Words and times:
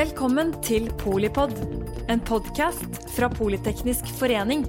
Velkommen 0.00 0.54
til 0.64 0.86
Polipod, 0.96 1.50
en 2.08 2.22
podkast 2.24 2.94
fra 3.12 3.26
Politeknisk 3.28 4.06
forening. 4.16 4.62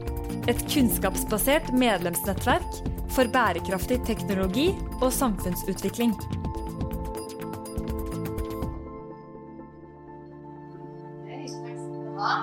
Et 0.51 0.59
kunnskapsbasert 0.73 1.69
medlemsnettverk 1.71 2.81
for 3.15 3.31
bærekraftig 3.31 4.01
teknologi 4.09 4.65
og 4.97 5.07
samfunnsutvikling. 5.15 6.11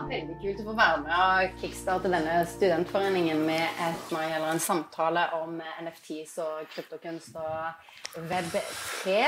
Veldig 0.08 0.38
kult 0.40 0.64
å 0.64 0.68
få 0.70 0.78
være 0.80 1.04
med 1.04 1.12
og 1.18 1.60
kickstarte 1.60 2.08
denne 2.08 2.40
studentforeningen 2.54 3.44
med 3.50 3.84
et, 3.84 4.16
en 4.16 4.64
samtale 4.64 5.28
om 5.42 5.60
NFTs 5.60 6.38
og 6.40 6.64
kryptokunst 6.72 7.36
og 7.36 8.24
Web3. 8.32 9.20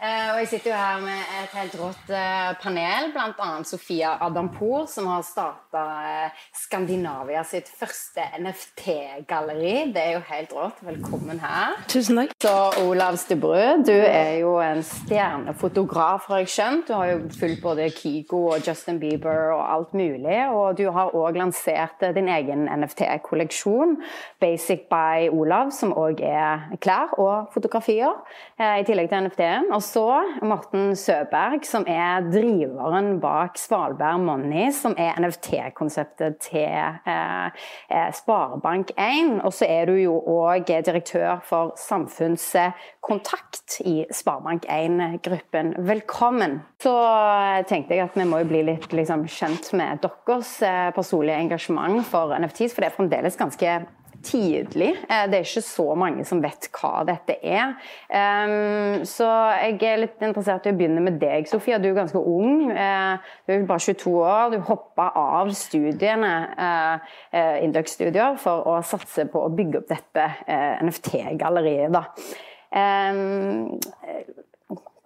Uh, 0.00 0.30
og 0.32 0.38
jeg 0.40 0.46
sitter 0.48 0.70
jo 0.70 0.76
her 0.80 1.00
med 1.04 1.32
et 1.42 1.56
helt 1.58 1.74
rått 1.76 2.06
uh, 2.08 2.54
panel, 2.62 3.10
bl.a. 3.12 3.48
Sofia 3.68 4.14
Adampour, 4.24 4.86
som 4.88 5.10
har 5.10 5.20
starta 5.28 5.82
eh, 6.08 6.38
Skandinavia 6.56 7.42
sitt 7.44 7.68
første 7.68 8.24
NFT-galleri. 8.40 9.90
Det 9.92 10.00
er 10.00 10.14
jo 10.14 10.22
helt 10.30 10.54
rått. 10.56 10.80
Velkommen 10.86 11.42
her. 11.44 11.76
Tusen 11.92 12.16
takk. 12.16 12.32
Så 12.40 12.54
Olav 12.80 13.18
Stubberud, 13.20 13.84
du 13.84 13.92
er 13.92 14.38
jo 14.40 14.54
en 14.64 14.80
stjernefotograf, 14.80 16.30
har 16.32 16.40
jeg 16.46 16.52
skjønt. 16.54 16.88
Du 16.88 16.96
har 16.96 17.12
jo 17.12 17.20
fulgt 17.36 17.60
både 17.60 17.90
Kigo 17.92 18.40
og 18.54 18.64
Justin 18.64 19.02
Bieber 19.02 19.52
og 19.58 19.66
alt 19.66 19.92
mulig. 19.92 20.38
Og 20.48 20.80
du 20.80 20.86
har 20.96 21.12
òg 21.12 21.36
lansert 21.42 22.00
din 22.16 22.32
egen 22.32 22.64
NFT-kolleksjon, 22.72 23.98
Basic 24.40 24.88
by 24.88 25.28
Olav, 25.28 25.74
som 25.76 25.92
òg 25.92 26.24
er 26.24 26.70
klær 26.80 27.12
og 27.20 27.52
fotografier, 27.52 28.16
i 28.56 28.88
tillegg 28.88 29.12
til 29.12 29.28
NFT-en 29.28 29.70
så 29.90 30.22
Morten 30.46 30.92
Søberg, 30.96 31.64
som 31.66 31.84
er 31.88 32.20
driveren 32.30 33.20
bak 33.22 33.58
Svalbard 33.58 34.20
Money, 34.22 34.70
som 34.74 34.94
er 34.98 35.18
NFT-konseptet 35.18 36.38
til 36.44 36.68
eh, 36.68 37.46
eh 37.90 38.10
Sparebank1. 38.14 39.40
Og 39.44 39.52
så 39.52 39.66
er 39.68 39.84
du 39.90 39.94
jo 39.98 40.20
òg 40.20 40.70
direktør 40.86 41.40
for 41.44 41.74
samfunnskontakt 41.80 43.80
i 43.84 44.06
Sparebank1-gruppen. 44.14 45.74
Velkommen. 45.78 46.60
Så 46.82 46.94
tenkte 47.68 47.94
jeg 47.94 48.04
at 48.06 48.18
vi 48.18 48.28
må 48.28 48.38
jo 48.44 48.50
bli 48.52 48.62
litt 48.70 48.92
liksom, 48.92 49.26
kjent 49.26 49.72
med 49.74 49.98
deres 50.06 50.62
eh, 50.62 50.90
personlige 50.94 51.40
engasjement 51.46 52.06
for 52.06 52.38
NFTs, 52.38 52.74
for 52.74 52.84
det 52.84 52.92
er 52.92 52.98
fremdeles 52.98 53.40
ganske 53.40 53.80
tidlig. 54.22 54.90
Eh, 55.08 55.24
det 55.30 55.38
er 55.38 55.46
ikke 55.46 55.62
så 55.64 55.86
mange 55.98 56.24
som 56.28 56.42
vet 56.42 56.68
hva 56.74 57.04
dette 57.08 57.36
er. 57.40 57.74
Så 59.08 59.28
jeg 59.60 59.78
er 59.86 60.02
litt 60.02 60.24
interessert 60.24 60.66
i 60.66 60.72
å 60.72 60.76
begynne 60.76 61.02
med 61.04 61.18
deg, 61.22 61.48
Sofia. 61.48 61.78
Du 61.80 61.88
er 61.90 61.96
ganske 61.98 62.20
ung. 62.20 62.70
Eh, 62.70 63.32
du 63.46 63.54
er 63.54 63.66
bare 63.68 63.84
22 63.86 64.14
år. 64.20 64.54
Du 64.54 64.58
hoppa 64.68 65.10
av 65.16 65.52
studiene, 65.56 66.32
eh, 67.32 67.64
Induc-studier, 67.64 68.38
for 68.38 68.66
å 68.68 68.78
satse 68.84 69.26
på 69.30 69.44
å 69.46 69.54
bygge 69.54 69.78
opp 69.82 69.88
dette 69.88 70.28
NFT-galleriet. 70.84 71.90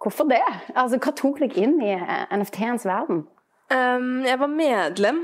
Hvorfor 0.05 0.27
det? 0.29 0.43
Altså, 0.75 0.99
hva 0.99 1.15
tok 1.15 1.39
deg 1.39 1.57
inn 1.57 1.79
i 1.81 1.95
NFT-ens 1.95 2.85
verden? 2.85 3.25
Jeg 3.69 4.37
var 4.39 4.51
medlem 4.51 5.21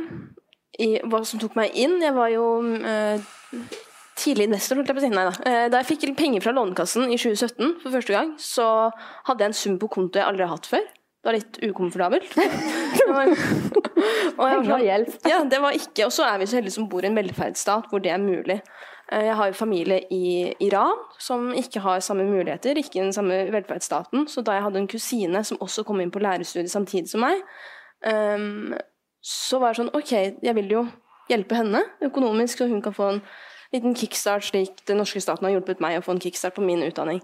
i 0.79 0.95
hva 1.05 1.21
som 1.27 1.39
tok 1.41 1.55
meg 1.59 1.75
inn. 1.77 1.99
Jeg 2.01 2.15
var 2.15 2.31
jo 2.33 2.45
uh, 2.81 3.21
tidlig 4.21 4.47
investor, 4.49 4.79
holdt 4.79 4.91
jeg 4.91 4.97
på 4.97 5.01
å 5.01 5.05
si. 5.05 5.11
Nei 5.13 5.27
da. 5.27 5.35
Eh, 5.49 5.67
da 5.71 5.81
jeg 5.81 5.91
fikk 5.93 6.17
penger 6.19 6.43
fra 6.45 6.53
Lånekassen 6.55 7.09
i 7.09 7.19
2017 7.19 7.77
for 7.83 7.95
første 7.95 8.15
gang, 8.15 8.33
så 8.41 8.65
hadde 9.27 9.45
jeg 9.45 9.53
en 9.53 9.61
sum 9.61 9.77
på 9.81 9.89
konto 9.91 10.21
jeg 10.21 10.27
aldri 10.27 10.47
har 10.47 10.55
hatt 10.55 10.69
før. 10.69 10.85
Det 11.21 11.29
var 11.29 11.37
litt 11.37 11.59
ukomfortabelt. 11.61 12.31
og 14.39 14.45
jeg 14.49 14.63
var. 14.65 14.85
Ja, 15.29 15.43
det 15.45 15.59
var 15.61 15.75
ikke. 15.77 16.07
Og 16.07 16.15
så 16.15 16.25
er 16.25 16.39
vi 16.41 16.47
så 16.49 16.57
heldige 16.57 16.73
som 16.79 16.87
bor 16.89 17.05
i 17.05 17.11
en 17.11 17.17
velferdsstat 17.19 17.91
hvor 17.91 18.01
det 18.01 18.13
er 18.13 18.21
mulig. 18.21 18.57
Eh, 19.11 19.27
jeg 19.27 19.35
har 19.37 19.51
jo 19.51 19.59
familie 19.59 19.99
i 20.09 20.49
Iran 20.65 20.97
som 21.21 21.51
ikke 21.57 21.83
har 21.85 22.01
samme 22.01 22.25
muligheter, 22.25 22.79
ikke 22.79 23.03
den 23.03 23.13
samme 23.13 23.43
velferdsstaten. 23.53 24.25
Så 24.31 24.41
da 24.41 24.57
jeg 24.57 24.65
hadde 24.65 24.81
en 24.81 24.89
kusine 24.89 25.43
som 25.45 25.61
også 25.61 25.85
kom 25.85 26.01
inn 26.01 26.13
på 26.13 26.23
lærerstudiet 26.23 26.73
samtidig 26.73 27.11
som 27.11 27.21
meg, 27.25 27.43
um, 28.07 28.73
så 29.21 29.59
var 29.61 29.75
det 29.75 29.83
sånn 29.83 29.93
OK, 29.97 30.13
jeg 30.41 30.57
vil 30.57 30.73
jo 30.73 30.85
hjelpe 31.31 31.57
henne 31.57 31.83
økonomisk, 32.03 32.61
så 32.61 32.69
hun 32.69 32.83
kan 32.83 32.95
få 32.95 33.07
en 33.15 33.23
liten 33.71 33.95
kickstart, 33.95 34.45
slik 34.49 34.83
den 34.87 34.99
norske 35.01 35.21
staten 35.23 35.47
har 35.47 35.55
hjulpet 35.55 35.81
meg 35.83 35.99
å 35.99 36.05
få 36.05 36.15
en 36.15 36.23
kickstart 36.23 36.57
på 36.57 36.65
min 36.65 36.83
utdanning. 36.85 37.21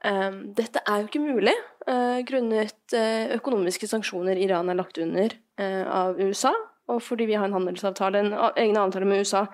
Um, 0.00 0.54
dette 0.56 0.80
er 0.88 1.02
jo 1.02 1.10
ikke 1.10 1.20
mulig 1.20 1.52
uh, 1.84 2.22
grunnet 2.24 2.94
uh, 2.96 3.34
økonomiske 3.36 3.88
sanksjoner 3.90 4.38
Iran 4.40 4.70
er 4.72 4.78
lagt 4.78 5.00
under 5.02 5.34
uh, 5.60 5.84
av 5.84 6.20
USA. 6.20 6.54
Og 6.90 7.02
fordi 7.04 7.28
vi 7.28 7.36
har 7.38 7.46
en 7.46 7.54
handelsavtale, 7.54 8.22
en 8.24 8.32
egen 8.58 8.78
avtale 8.80 9.06
med 9.06 9.22
USA 9.22 9.44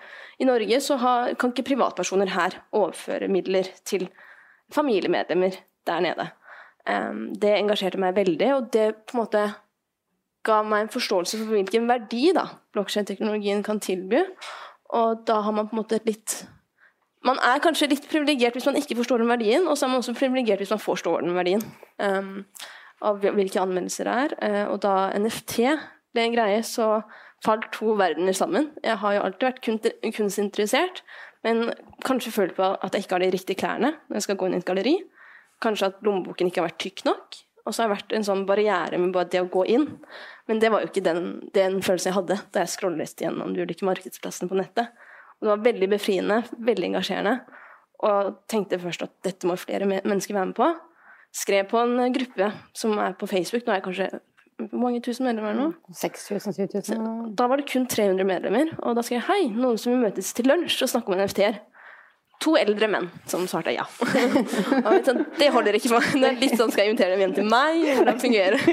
i 0.41 0.47
Norge, 0.49 0.79
så 0.81 0.97
har, 1.03 1.35
kan 1.37 1.53
ikke 1.53 1.67
privatpersoner 1.73 2.31
her 2.33 2.61
overføre 2.73 3.29
midler 3.29 3.69
til 3.85 4.07
familiemedlemmer 4.73 5.59
der 5.87 6.05
nede. 6.05 6.31
Um, 6.87 7.35
det 7.35 7.57
engasjerte 7.59 8.01
meg 8.01 8.17
veldig, 8.17 8.53
og 8.55 8.71
det 8.73 8.87
på 9.05 9.17
en 9.17 9.25
måte 9.25 9.45
ga 10.47 10.61
meg 10.63 10.87
en 10.87 10.95
forståelse 10.95 11.41
for 11.43 11.57
hvilken 11.57 11.89
verdi 11.91 12.31
da 12.37 12.47
blokkjedeteknologien 12.77 13.65
kan 13.67 13.81
tilby. 13.83 14.23
Og 14.95 15.25
da 15.27 15.41
har 15.43 15.57
man 15.57 15.67
på 15.69 15.77
en 15.77 15.83
måte 15.83 16.01
litt 16.07 16.45
Man 17.27 17.41
er 17.43 17.59
kanskje 17.59 17.89
litt 17.91 18.05
privilegert 18.07 18.55
hvis 18.55 18.69
man 18.69 18.77
ikke 18.79 18.95
forstår 19.01 19.19
den 19.19 19.31
verdien, 19.33 19.65
og 19.67 19.75
så 19.75 19.87
er 19.87 19.91
man 19.91 19.99
også 19.99 20.13
privilegert 20.15 20.61
hvis 20.63 20.71
man 20.71 20.83
forstår 20.83 21.25
den 21.25 21.35
verdien. 21.35 21.63
Um, 21.99 22.45
av 23.03 23.19
hvilke 23.19 23.59
anmeldelser 23.59 24.07
det 24.07 24.13
er. 24.15 24.35
Uh, 24.39 24.67
og 24.71 24.77
da 24.85 24.93
NFT 25.19 25.57
ble 26.15 26.23
en 26.23 26.37
greie, 26.37 26.61
så 26.63 27.01
falt 27.45 27.67
to 27.75 27.97
verdener 27.99 28.37
sammen. 28.37 28.71
Jeg 28.85 29.01
har 29.03 29.17
jo 29.17 29.25
alltid 29.27 29.49
vært 29.49 30.15
kunstinteressert, 30.15 31.03
men 31.43 31.73
kanskje 32.07 32.35
følt 32.35 32.55
på 32.57 32.69
at 32.75 32.95
jeg 32.95 33.05
ikke 33.05 33.19
har 33.19 33.25
de 33.25 33.33
riktige 33.35 33.61
klærne 33.61 33.93
når 34.07 34.21
jeg 34.21 34.29
skal 34.29 34.39
gå 34.39 34.49
inn 34.49 34.57
i 34.57 34.61
et 34.63 34.69
galleri. 34.69 34.95
Kanskje 35.63 35.91
at 35.91 36.01
lommeboken 36.07 36.51
ikke 36.51 36.63
har 36.63 36.71
vært 36.71 36.81
tykk 36.83 37.05
nok. 37.09 37.43
Og 37.67 37.75
så 37.75 37.83
har 37.83 37.91
det 37.91 37.97
vært 37.97 38.15
en 38.15 38.27
sånn 38.27 38.45
barriere 38.47 38.99
med 39.03 39.13
bare 39.15 39.29
det 39.33 39.43
å 39.43 39.51
gå 39.51 39.65
inn. 39.75 39.89
Men 40.47 40.61
det 40.63 40.71
var 40.71 40.85
jo 40.85 40.91
ikke 40.91 41.03
den, 41.03 41.25
den 41.57 41.81
følelsen 41.83 42.13
jeg 42.13 42.19
hadde 42.21 42.39
da 42.55 42.63
jeg 42.63 42.73
scrollet 42.77 43.23
gjennom 43.27 43.55
de 43.55 43.67
ulike 43.67 43.87
markedsplassene 43.89 44.51
på 44.51 44.59
nettet. 44.61 44.93
Og 45.37 45.49
det 45.49 45.53
var 45.53 45.65
veldig 45.67 45.89
befriende, 45.91 46.41
veldig 46.71 46.93
engasjerende. 46.93 47.35
Og 48.07 48.37
tenkte 48.51 48.79
først 48.81 49.03
at 49.09 49.13
dette 49.27 49.49
må 49.49 49.59
flere 49.59 49.89
mennesker 49.89 50.37
være 50.37 50.53
med 50.53 50.59
på. 50.59 50.71
Skrev 51.37 51.67
på 51.69 51.83
en 51.83 52.15
gruppe 52.15 52.53
som 52.77 52.95
er 53.03 53.19
på 53.19 53.29
Facebook. 53.29 53.67
Nå 53.67 53.75
er 53.75 53.81
jeg 53.81 53.89
kanskje 53.89 54.11
hvor 54.57 54.81
mange 54.81 55.03
tusen 55.05 55.27
medlemmer 55.27 55.53
nå? 55.53 55.67
6000-7000. 55.93 57.35
Da 57.37 57.45
var 57.51 57.61
det 57.61 57.67
kun 57.69 57.85
300 57.93 58.25
medlemmer. 58.25 58.71
Og 58.87 58.95
da 58.97 59.03
skrev 59.05 59.19
jeg 59.19 59.27
hei, 59.29 59.43
noen 59.53 59.77
som 59.81 59.93
vil 59.93 60.07
møtes 60.07 60.31
til 60.37 60.49
lunsj 60.49 60.79
og 60.87 60.95
snakke 60.95 61.13
om 61.13 61.19
NFT-er 61.21 61.59
to 62.43 62.55
eldre 62.61 62.89
menn 62.91 63.11
som 63.29 63.45
svarte 63.51 63.75
ja. 63.75 63.85
Sånn, 65.07 65.25
det 65.39 65.51
holder 65.55 65.79
ikke 65.79 65.93
for 65.95 66.09
Det 66.13 66.31
er 66.31 66.41
litt 66.41 66.57
sånn, 66.59 66.73
Skal 66.73 66.85
jeg 66.85 66.95
invitere 66.95 67.15
dem 67.15 67.25
hjem 67.25 67.37
til 67.39 67.51
meg? 67.51 67.85
Hvordan 67.99 68.23
fungerer, 68.23 68.65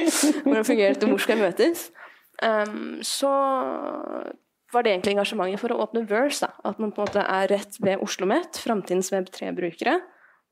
hvordan 0.44 0.68
fungerer 0.68 0.97
det? 1.00 1.09
Hvor 1.12 1.24
skal 1.24 1.38
jeg 1.38 1.44
møtes? 1.47 1.85
Um, 2.44 2.97
så 3.06 3.31
var 4.73 4.84
det 4.84 4.94
egentlig 4.94 5.13
engasjementet 5.13 5.62
for 5.62 5.73
å 5.73 5.79
åpne 5.85 6.03
Verse. 6.09 6.41
Da. 6.44 6.52
At 6.69 6.79
man 6.81 6.91
på 6.94 7.02
en 7.02 7.07
måte 7.07 7.23
er 7.23 7.52
rett 7.52 7.78
ved 7.79 8.02
Oslo 8.02 8.25
OsloMet, 8.25 8.59
framtidens 8.63 9.12
Web3-brukere. 9.13 10.00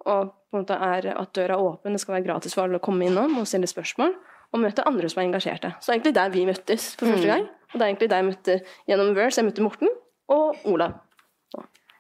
Og 0.05 0.31
på 0.31 0.57
en 0.57 0.63
måte 0.63 0.77
er 0.77 1.09
at 1.13 1.33
døra 1.37 1.57
er 1.57 1.63
åpen, 1.63 1.95
det 1.95 2.01
skal 2.03 2.17
være 2.17 2.27
gratis 2.29 2.55
for 2.57 2.65
alle 2.65 2.79
å 2.81 2.83
komme 2.83 3.07
innom 3.07 3.39
og 3.41 3.49
stille 3.49 3.69
spørsmål. 3.69 4.13
Og 4.51 4.61
møte 4.61 4.85
andre 4.87 5.09
som 5.09 5.21
er 5.21 5.29
engasjerte. 5.29 5.73
Så 5.81 5.93
egentlig 5.93 6.13
der 6.17 6.31
vi 6.33 6.45
møttes 6.47 6.91
for 6.99 7.07
første 7.07 7.27
mm. 7.27 7.31
gang. 7.31 7.45
Og 7.71 7.77
det 7.77 7.81
er 7.81 7.89
egentlig 7.89 8.09
der 8.11 8.21
jeg 8.21 8.29
møtte 8.29 8.57
gjennom 8.89 9.13
Verse. 9.15 9.39
Jeg 9.39 9.47
møtte 9.47 9.65
Morten 9.65 9.93
og 10.31 10.67
Olav. 10.69 10.99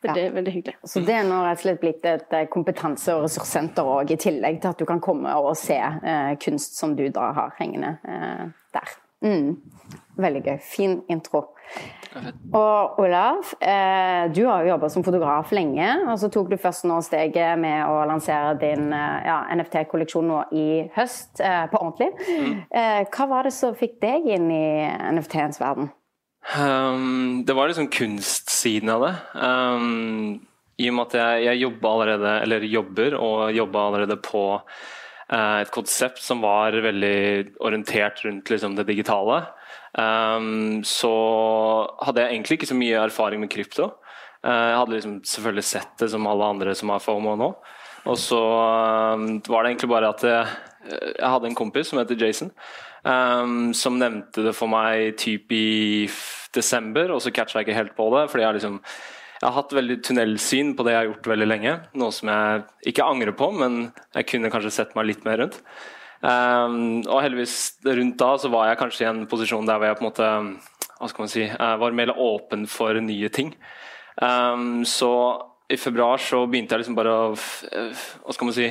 Ja. 0.01 0.15
veldig 0.33 0.53
hyggelig. 0.53 0.75
Så 0.83 1.03
det 1.05 1.13
er 1.13 1.27
nå 1.27 1.43
rett 1.45 1.59
og 1.59 1.65
slett 1.65 1.81
blitt 1.83 2.05
et 2.09 2.33
eh, 2.33 2.47
kompetanse- 2.49 3.13
og 3.15 3.27
ressurssenter 3.27 3.85
òg, 3.85 4.11
i 4.11 4.19
tillegg 4.21 4.61
til 4.61 4.73
at 4.73 4.81
du 4.81 4.87
kan 4.89 5.01
komme 5.03 5.35
og 5.37 5.53
se 5.59 5.77
eh, 5.77 6.33
kunst 6.41 6.79
som 6.79 6.95
du 6.97 7.07
da 7.13 7.31
har 7.37 7.55
hengende 7.59 7.97
eh, 8.07 8.45
der. 8.73 8.95
Mm. 9.21 9.61
Veldig 10.21 10.41
gøy. 10.43 10.57
Fin 10.65 11.01
intro. 11.09 11.43
Og 12.53 12.99
Olav, 12.99 13.53
eh, 13.61 14.33
du 14.35 14.45
har 14.45 14.63
jo 14.63 14.73
jobba 14.73 14.89
som 14.89 15.03
fotograf 15.03 15.51
lenge, 15.55 15.87
og 16.09 16.19
så 16.19 16.27
tok 16.29 16.49
du 16.51 16.57
først 16.59 16.83
nå 16.89 16.97
steget 17.05 17.59
med 17.59 17.85
å 17.87 18.01
lansere 18.09 18.57
din 18.59 18.91
eh, 18.91 19.21
ja, 19.29 19.37
NFT-kolleksjon 19.55 20.27
nå 20.27 20.41
i 20.51 20.67
høst, 20.97 21.39
eh, 21.39 21.63
på 21.71 21.79
ordentlig. 21.79 22.11
Mm. 22.27 23.07
hva 23.13 23.27
var 23.29 23.47
det 23.47 23.53
som 23.55 23.77
fikk 23.77 23.99
deg 24.01 24.27
inn 24.35 24.51
i 24.51 24.65
NFT-ens 25.13 25.61
verden? 25.61 25.91
Um, 26.41 27.43
det 27.45 27.53
var 27.53 27.69
liksom 27.69 27.87
kunstsiden 27.87 28.89
av 28.89 29.05
det. 29.05 29.13
Um, 29.37 30.41
I 30.81 30.89
og 30.89 30.97
med 30.97 31.11
at 31.11 31.17
jeg, 31.19 31.43
jeg 31.45 31.61
jobber 31.61 31.91
allerede, 31.93 32.33
eller 32.45 32.65
jobber 32.67 33.15
og 33.19 33.53
jobba 33.55 33.85
allerede 33.87 34.17
på 34.25 34.43
uh, 34.57 35.57
et 35.61 35.71
konsept 35.73 36.21
som 36.23 36.41
var 36.43 36.75
veldig 36.83 37.61
orientert 37.61 38.23
rundt 38.25 38.49
liksom, 38.51 38.75
det 38.75 38.87
digitale, 38.89 39.43
um, 39.93 40.81
så 40.87 41.13
hadde 42.01 42.25
jeg 42.25 42.35
egentlig 42.35 42.59
ikke 42.59 42.71
så 42.73 42.79
mye 42.81 43.05
erfaring 43.05 43.45
med 43.45 43.53
krypto. 43.53 43.91
Uh, 44.41 44.49
jeg 44.73 44.79
hadde 44.81 44.97
liksom 44.97 45.17
selvfølgelig 45.35 45.67
sett 45.69 45.93
det 46.01 46.09
som 46.11 46.27
alle 46.27 46.51
andre 46.55 46.75
som 46.75 46.91
har 46.91 47.05
FOMO 47.05 47.37
nå. 47.37 47.53
Og 48.09 48.17
så 48.17 48.41
var 48.41 49.61
det 49.61 49.69
egentlig 49.69 49.89
bare 49.91 50.07
at 50.09 50.23
jeg, 50.25 50.45
Jeg 50.89 51.29
hadde 51.29 51.45
en 51.51 51.55
kompis 51.55 51.91
som 51.91 51.99
heter 51.99 52.17
Jason, 52.17 52.49
um, 53.03 53.71
som 53.77 53.97
nevnte 53.99 54.45
det 54.47 54.53
for 54.57 54.71
meg 54.71 55.15
typ 55.21 55.51
i 55.55 56.09
desember, 56.55 57.13
og 57.13 57.21
så 57.23 57.33
catcha 57.33 57.59
jeg 57.59 57.69
ikke 57.69 57.79
helt 57.79 57.97
på 57.97 58.09
det. 58.15 58.27
fordi 58.31 58.45
jeg, 58.45 58.57
liksom, 58.59 58.81
jeg 59.39 59.47
har 59.47 59.57
hatt 59.57 59.77
veldig 59.77 59.97
tunnelsyn 60.07 60.75
på 60.75 60.85
det 60.85 60.93
jeg 60.93 61.01
har 61.01 61.09
gjort 61.09 61.31
veldig 61.33 61.49
lenge. 61.49 61.77
Noe 62.01 62.15
som 62.15 62.31
jeg 62.33 62.65
ikke 62.93 63.07
angrer 63.07 63.35
på, 63.37 63.51
men 63.55 63.81
jeg 64.15 64.29
kunne 64.33 64.51
kanskje 64.53 64.75
sett 64.77 64.95
meg 64.97 65.09
litt 65.09 65.25
mer 65.27 65.43
rundt. 65.43 65.61
Um, 66.21 67.01
og 67.09 67.23
heldigvis 67.23 67.79
rundt 67.87 68.19
da 68.21 68.35
så 68.37 68.51
var 68.53 68.67
jeg 68.69 68.77
kanskje 68.77 69.07
i 69.07 69.09
en 69.09 69.23
posisjon 69.29 69.65
der 69.65 69.79
hvor 69.81 69.89
jeg 69.89 69.97
på 69.97 70.03
en 70.03 70.09
måte 70.11 70.27
hva 71.01 71.07
skal 71.09 71.23
man 71.23 71.31
si, 71.33 71.47
var 71.81 71.95
mer 71.97 72.11
åpen 72.13 72.67
for 72.69 72.99
nye 73.01 73.29
ting. 73.33 73.55
Um, 74.21 74.83
så 74.85 75.09
i 75.71 75.77
februar 75.79 76.21
så 76.21 76.43
begynte 76.45 76.75
jeg 76.75 76.83
liksom 76.83 76.97
bare 76.97 77.13
å 77.15 77.31
Hva 77.33 78.35
skal 78.35 78.49
man 78.49 78.55
si 78.55 78.67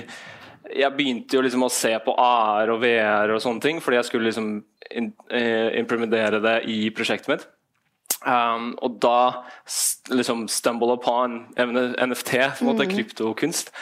Jeg 0.76 0.94
begynte 0.96 1.36
jo 1.36 1.44
liksom 1.44 1.64
å 1.66 1.72
se 1.72 1.92
på 2.04 2.14
AR 2.20 2.70
og 2.74 2.82
VR 2.82 3.32
og 3.34 3.42
sånne 3.42 3.64
ting, 3.64 3.80
fordi 3.82 3.98
jeg 3.98 4.08
skulle 4.10 4.28
liksom 4.28 4.52
eh, 4.90 5.78
implementere 5.80 6.42
det 6.44 6.60
i 6.70 6.82
prosjektet 6.94 7.32
mitt. 7.32 7.48
Um, 8.20 8.74
og 8.84 8.98
da 9.00 9.46
liksom 10.12 10.44
stumble 10.52 10.92
upon 10.98 11.46
NFT, 11.56 12.34
på 12.58 12.64
en 12.64 12.68
måte, 12.68 12.84
mm. 12.84 12.92
kryptokunst. 12.92 13.72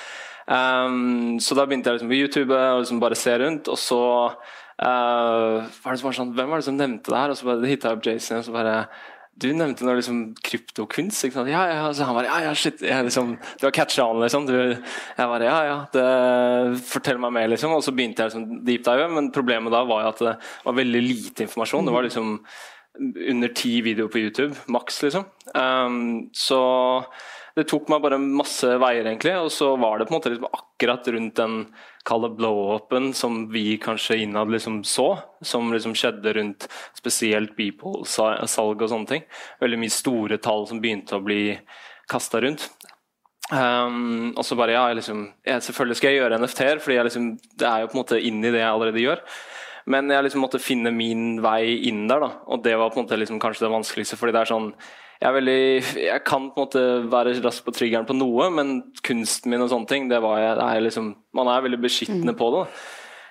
Um, 0.47 1.41
så 1.43 1.57
da 1.59 1.67
begynte 1.67 1.91
jeg 1.91 1.99
liksom 1.99 2.13
på 2.13 2.21
YouTube 2.21 2.55
og 2.57 2.85
liksom 2.85 3.03
bare 3.03 3.19
se 3.19 3.35
rundt, 3.43 3.69
og 3.69 3.81
så 3.83 4.03
uh, 4.31 5.67
var 5.83 5.97
det 5.97 6.01
sånn, 6.01 6.33
Hvem 6.37 6.55
var 6.55 6.63
det 6.63 6.69
som 6.69 6.79
nevnte 6.79 7.13
det 7.13 7.19
her? 7.19 7.35
Og 7.35 7.41
så 7.41 7.51
bare 7.51 7.73
hitta 7.73 7.91
jeg 7.91 7.99
opp 7.99 8.07
Jason, 8.07 8.41
og 8.41 8.47
så 8.47 8.55
bare 8.55 8.77
du 9.43 9.49
nevnte 9.57 9.87
noe 9.87 9.97
liksom 9.99 10.23
kryptokunst. 10.45 11.27
Ikke 11.27 11.39
sant? 11.39 11.51
Ja, 11.53 11.65
ja, 11.71 11.85
så 11.95 12.09
han 12.09 12.17
bare 12.19 12.31
ja, 12.31 12.39
ja, 12.49 12.55
shit. 12.59 12.83
Jeg, 12.85 13.07
liksom, 13.09 13.37
du 13.61 13.67
har 13.67 13.75
catcha 13.75 14.07
han, 14.09 14.23
liksom. 14.23 14.49
Du, 14.49 14.55
jeg 14.57 15.31
bare 15.33 15.49
ja, 15.49 15.59
ja, 15.69 15.77
det, 15.95 16.83
fortell 16.89 17.21
meg 17.23 17.35
mer, 17.37 17.51
liksom. 17.53 17.77
Og 17.77 17.85
så 17.87 17.95
begynte 17.95 18.25
jeg 18.25 18.33
liksom 18.33 18.65
deep 18.67 18.87
dive, 18.89 19.07
men 19.15 19.31
problemet 19.35 19.75
da 19.75 19.85
var 19.89 20.05
jo 20.05 20.11
at 20.13 20.25
det 20.25 20.35
var 20.67 20.79
veldig 20.81 21.05
lite 21.07 21.47
informasjon. 21.47 21.89
Det 21.89 21.97
var 21.97 22.09
liksom 22.09 22.37
under 22.99 23.53
ti 23.55 23.77
videoer 23.87 24.11
på 24.11 24.23
YouTube, 24.25 24.59
maks, 24.75 25.03
liksom. 25.07 25.29
Um, 25.55 26.29
så 26.35 26.61
det 27.59 27.67
tok 27.71 27.89
meg 27.91 28.03
bare 28.05 28.21
masse 28.23 28.69
veier, 28.79 29.07
egentlig. 29.07 29.35
Og 29.43 29.51
så 29.53 29.73
var 29.81 29.99
det 29.99 30.07
på 30.09 30.15
en 30.15 30.19
måte 30.19 30.33
liksom 30.33 30.49
akkurat 30.49 31.09
rundt 31.15 31.39
den 31.41 31.57
kalde 32.09 32.31
blow-upen 32.39 33.11
som 33.17 33.41
vi 33.53 33.77
kanskje 33.83 34.21
innad 34.23 34.53
liksom 34.53 34.81
så, 34.87 35.11
som 35.45 35.73
liksom 35.75 35.97
skjedde 35.99 36.37
rundt 36.39 36.69
spesielt 36.97 37.57
Beeple-salg 37.59 38.85
og 38.85 38.93
sånne 38.93 39.11
ting. 39.11 39.27
Veldig 39.61 39.81
mye 39.83 39.95
store 39.95 40.39
tall 40.43 40.69
som 40.71 40.81
begynte 40.83 41.19
å 41.19 41.25
bli 41.25 41.43
kasta 42.09 42.41
rundt. 42.45 42.69
Um, 43.49 44.35
og 44.37 44.45
så 44.45 44.57
bare 44.61 44.75
ja, 44.77 44.85
liksom, 44.93 45.23
jeg, 45.47 45.65
selvfølgelig 45.65 45.99
skal 45.99 46.13
jeg 46.13 46.21
gjøre 46.21 46.39
NFT-er, 46.43 46.83
for 46.85 47.09
liksom, 47.09 47.31
det 47.59 47.69
er 47.69 47.83
jo 47.83 47.91
på 47.91 47.97
en 47.97 48.03
måte 48.03 48.21
inn 48.21 48.43
i 48.43 48.53
det 48.53 48.61
jeg 48.61 48.71
allerede 48.71 49.03
gjør. 49.03 49.25
Men 49.89 50.13
jeg 50.13 50.27
liksom 50.27 50.43
måtte 50.45 50.61
finne 50.61 50.93
min 50.93 51.41
vei 51.41 51.63
inn 51.89 52.05
der, 52.11 52.21
da. 52.21 52.31
og 52.47 52.63
det 52.65 52.77
var 52.77 52.93
på 52.93 53.01
en 53.01 53.07
måte 53.07 53.17
liksom 53.17 53.41
kanskje 53.41 53.65
det 53.67 53.73
vanskeligste. 53.73 54.19
fordi 54.21 54.37
det 54.37 54.43
er 54.43 54.53
sånn 54.53 54.73
jeg, 55.19 55.35
veldig, 55.35 55.61
jeg, 56.05 56.23
kan 56.27 56.47
på 56.53 56.61
en 56.61 56.67
måte 56.67 56.85
være 57.11 57.35
rask 57.43 57.67
på 57.67 57.75
triggeren 57.75 58.07
på 58.07 58.15
noe, 58.15 58.47
men 58.55 58.79
kunsten 59.03 59.51
min 59.51 59.65
og 59.65 59.73
sånne 59.73 59.91
ting, 59.91 60.07
det 60.11 60.23
var 60.23 60.39
jeg, 60.43 60.55
det 60.61 60.71
er 60.71 60.87
liksom, 60.87 61.11
man 61.35 61.51
er 61.51 61.67
veldig 61.67 61.83
beskyttende 61.83 62.37
på 62.39 62.53
det. 62.55 62.65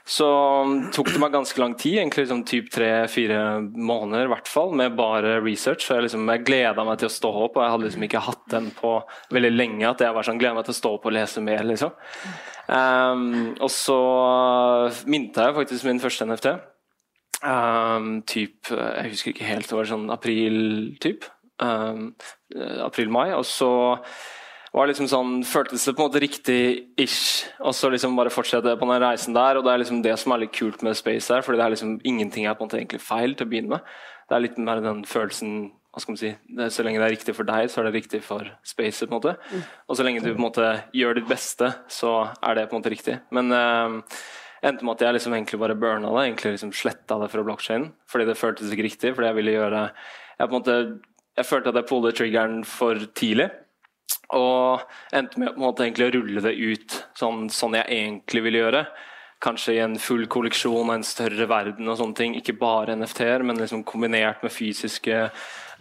Så 0.07 0.27
um, 0.63 0.77
tok 0.95 1.09
det 1.11 1.19
meg 1.19 1.33
ganske 1.35 1.59
lang 1.59 1.73
tid, 1.75 1.97
egentlig 1.99 2.23
liksom 2.23 2.45
typ 2.47 2.69
tre-fire 2.71 3.39
måneder 3.59 4.29
i 4.29 4.31
hvert 4.31 4.47
fall, 4.47 4.71
med 4.79 4.95
bare 4.95 5.41
research. 5.43 5.83
Så 5.83 5.97
jeg, 5.97 6.05
liksom, 6.05 6.29
jeg 6.31 6.45
gleda 6.47 6.85
meg 6.87 7.01
til 7.01 7.09
å 7.09 7.15
stå 7.17 7.31
opp, 7.43 7.57
og 7.57 7.65
jeg 7.65 7.73
hadde 7.73 7.87
liksom 7.89 8.05
ikke 8.07 8.23
hatt 8.23 8.45
den 8.53 8.69
på 8.77 8.93
veldig 9.35 9.51
lenge. 9.51 9.83
At 9.89 10.05
jeg 10.05 10.15
var 10.15 10.27
sånn, 10.27 10.39
gleder 10.39 10.55
meg 10.55 10.69
til 10.69 10.77
å 10.77 10.79
stå 10.79 10.93
opp 10.95 11.09
og 11.09 11.15
lese 11.17 11.43
mer, 11.43 11.67
liksom. 11.67 11.91
Um, 12.71 13.27
og 13.59 13.71
så 13.71 13.99
minta 15.11 15.49
jeg 15.49 15.59
faktisk 15.59 15.89
min 15.89 15.99
første 16.03 16.29
NFT. 16.31 16.55
Um, 17.43 18.21
typ, 18.25 18.71
jeg 18.71 19.11
husker 19.11 19.35
ikke 19.35 19.51
helt, 19.51 19.67
det 19.67 19.75
var 19.75 19.91
sånn 19.91 20.07
april-typ. 20.15 21.27
Um, 21.57 22.11
april-mai. 22.85 23.31
Og 23.33 23.45
så 23.49 23.69
var 24.73 24.85
det 24.85 24.93
liksom 24.93 25.07
sånn, 25.09 25.31
føltes 25.47 25.87
det 25.87 25.95
på 25.95 26.03
en 26.03 26.09
måte 26.09 26.21
riktig-ish. 26.21 27.47
Og 27.65 27.73
så 27.73 27.89
liksom 27.89 28.17
bare 28.19 28.33
fortsette 28.33 28.75
på 28.77 28.89
den 28.91 29.01
reisen 29.01 29.37
der. 29.37 29.57
Og 29.57 29.65
det 29.65 29.73
er 29.73 29.81
liksom 29.81 30.03
det 30.05 30.13
som 30.21 30.35
er 30.35 30.43
litt 30.43 30.53
kult 30.57 30.83
med 30.85 30.97
Space 30.99 31.31
der, 31.33 31.45
fordi 31.45 31.61
det 31.61 31.65
er 31.65 31.73
liksom 31.73 31.97
ingenting 32.07 32.45
er 32.45 32.57
på 32.57 32.65
en 32.65 32.69
måte 32.69 32.79
egentlig 32.81 33.01
feil 33.01 33.33
til 33.33 33.47
å 33.47 33.51
begynne 33.51 33.77
med. 33.77 33.97
Det 34.27 34.37
er 34.37 34.43
litt 34.43 34.61
mer 34.61 34.83
den 34.83 35.03
følelsen 35.07 35.59
hva 35.97 36.01
skal 36.03 36.13
man 36.13 36.19
si, 36.19 36.29
det, 36.53 36.65
Så 36.69 36.83
lenge 36.85 36.99
det 37.01 37.07
er 37.07 37.15
riktig 37.15 37.33
for 37.33 37.47
deg, 37.47 37.71
så 37.73 37.79
er 37.81 37.87
det 37.87 37.95
riktig 37.95 38.19
for 38.21 38.45
Space. 38.61 39.01
på 39.01 39.09
en 39.09 39.17
måte. 39.17 39.33
Mm. 39.49 39.63
Og 39.89 39.97
så 39.97 40.03
lenge 40.05 40.21
du 40.21 40.27
på 40.29 40.37
en 40.37 40.45
måte 40.45 40.67
gjør 40.93 41.17
ditt 41.17 41.31
beste, 41.31 41.71
så 41.89 42.11
er 42.37 42.59
det 42.59 42.67
på 42.69 42.77
en 42.77 42.83
måte 42.83 42.93
riktig. 42.93 43.15
Men 43.33 43.49
uh, 43.49 44.19
endte 44.61 44.85
med 44.85 44.93
at 44.93 45.07
jeg 45.07 45.17
liksom 45.17 45.33
egentlig 45.33 45.57
bare 45.63 45.79
burna 45.79 46.13
det, 46.13 46.27
egentlig 46.27 46.53
liksom 46.53 46.75
sletta 46.75 47.17
det 47.23 47.31
fra 47.33 47.41
blokkjeden. 47.47 47.89
Fordi 48.05 48.29
det 48.29 48.37
føltes 48.37 48.69
ikke 48.69 48.85
riktig, 48.85 49.15
fordi 49.15 49.31
jeg 49.31 49.39
ville 49.39 49.57
gjøre 49.57 49.83
jeg 50.37 50.49
på 50.49 50.53
en 50.53 50.59
måte 50.59 50.75
jeg 51.37 51.45
følte 51.45 51.71
at 51.71 51.79
jeg 51.79 51.89
pullet 51.89 52.17
triggeren 52.17 52.61
for 52.67 53.07
tidlig. 53.17 53.49
Og 54.35 54.81
endte 55.15 55.39
med 55.39 55.59
måte, 55.59 55.85
å 55.87 56.09
rulle 56.11 56.43
det 56.43 56.55
ut 56.57 56.97
sånn, 57.15 57.47
sånn, 57.53 57.77
jeg 57.79 58.01
egentlig 58.01 58.43
ville 58.47 58.63
gjøre. 58.65 58.83
Kanskje 59.43 59.75
i 59.77 59.83
en 59.83 59.95
full 60.01 60.25
kolleksjon 60.31 60.89
av 60.89 60.95
en 60.97 61.05
større 61.05 61.45
verden 61.49 61.87
og 61.87 61.99
sånne 61.99 62.17
ting. 62.17 62.35
Ikke 62.35 62.57
bare 62.57 62.97
NFT-er, 62.97 63.45
men 63.45 63.61
liksom 63.61 63.85
kombinert 63.87 64.41
med 64.43 64.51
fysiske 64.51 65.27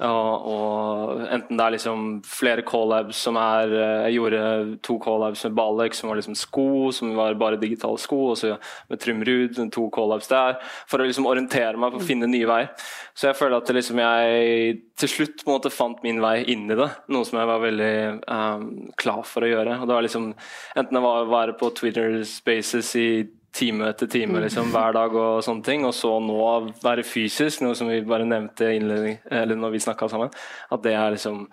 og, 0.04 0.48
og, 0.52 1.20
enten 1.32 1.56
det 1.56 1.64
er 1.64 1.72
liksom 1.72 2.00
flere 2.28 2.64
collabs 2.66 3.22
som 3.24 3.38
er 3.40 3.70
eh, 3.72 4.08
Jeg 4.10 4.18
gjorde 4.18 4.40
to 4.84 4.98
collabs 5.00 5.44
med 5.46 5.54
Balek, 5.56 5.96
som 5.96 6.10
var 6.10 6.20
liksom 6.20 6.36
sko, 6.36 6.92
som 6.92 7.14
var 7.16 7.38
bare 7.40 7.60
digitale 7.60 7.96
sko. 8.00 8.18
Og 8.32 8.36
så 8.40 8.56
med 8.90 9.00
Trumrud, 9.00 9.60
to 9.72 9.86
collabs 9.94 10.28
der. 10.28 10.58
For 10.90 11.00
å 11.00 11.08
liksom 11.08 11.28
orientere 11.30 11.80
meg 11.80 11.94
for 11.94 12.04
å 12.04 12.08
finne 12.08 12.28
nye 12.28 12.48
veier. 12.50 12.68
Så 13.16 13.30
jeg 13.30 13.38
føler 13.38 13.56
at 13.56 13.72
liksom 13.72 14.02
jeg 14.02 14.76
til 15.00 15.12
slutt 15.12 15.42
på 15.44 15.50
en 15.50 15.56
måte 15.56 15.72
fant 15.72 16.04
min 16.04 16.20
vei 16.24 16.42
inn 16.52 16.68
i 16.68 16.76
det. 16.76 16.90
Noe 17.12 17.28
som 17.28 17.40
jeg 17.40 17.48
var 17.48 17.64
veldig 17.64 17.94
um, 18.28 18.68
klar 19.00 19.24
for 19.28 19.46
å 19.46 19.50
gjøre. 19.50 19.80
Og 19.80 19.88
det 19.88 19.96
var 19.96 20.04
liksom 20.04 20.28
Enten 20.76 20.96
det 20.96 21.04
var 21.04 21.24
å 21.24 21.30
være 21.30 21.56
på 21.56 21.70
Twitter 21.76 22.20
Spaces 22.28 22.92
i 23.00 23.08
time 23.56 23.88
etter 23.90 24.10
time 24.12 24.42
liksom, 24.44 24.68
hver 24.74 24.94
dag 24.96 25.16
og 25.16 25.42
sånne 25.44 25.66
ting. 25.66 25.86
Og 25.88 25.94
så 25.96 26.12
nå 26.22 26.36
være 26.84 27.06
fysisk, 27.06 27.64
noe 27.64 27.76
som 27.78 27.90
vi 27.90 28.02
bare 28.06 28.28
nevnte 28.28 28.70
eller 28.76 29.56
når 29.56 29.74
vi 29.74 29.82
snakka 29.86 30.10
sammen. 30.12 30.32
At 30.70 30.84
det 30.84 30.94
er 30.96 31.16
liksom 31.16 31.44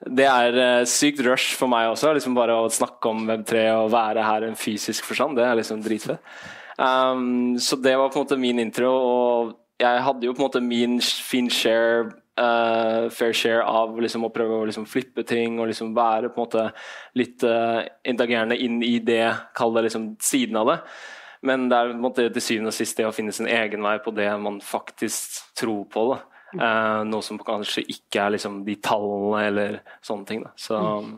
det 0.00 0.24
er 0.24 0.54
uh, 0.56 0.86
sykt 0.88 1.20
rush 1.26 1.58
for 1.60 1.68
meg 1.68 1.90
også. 1.90 2.14
liksom 2.16 2.36
Bare 2.36 2.56
å 2.56 2.70
snakke 2.72 3.10
om 3.12 3.26
Web3 3.28 3.66
og 3.74 3.90
være 3.92 4.24
her 4.24 4.46
en 4.48 4.56
fysisk 4.56 5.04
forstand. 5.04 5.36
Det 5.36 5.44
er 5.44 5.58
liksom 5.60 5.82
dritfett. 5.84 6.24
Um, 6.80 7.58
så 7.60 7.76
det 7.76 7.98
var 8.00 8.08
på 8.08 8.16
en 8.16 8.24
måte 8.24 8.40
min 8.40 8.62
intro, 8.62 8.88
og 8.88 9.50
jeg 9.80 10.00
hadde 10.06 10.24
jo 10.24 10.32
på 10.32 10.40
en 10.40 10.48
måte 10.48 10.64
min 10.64 10.98
fin 11.00 11.52
share 11.52 12.16
Uh, 12.40 13.10
fair 13.12 13.34
share 13.36 13.64
av 13.68 13.98
liksom, 14.00 14.22
å 14.24 14.30
prøve 14.32 14.54
å 14.56 14.64
liksom, 14.64 14.86
flippe 14.88 15.26
ting 15.28 15.58
og 15.60 15.66
liksom, 15.68 15.90
være 15.92 16.30
på 16.32 16.38
en 16.38 16.46
måte 16.46 16.62
litt 17.18 17.42
uh, 17.44 17.82
interagerende 18.08 18.56
inn 18.56 18.78
i 18.86 18.94
det, 19.04 19.26
kall 19.58 19.74
det 19.74 19.82
liksom, 19.88 20.06
siden 20.24 20.56
av 20.56 20.70
det. 20.70 20.76
Men 21.46 21.70
det 21.70 21.76
er 21.78 21.94
måte, 21.96 22.28
til 22.34 22.44
syvende 22.44 22.72
og 22.72 22.76
sist 22.76 22.98
det 22.98 23.06
å 23.08 23.14
finne 23.16 23.32
sin 23.32 23.48
egen 23.48 23.84
vei 23.84 23.96
på 24.04 24.12
det 24.16 24.28
man 24.42 24.60
faktisk 24.64 25.40
tror 25.56 25.86
på. 25.92 26.04
Da. 26.12 26.20
Uh, 26.50 27.00
noe 27.06 27.22
som 27.24 27.38
kanskje 27.40 27.86
ikke 27.86 28.24
er 28.24 28.36
liksom, 28.36 28.62
de 28.66 28.76
tallene 28.82 29.42
eller 29.48 29.80
sånne 30.04 30.28
ting. 30.28 30.44
Da. 30.44 30.52
Så 30.60 30.76
um, 30.76 31.14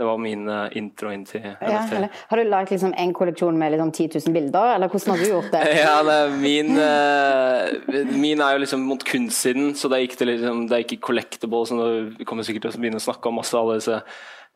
det 0.00 0.08
var 0.08 0.18
min 0.18 0.48
uh, 0.50 0.66
intro 0.78 1.12
inn 1.14 1.22
til 1.28 1.44
NFT. 1.44 1.62
Ja, 1.68 2.08
har 2.32 2.40
du 2.40 2.48
lagd 2.48 2.72
liksom, 2.74 2.94
en 2.98 3.14
kolleksjon 3.14 3.58
med 3.60 3.76
liksom, 3.76 3.92
10 3.94 4.08
000 4.26 4.34
bilder, 4.34 4.74
eller 4.74 4.90
hvordan 4.90 5.14
har 5.14 5.22
du 5.22 5.28
gjort 5.30 5.54
det? 5.54 5.62
ja, 5.84 5.96
det 6.08 6.18
min, 6.42 6.74
uh, 6.74 8.14
min 8.18 8.42
er 8.42 8.56
jo 8.56 8.64
liksom 8.64 8.82
mot 8.88 9.04
kunstsiden, 9.06 9.76
så 9.78 9.92
det 9.92 10.00
er 10.00 10.08
ikke, 10.08 10.26
liksom, 10.32 10.66
det 10.66 10.78
er 10.78 10.86
ikke 10.88 11.02
collectable. 11.06 11.62
Så 11.70 11.90
vi 12.18 12.26
kommer 12.26 12.48
sikkert 12.48 12.66
til 12.66 12.74
å 12.74 12.82
begynne 12.82 13.02
å 13.02 13.06
snakke 13.06 13.30
om 13.30 13.38
masse 13.38 13.54
alle 13.58 13.78
disse 13.78 14.02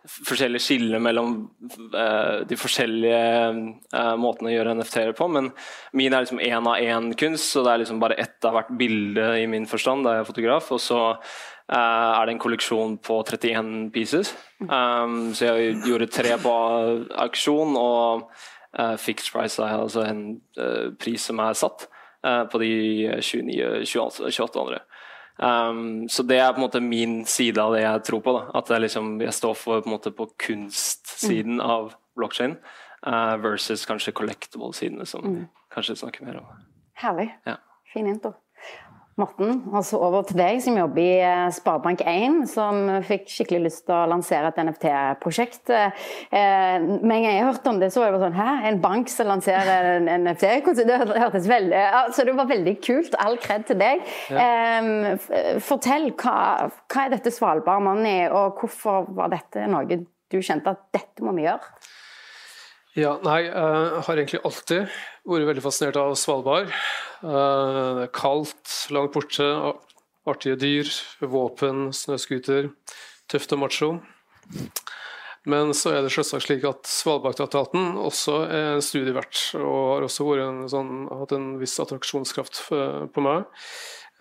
forskjellige 0.06 0.62
skiller 0.62 1.02
mellom 1.02 1.34
uh, 1.94 2.42
de 2.48 2.58
forskjellige 2.58 3.20
uh, 3.94 4.14
måtene 4.20 4.52
å 4.52 4.54
gjøre 4.54 4.76
NFT-er 4.78 5.12
på. 5.18 5.28
Men 5.32 5.50
min 5.96 6.14
er 6.14 6.24
liksom 6.24 6.42
én 6.42 6.70
av 6.70 6.80
én 6.80 7.10
kunst, 7.18 7.50
så 7.52 7.64
det 7.64 7.72
er 7.72 7.82
liksom 7.84 8.00
bare 8.02 8.18
ett 8.22 8.46
av 8.46 8.56
hvert 8.56 8.72
bilde 8.78 9.28
i 9.40 9.46
min 9.50 9.68
forstand. 9.70 10.06
da 10.06 10.16
jeg 10.16 10.24
er 10.24 10.30
fotograf, 10.30 10.70
Og 10.72 10.82
så 10.82 11.00
uh, 11.16 11.76
er 11.76 12.26
det 12.26 12.36
en 12.36 12.42
kolleksjon 12.42 12.98
på 12.98 13.20
31 13.24 13.90
pieces. 13.94 14.34
Um, 14.60 15.34
så 15.34 15.52
jeg 15.52 15.80
gjorde 15.86 16.12
tre 16.12 16.36
på 16.42 16.54
auksjon, 17.26 17.76
og 17.76 18.28
fixed 19.00 19.32
price 19.32 19.62
er 19.62 19.78
altså 19.80 20.02
en 20.04 20.18
pris 21.00 21.22
som 21.24 21.38
er 21.40 21.54
satt 21.56 21.86
på 22.52 22.58
de 22.60 22.72
29, 23.24 23.86
28, 23.88 24.28
28 24.28 24.60
andre. 24.60 24.82
Um, 25.36 26.08
så 26.08 26.24
det 26.24 26.38
er 26.40 26.52
på 26.52 26.62
en 26.62 26.64
måte 26.64 26.80
min 26.80 27.18
side 27.28 27.60
av 27.60 27.74
det 27.76 27.82
jeg 27.84 28.04
tror 28.08 28.22
på. 28.24 28.34
Da. 28.38 28.46
At 28.60 28.72
jeg, 28.72 28.86
liksom, 28.86 29.12
jeg 29.20 29.34
står 29.36 29.54
for 29.58 29.84
på, 29.84 29.92
måte, 29.92 30.12
på 30.16 30.28
kunstsiden 30.46 31.58
mm. 31.60 31.66
av 31.66 31.92
blokkjeden 32.16 32.56
uh, 33.06 33.36
versus 33.44 33.84
kanskje 33.88 34.14
collectable-sidene, 34.16 35.06
som 35.08 35.26
mm. 35.26 35.44
kanskje 35.74 35.98
snakker 36.00 36.24
mer 36.28 36.40
om. 36.40 36.64
Herlig. 36.96 37.28
Ja. 37.44 37.58
Fin 37.92 38.08
intro. 38.08 38.32
Morten, 39.16 39.62
og 39.72 39.80
så 39.88 39.96
over 39.96 40.26
til 40.28 40.36
deg 40.36 40.58
som 40.60 40.74
jobber 40.76 41.00
i 41.00 41.12
eh, 41.24 41.46
Sparebank1, 41.56 42.34
som 42.52 42.82
fikk 43.06 43.30
skikkelig 43.32 43.62
lyst 43.64 43.82
til 43.86 43.94
å 43.96 44.08
lansere 44.10 44.50
et 44.50 44.60
NFT-prosjekt. 44.60 45.72
Eh, 45.72 46.84
med 46.84 47.14
en 47.14 47.24
gang 47.24 47.30
jeg 47.30 47.46
hørte 47.46 47.72
om 47.72 47.80
det, 47.80 47.88
så 47.94 48.02
var 48.02 48.12
det 48.12 48.18
bare 48.18 48.28
sånn 48.28 48.36
Hæ, 48.36 48.68
en 48.68 48.82
bank 48.84 49.08
som 49.08 49.30
lanserer 49.30 49.88
en 49.94 50.12
NFT? 50.26 50.44
Det 50.84 51.00
hørtes 51.00 51.48
veldig 51.48 51.80
altså 52.02 52.28
Det 52.28 52.36
var 52.36 52.52
veldig 52.52 52.76
kult. 52.84 53.16
All 53.24 53.40
kred 53.40 53.64
til 53.70 53.80
deg. 53.80 54.04
Ja. 54.28 54.44
Fortell, 55.64 56.10
hva, 56.20 56.36
hva 56.84 57.06
er 57.06 57.16
dette 57.16 57.32
Svalbard 57.32 57.88
Money, 57.88 58.26
og 58.28 58.60
hvorfor 58.60 59.08
var 59.16 59.32
dette 59.32 59.64
noe 59.70 59.86
du 59.96 60.42
kjente 60.42 60.76
at 60.76 60.90
dette 60.92 61.24
må 61.24 61.32
vi 61.36 61.48
gjøre? 61.48 61.72
Ja, 62.96 63.16
nei, 63.24 63.42
jeg 63.44 64.04
har 64.06 64.20
egentlig 64.20 64.44
alltid 64.48 64.92
vært 65.26 65.50
veldig 65.50 65.64
fascinert 65.64 65.98
av 66.00 66.14
Svalbard. 66.18 66.70
Eh, 66.70 67.90
det 67.98 68.06
er 68.06 68.12
kaldt, 68.14 68.74
langt 68.94 69.14
borte, 69.16 69.46
artige 70.26 70.58
dyr, 70.60 70.90
våpen, 71.20 71.90
snøscooter. 71.94 72.70
Tøft 73.30 73.54
og 73.56 73.62
macho. 73.64 73.90
Men 75.46 75.70
så 75.78 75.92
er 75.94 76.02
det 76.02 76.10
selvsagt 76.14 76.46
slik 76.46 76.64
at 76.66 76.86
Svalbardtraktaten 76.90 77.98
også 78.02 78.40
er 78.46 78.72
en 78.76 78.82
studie 78.82 79.14
verdt, 79.14 79.52
og 79.58 79.76
har 79.92 80.06
også 80.06 80.26
en 80.42 80.64
sånn, 80.70 80.94
hatt 81.10 81.34
en 81.34 81.52
viss 81.60 81.76
attraksjonskraft 81.82 82.64
på 82.70 83.26
meg. 83.26 83.46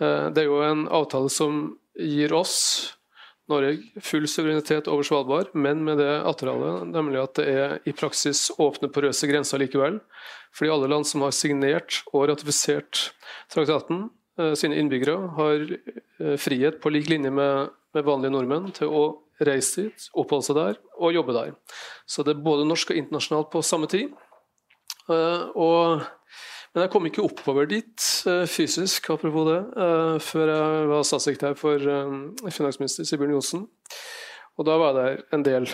Eh, 0.02 0.30
det 0.34 0.44
er 0.44 0.50
jo 0.50 0.62
en 0.66 0.86
avtale 0.90 1.32
som 1.34 1.68
gir 1.96 2.34
oss 2.36 2.58
Norge 3.52 4.02
full 4.02 4.25
suverenitet 4.30 4.88
over 4.90 5.06
Svalbard, 5.06 5.52
men 5.54 5.84
med 5.86 6.00
det 6.02 6.10
atterholdet, 6.25 6.88
nemlig 6.90 7.20
at 7.22 7.38
det 7.38 7.46
er 7.52 7.75
i 7.86 7.94
praksis 7.94 8.48
åpne, 8.58 8.90
porøse 8.90 9.30
grenser 9.30 9.62
likevel. 9.62 10.00
Fordi 10.56 10.72
alle 10.74 10.90
land 10.90 11.06
som 11.06 11.22
har 11.25 11.36
signert 11.36 12.00
og 12.12 12.30
ratifisert 12.32 13.12
traktaten, 13.54 14.08
eh, 14.40 14.56
sine 14.58 14.80
innbyggere, 14.82 15.18
har 15.38 15.68
eh, 15.75 16.38
frihet 16.42 16.82
på 16.82 16.90
lik 16.90 17.12
linje 17.12 17.30
med, 17.30 17.70
med 17.94 18.08
vanlige 18.08 18.34
nordmenn 18.34 18.74
til 18.74 18.90
å 18.90 19.06
reise 19.46 19.86
dit, 19.86 20.10
oppholde 20.16 20.48
seg 20.48 20.58
der 20.58 20.82
og 20.98 21.14
jobbe 21.14 21.36
der. 21.36 21.54
Så 22.08 22.24
det 22.25 22.34
er 22.36 22.46
både 22.46 22.66
norsk 22.66 22.94
og 22.94 23.02
internasjonalt 23.04 23.52
på 23.54 23.62
samme 23.68 23.90
tid. 23.92 24.16
Eh, 25.06 25.44
og 25.54 26.02
men 26.75 26.84
jeg 26.84 26.91
kom 26.91 27.05
ikke 27.08 27.24
oppover 27.24 27.70
dit 27.72 28.05
eh, 28.27 28.44
fysisk, 28.51 29.08
apropos 29.13 29.46
det, 29.48 29.62
eh, 29.79 30.17
før 30.20 30.50
jeg 30.51 30.88
var 30.89 31.05
statssekretær 31.08 31.53
for 31.55 31.79
eh, 31.79 32.50
finansminister 32.51 33.08
Sibjørn 33.08 33.32
Johnsen. 33.32 33.62
Og 34.60 34.67
da 34.67 34.75
var 34.79 34.91
jeg 34.91 34.98
der 34.98 35.22
en 35.36 35.44
del 35.44 35.65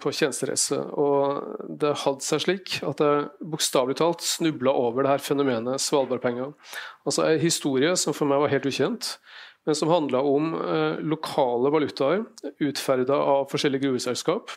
på 0.00 0.12
tjenestereise, 0.16 0.78
og 0.96 1.66
det 1.80 1.90
hadde 2.04 2.24
seg 2.24 2.40
slik 2.44 2.78
at 2.88 3.02
jeg 3.04 3.26
bokstavelig 3.52 3.98
talt 4.00 4.24
snubla 4.24 4.72
over 4.72 5.04
det 5.04 5.10
her 5.12 5.24
fenomenet 5.24 5.82
svalbardpenger. 5.84 6.54
Altså 7.04 7.26
en 7.26 7.42
historie 7.42 7.92
som 8.00 8.16
for 8.16 8.28
meg 8.28 8.40
var 8.40 8.52
helt 8.54 8.68
ukjent, 8.70 9.10
men 9.68 9.76
som 9.76 9.92
handla 9.92 10.22
om 10.24 10.54
lokale 11.04 11.68
valutaer 11.74 12.24
utferda 12.64 13.20
av 13.34 13.44
forskjellige 13.52 13.84
gruveselskap. 13.84 14.56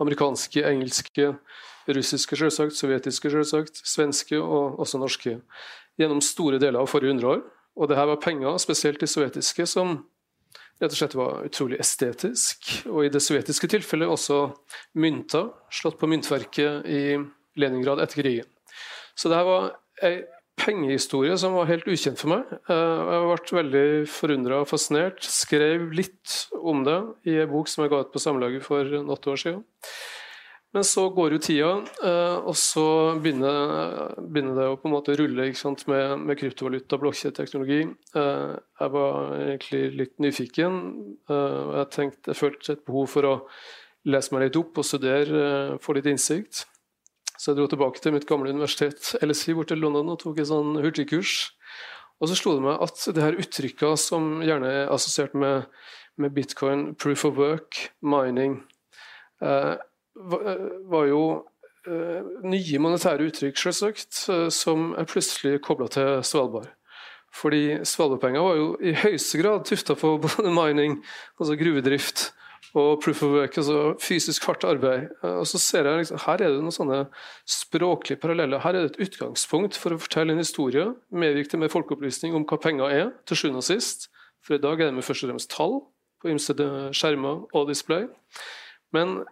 Amerikanske, 0.00 0.64
engelske, 0.64 1.34
Russiske, 1.88 2.38
selvsagt, 2.40 2.76
sovjetiske, 2.78 3.30
selvsagt, 3.32 3.82
svenske 3.84 4.40
og 4.40 4.80
også 4.80 5.00
norske. 5.02 5.36
Gjennom 6.00 6.22
store 6.24 6.58
deler 6.62 6.80
av 6.80 6.90
forrige 6.90 7.14
hundreår. 7.14 7.44
Og 7.74 7.90
det 7.90 7.98
her 7.98 8.08
var 8.08 8.22
penger, 8.22 8.56
spesielt 8.62 9.02
de 9.02 9.08
sovjetiske, 9.10 9.66
som 9.66 9.96
rett 10.82 10.92
og 10.92 10.98
slett 10.98 11.16
var 11.18 11.44
utrolig 11.46 11.80
estetisk. 11.82 12.70
Og 12.90 13.06
i 13.06 13.12
det 13.12 13.22
sovjetiske 13.22 13.70
tilfellet 13.70 14.10
også 14.10 14.46
mynter, 15.00 15.50
slått 15.74 15.98
på 16.00 16.10
myntverket 16.10 16.86
i 16.90 17.02
Leningrad 17.60 18.02
etter 18.02 18.22
krigen. 18.22 18.48
Så 19.14 19.30
det 19.30 19.38
her 19.38 19.46
var 19.46 19.68
ei 20.02 20.16
pengehistorie 20.58 21.34
som 21.38 21.54
var 21.58 21.68
helt 21.70 21.86
ukjent 21.90 22.20
for 22.20 22.30
meg. 22.30 22.50
Eh, 22.70 22.98
jeg 23.10 23.22
ble 23.26 23.58
veldig 23.58 23.86
forundra 24.10 24.60
og 24.62 24.70
fascinert. 24.70 25.22
Skrev 25.26 25.88
litt 25.94 26.48
om 26.60 26.84
det 26.86 26.98
i 27.30 27.38
en 27.42 27.50
bok 27.50 27.70
som 27.70 27.84
jeg 27.84 27.92
ga 27.92 28.04
ut 28.04 28.12
på 28.14 28.22
Samlaget 28.22 28.66
for 28.66 28.86
åtte 28.86 29.32
år 29.34 29.40
siden. 29.40 29.64
Men 30.74 30.82
så 30.86 31.04
går 31.14 31.36
jo 31.36 31.38
tida, 31.38 31.70
eh, 32.02 32.36
og 32.42 32.56
så 32.58 33.14
begynner, 33.22 34.16
begynner, 34.18 34.56
det 34.58 34.66
å 34.72 34.78
på 34.80 34.88
en 34.88 34.94
måte 34.96 35.14
rulle 35.20 35.46
sant, 35.54 35.84
med, 35.86 36.16
med, 36.26 36.38
kryptovaluta, 36.40 36.98
blokkjedeteknologi. 36.98 37.84
Eh, 38.18 38.56
jeg 38.82 38.94
var 38.96 39.36
egentlig 39.44 39.82
litt 40.00 40.14
nyfiken. 40.24 40.80
og 41.30 41.78
jeg, 41.78 42.10
jeg 42.26 42.38
følte 42.40 42.74
et 42.74 42.84
behov 42.86 43.06
for 43.12 43.30
å 43.30 43.34
lese 44.10 44.34
meg 44.34 44.48
litt 44.48 44.58
opp 44.58 44.82
og 44.82 44.88
studere, 44.88 45.78
få 45.80 45.94
litt 45.94 46.10
innsikt. 46.10 46.64
Så 47.38 47.52
jeg 47.52 47.60
dro 47.60 47.68
tilbake 47.70 48.02
til 48.02 48.14
mitt 48.14 48.26
gamle 48.26 48.50
universitet 48.50 49.14
LSI 49.22 49.54
bort 49.54 49.70
til 49.70 49.82
London 49.82 50.12
og 50.14 50.20
tok 50.22 50.42
et 50.42 50.50
sånn 50.50 50.78
hurtigkurs. 50.82 51.52
Og 52.22 52.30
så 52.30 52.36
slo 52.38 52.58
det 52.58 52.66
meg 52.66 52.82
at 52.82 53.06
det 53.14 53.22
her 53.22 53.38
uttrykka 53.38 53.94
som 54.00 54.38
gjerne 54.42 54.70
er 54.70 54.92
assosiert 54.94 55.34
med, 55.38 55.66
med 56.18 56.34
bitcoin, 56.34 56.92
proof 56.98 57.24
of 57.26 57.38
work, 57.38 57.80
mining 58.02 58.60
eh, 59.42 59.74
var 60.14 61.08
jo 61.08 61.24
eh, 61.88 62.22
nye 62.46 62.80
monetære 62.82 63.28
uttrykk, 63.28 63.58
selvsagt, 63.58 64.24
eh, 64.32 64.48
som 64.54 64.92
er 64.98 65.08
plutselig 65.10 65.60
kobla 65.64 65.88
til 65.92 66.22
Svalbard. 66.26 66.70
Fordi 67.34 67.80
Svalbardpenger 67.82 68.46
var 68.46 68.56
jo 68.60 68.70
i 68.78 68.94
høyeste 68.94 69.40
grad 69.42 69.66
tufta 69.66 69.96
på 69.98 70.16
både 70.24 70.54
mining, 70.54 71.00
altså 71.40 71.58
gruvedrift, 71.58 72.28
og 72.74 73.02
proof 73.04 73.22
of 73.22 73.30
work, 73.30 73.56
altså 73.56 73.94
fysisk 74.02 74.46
hardt 74.48 74.64
arbeid. 74.66 75.10
Eh, 75.22 75.36
og 75.42 75.46
så 75.46 75.58
ser 75.62 75.86
jeg 75.88 76.04
liksom, 76.04 76.18
Her 76.26 76.42
er 76.42 76.54
det 76.54 76.62
noen 76.62 76.74
sånne 76.74 77.00
språklige 77.46 78.20
paralleller. 78.22 78.62
Her 78.62 78.74
er 78.74 78.86
det 78.86 78.94
et 78.94 79.08
utgangspunkt 79.08 79.78
for 79.78 79.94
å 79.94 80.00
fortelle 80.00 80.34
en 80.34 80.42
historie. 80.42 80.88
Medvirke 81.10 81.60
med 81.60 81.72
folkeopplysning 81.74 82.34
om 82.34 82.46
hva 82.48 82.58
penger 82.58 82.90
er, 82.90 83.12
til 83.26 83.38
sjuende 83.38 83.62
og 83.62 83.68
sist. 83.68 84.08
For 84.44 84.56
i 84.56 84.62
dag 84.62 84.80
er 84.80 84.90
det 84.90 84.98
med 84.98 85.06
først 85.06 85.24
og 85.24 85.32
fremst 85.32 85.52
tall 85.54 85.78
på 86.20 86.32
ymse 86.32 86.56
skjermer 86.96 87.46
og 87.54 87.70
display. 87.70 88.08
Men 88.94 89.22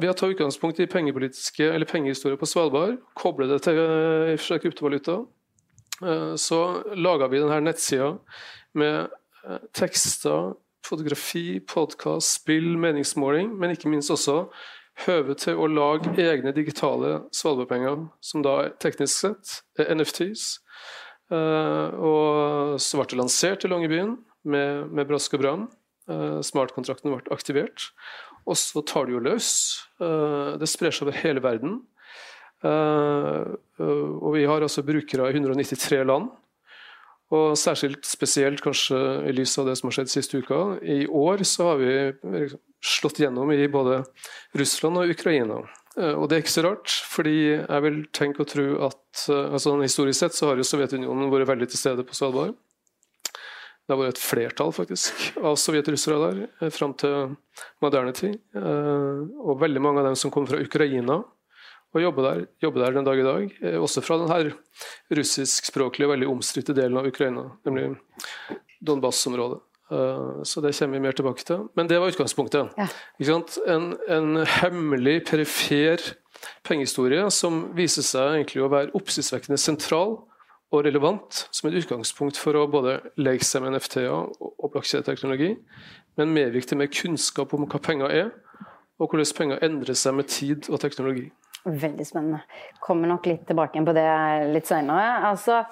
ved 0.00 0.10
å 0.10 0.16
ta 0.18 0.28
utgangspunkt 0.30 0.80
i 0.82 0.88
pengepolitiske 0.90 1.66
eller 1.70 1.88
pengehistorie 1.88 2.38
på 2.38 2.48
Svalbard, 2.50 2.98
koble 3.18 3.46
det 3.50 3.60
til 3.66 3.78
uh, 3.78 4.58
kryptovaluta, 4.62 5.20
uh, 6.02 6.34
så 6.40 6.60
laga 6.98 7.30
vi 7.30 7.42
denne 7.42 7.60
nettsida 7.68 8.14
med 8.78 9.12
uh, 9.46 9.60
tekster, 9.76 10.54
fotografi, 10.84 11.60
podkast, 11.70 12.40
spill, 12.40 12.74
meningsmåling, 12.80 13.54
men 13.56 13.72
ikke 13.72 13.92
minst 13.92 14.12
også 14.12 14.44
høve 15.06 15.34
til 15.40 15.58
å 15.58 15.70
lage 15.70 16.12
egne 16.20 16.52
digitale 16.54 17.24
svalbardpenger, 17.34 18.04
som 18.22 18.44
da 18.44 18.68
teknisk 18.82 19.24
sett 19.24 19.54
er 19.80 19.94
NFTs. 19.96 20.60
og 21.34 22.76
så 22.78 23.00
ble 23.00 23.06
det 23.10 23.18
lansert 23.18 23.64
i 23.64 23.70
Longyearbyen 23.72 24.12
med, 24.44 24.92
med 24.94 25.08
brask 25.08 25.34
og 25.34 25.42
bram. 25.42 25.64
Smartkontrakten 26.46 27.10
ble 27.10 27.34
aktivert. 27.34 27.88
Og 28.44 28.58
så 28.60 28.82
tar 28.84 29.08
det 29.08 29.16
jo 29.16 29.24
løs. 29.24 29.50
Eh, 30.02 30.54
det 30.60 30.68
sprer 30.70 30.94
seg 30.94 31.06
over 31.06 31.20
hele 31.22 31.42
verden. 31.44 31.78
Eh, 32.64 33.52
og 33.80 34.30
vi 34.36 34.46
har 34.48 34.64
altså 34.64 34.84
brukere 34.86 35.30
i 35.30 35.36
193 35.36 36.02
land. 36.06 36.30
Og 37.34 37.56
særskilt 37.58 38.04
spesielt 38.06 38.60
kanskje 38.62 38.98
i 39.30 39.32
lys 39.34 39.56
av 39.58 39.70
det 39.70 39.78
som 39.80 39.88
har 39.88 39.96
skjedd 39.96 40.12
siste 40.12 40.42
uka. 40.44 40.76
I 40.84 41.06
år 41.08 41.42
så 41.48 41.70
har 41.72 41.80
vi 41.80 41.94
liksom 42.44 42.62
slått 42.84 43.22
gjennom 43.22 43.48
i 43.54 43.64
både 43.72 44.02
Russland 44.60 45.00
og 45.00 45.14
Ukraina. 45.14 45.62
Eh, 45.96 46.12
og 46.12 46.28
det 46.28 46.36
er 46.36 46.44
ikke 46.44 46.56
så 46.58 46.66
rart, 46.66 46.98
fordi 47.14 47.38
jeg 47.54 47.86
vil 47.86 48.02
tenke 48.12 48.44
og 48.44 48.50
tro 48.52 48.66
at 48.90 49.24
altså 49.30 49.78
historisk 49.80 50.20
sett 50.20 50.36
så 50.36 50.50
har 50.50 50.60
jo 50.60 50.68
Sovjetunionen 50.68 51.32
vært 51.32 51.48
veldig 51.54 51.70
til 51.72 51.80
stede 51.80 52.04
på 52.04 52.16
Svalbard. 52.16 52.58
Det 53.84 53.92
har 53.92 54.00
vært 54.00 54.16
et 54.16 54.24
flertall 54.24 54.70
faktisk 54.72 55.40
av 55.44 55.58
sovjetrussere 55.60 56.16
der 56.22 56.38
eh, 56.46 56.70
fram 56.72 56.94
til 56.96 57.34
moderne 57.84 58.14
tid. 58.16 58.38
Eh, 58.56 59.18
og 59.44 59.60
veldig 59.60 59.82
mange 59.84 60.00
av 60.00 60.08
dem 60.08 60.16
som 60.16 60.32
kommer 60.32 60.54
fra 60.54 60.60
Ukraina 60.64 61.20
og 61.94 62.00
jobber 62.02 62.26
der, 62.26 62.40
jobber 62.64 62.82
der 62.82 62.96
den 62.96 63.06
dag 63.06 63.20
i 63.20 63.26
dag. 63.26 63.52
Eh, 63.60 63.76
også 63.76 64.02
fra 64.02 64.16
denne 64.22 64.56
russiskspråklige, 65.20 66.08
veldig 66.14 66.32
omstridte 66.32 66.74
delen 66.76 66.96
av 66.98 67.10
Ukraina, 67.12 67.44
nemlig 67.68 67.92
Donbass-området. 68.84 69.60
Så 70.48 70.62
det 70.64 70.72
kommer 70.74 70.96
vi 70.96 71.02
mer 71.04 71.14
tilbake 71.14 71.44
til. 71.44 71.66
Men 71.76 71.86
det 71.86 71.98
var 72.00 72.10
utgangspunktet. 72.10 72.72
Ja. 72.80 72.86
En, 73.68 73.84
en, 74.10 74.30
hemmelig, 74.48 75.18
perifer 75.28 76.00
pengehistorie 76.64 77.28
som 77.30 77.66
viser 77.76 78.02
seg 78.02 78.38
egentlig 78.38 78.64
å 78.64 78.70
være 78.72 78.94
oppsiktsvekkende 78.96 79.60
sentral 79.60 80.16
og 80.74 80.84
relevant 80.86 81.44
som 81.54 81.68
et 81.70 81.76
utgangspunkt 81.78 82.38
for 82.40 82.58
å 82.58 82.66
både 82.70 82.98
leke 83.20 83.46
seg 83.46 83.62
med 83.62 83.76
NFT-er 83.76 84.10
og 84.10 84.72
blokkjedeteknologi, 84.74 85.52
men 86.18 86.34
medvirke 86.34 86.78
med 86.78 86.92
kunnskap 86.94 87.54
om 87.54 87.66
hva 87.70 87.80
penger 87.82 88.14
er, 88.14 88.30
og 88.98 89.10
hvordan 89.10 89.34
penger 89.38 89.64
endrer 89.66 89.98
seg 89.98 90.16
med 90.18 90.30
tid 90.30 90.70
og 90.70 90.82
teknologi. 90.82 91.28
Veldig 91.64 92.04
spennende. 92.04 92.42
Kommer 92.84 93.08
nok 93.08 93.26
litt 93.30 93.46
tilbake 93.48 93.80
på 93.86 93.94
det 93.96 94.08
litt 94.52 94.68
seinere. 94.68 95.30
Altså, 95.30 95.62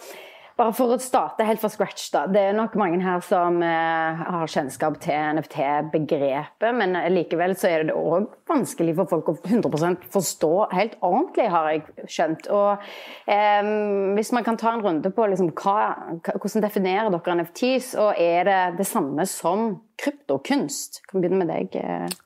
bare 0.59 0.73
for 0.77 0.95
å 0.95 0.99
starte 1.01 1.47
helt 1.47 1.63
fra 1.63 1.71
scratch, 1.73 2.09
da. 2.15 2.25
Det 2.31 2.41
er 2.49 2.57
nok 2.57 2.75
mange 2.81 3.01
her 3.03 3.23
som 3.25 3.59
eh, 3.65 4.23
har 4.23 4.51
kjennskap 4.51 4.99
til 5.03 5.39
NFT-begrepet, 5.39 6.69
men 6.79 6.97
likevel 7.15 7.55
så 7.59 7.71
er 7.71 7.87
det 7.89 7.97
òg 7.97 8.29
vanskelig 8.51 8.97
for 8.99 9.11
folk 9.11 9.31
å 9.33 9.37
100% 9.41 10.07
forstå 10.13 10.53
helt 10.75 10.99
ordentlig, 11.01 11.49
har 11.53 11.71
jeg 11.71 12.09
skjønt. 12.17 12.51
Og 12.53 12.85
eh, 13.33 13.71
Hvis 14.19 14.33
man 14.37 14.47
kan 14.47 14.61
ta 14.61 14.75
en 14.75 14.85
runde 14.85 15.13
på 15.15 15.29
liksom, 15.33 15.53
hva, 15.63 16.19
hvordan 16.35 16.67
definerer 16.67 17.13
dere 17.15 17.39
NFTs, 17.41 17.95
og 18.03 18.21
er 18.21 18.49
det 18.49 18.61
det 18.83 18.89
samme 18.89 19.27
som 19.31 19.73
kryptokunst? 20.03 21.03
Kan 21.09 21.21
vi 21.21 21.27
begynne 21.29 21.47
med 21.47 21.53
deg? 21.53 22.21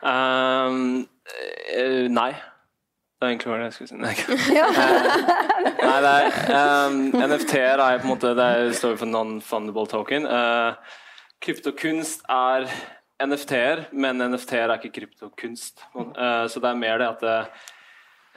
Um, 0.00 1.04
nei. 2.14 2.30
Det 3.20 3.26
er 3.26 3.34
egentlig 3.34 3.50
hva 3.50 3.56
jeg 3.60 3.72
skulle 3.76 3.90
si. 3.90 3.96
Nei, 4.00 4.14
Nei 5.90 5.96
det 6.00 6.10
er, 6.10 6.36
um, 6.88 6.94
NFT-er 7.20 7.82
er 7.84 7.98
på 8.00 8.06
en 8.06 8.12
måte 8.14 8.30
Det 8.32 8.46
står 8.78 8.94
for 8.96 9.10
non-fundable 9.10 9.84
token. 9.92 10.24
Uh, 10.24 10.72
kryptokunst 11.44 12.24
er 12.32 12.64
NFT-er, 13.20 13.82
men 13.92 14.24
NFT-er 14.24 14.70
er 14.72 14.80
ikke 14.80 14.94
kryptokunst. 15.02 15.84
Uh, 15.92 16.46
så 16.48 16.62
det 16.64 16.70
er 16.70 16.80
mer 16.80 17.02
det 17.02 17.10
at 17.10 17.26
uh, 17.28 17.66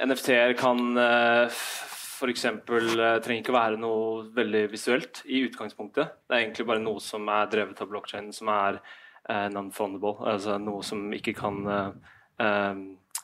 NFT-er 0.04 0.52
kan 0.60 0.82
uh, 1.00 1.48
f.eks. 1.48 2.44
Uh, 2.52 2.98
trenger 3.24 3.40
ikke 3.40 3.56
være 3.56 3.80
noe 3.80 4.26
veldig 4.36 4.66
visuelt 4.74 5.22
i 5.32 5.46
utgangspunktet. 5.48 6.12
Det 6.28 6.36
er 6.36 6.44
egentlig 6.44 6.66
bare 6.68 6.84
noe 6.84 7.00
som 7.04 7.32
er 7.32 7.48
drevet 7.56 7.80
av 7.80 7.88
blokkjeden, 7.94 8.34
som 8.36 8.52
er 8.52 8.82
uh, 8.82 9.48
non-fundable. 9.54 10.18
Altså 10.34 10.60
noe 10.60 10.84
som 10.84 11.08
ikke 11.16 11.38
kan 11.40 11.64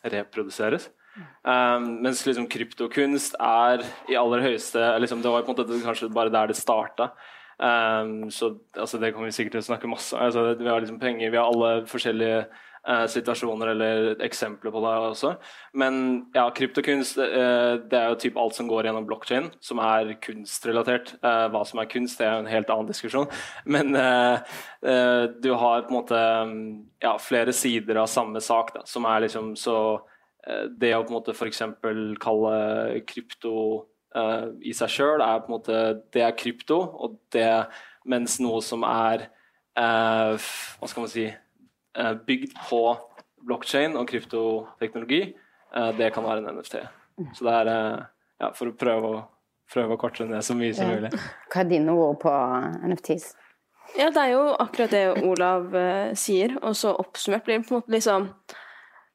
reproduseres. 0.07 0.87
Um, 1.43 1.89
mens 2.03 2.25
liksom 2.27 2.47
kryptokunst 2.51 3.37
er 3.39 3.83
i 4.11 4.17
aller 4.19 4.43
høyeste 4.43 4.81
liksom, 4.99 5.21
Det 5.23 5.31
var 5.31 5.45
på 5.47 5.53
en 5.53 5.57
måte 5.57 5.83
kanskje 5.85 6.09
bare 6.13 6.33
der 6.33 6.51
det 6.51 6.57
starta. 6.59 7.11
Um, 7.59 8.31
så 8.31 8.57
altså, 8.75 8.97
det 8.97 9.13
kommer 9.13 9.27
vi 9.27 9.35
sikkert 9.35 9.57
til 9.57 9.63
å 9.63 9.69
snakke 9.73 9.91
masse 9.91 10.15
om. 10.15 10.23
Altså, 10.23 10.53
vi 10.55 10.67
har 10.67 10.79
liksom 10.79 10.99
penger, 10.99 11.31
vi 11.31 11.39
har 11.39 11.47
alle 11.47 11.85
forskjellige 11.91 12.43
uh, 12.45 13.05
situasjoner 13.11 13.71
eller 13.73 14.11
eksempler 14.23 14.71
på 14.71 14.83
det 14.85 14.93
også. 15.09 15.33
Men 15.79 15.97
ja, 16.35 16.45
kryptokunst 16.55 17.19
uh, 17.19 17.75
det 17.83 17.99
er 17.99 18.13
jo 18.13 18.19
typ 18.23 18.39
alt 18.39 18.55
som 18.55 18.69
går 18.69 18.87
gjennom 18.87 19.07
blokkjede, 19.09 19.51
som 19.63 19.81
er 19.83 20.13
kunstrelatert. 20.23 21.17
Uh, 21.23 21.49
hva 21.51 21.65
som 21.67 21.83
er 21.83 21.91
kunst, 21.91 22.21
det 22.21 22.29
er 22.29 22.37
jo 22.37 22.45
en 22.45 22.53
helt 22.53 22.71
annen 22.75 22.91
diskusjon. 22.91 23.27
Men 23.67 23.91
du 23.91 25.49
har 25.59 25.83
på 25.83 25.91
en 25.91 25.97
måte 25.97 26.19
um, 26.47 26.55
ja, 27.03 27.17
flere 27.19 27.51
sider 27.55 27.99
av 27.99 28.07
samme 28.07 28.39
sak 28.43 28.71
da, 28.77 28.85
som 28.87 29.07
er 29.09 29.25
liksom 29.25 29.51
så 29.59 29.75
det 30.79 30.93
å 30.95 31.03
på 31.03 31.11
en 31.11 31.17
måte 31.17 31.33
f.eks. 31.35 31.61
kalle 32.23 32.53
krypto 33.07 33.53
uh, 34.15 34.49
i 34.61 34.73
seg 34.75 34.93
sjøl 34.93 35.23
er 35.23 35.43
på 35.43 35.49
en 35.49 35.57
måte 35.57 35.81
det 36.13 36.23
er 36.25 36.37
krypto, 36.37 36.79
og 36.79 37.19
det, 37.33 37.47
mens 38.09 38.39
noe 38.43 38.61
som 38.65 38.85
er 38.87 39.27
uh, 39.79 40.35
hva 40.35 40.89
skal 40.89 41.05
man 41.05 41.11
si 41.11 41.27
uh, 41.29 42.13
bygd 42.27 42.55
på 42.69 42.83
blokkjede 43.49 43.95
og 43.95 44.09
kryptoteknologi, 44.09 45.21
det 45.95 46.09
kan 46.11 46.25
være 46.25 46.41
en 46.41 46.57
NFT. 46.57 46.73
Så 47.37 47.45
det 47.45 47.51
er 47.55 47.69
ja, 47.71 48.49
for 48.57 48.67
å 48.67 48.73
prøve 48.75 49.11
å, 49.13 49.21
prøve 49.71 49.95
å 49.95 49.99
korte 50.01 50.25
ned 50.27 50.43
så 50.43 50.57
mye 50.59 50.73
som 50.75 50.89
mulig. 50.91 51.11
Hva 51.47 51.61
er 51.61 51.69
dine 51.69 51.93
ord 51.95 52.17
på 52.19 52.33
NFTs? 52.89 53.29
Ja, 53.95 54.09
det 54.11 54.25
er 54.25 54.33
jo 54.33 54.41
akkurat 54.59 54.91
det 54.91 55.23
Olav 55.23 55.71
sier, 56.19 56.57
og 56.59 56.75
så 56.75 56.91
oppsummert 56.99 57.47
blir 57.47 57.61
det 57.61 57.69
på 57.69 57.77
en 57.77 57.79
måte 57.79 57.95
liksom 57.95 58.27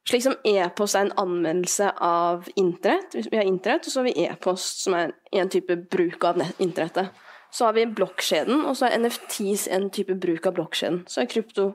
slik 0.09 0.23
som 0.23 0.35
e-post 0.45 0.95
er 0.95 1.07
en 1.07 1.15
anmeldelse 1.25 1.91
av 2.03 2.49
internett. 2.55 3.15
Vi 3.31 3.37
har 3.37 3.47
internett, 3.47 3.87
og 3.87 3.93
så 3.93 4.01
har 4.01 4.09
vi 4.09 4.25
e-post, 4.25 4.83
som 4.83 4.97
er 4.97 5.15
en 5.33 5.49
type 5.49 5.77
bruk 5.91 6.23
av 6.27 6.41
internettet. 6.59 7.09
Så 7.51 7.65
har 7.65 7.73
vi 7.73 7.87
blokkjeden, 7.87 8.65
og 8.67 8.77
så 8.77 8.89
er 8.89 8.99
NFTs 8.99 9.67
en 9.71 9.89
type 9.93 10.15
bruk 10.21 10.45
av 10.45 10.57
blokkjeden. 10.57 11.03
Så 11.09 11.23
er 11.23 11.31
krypto 11.31 11.71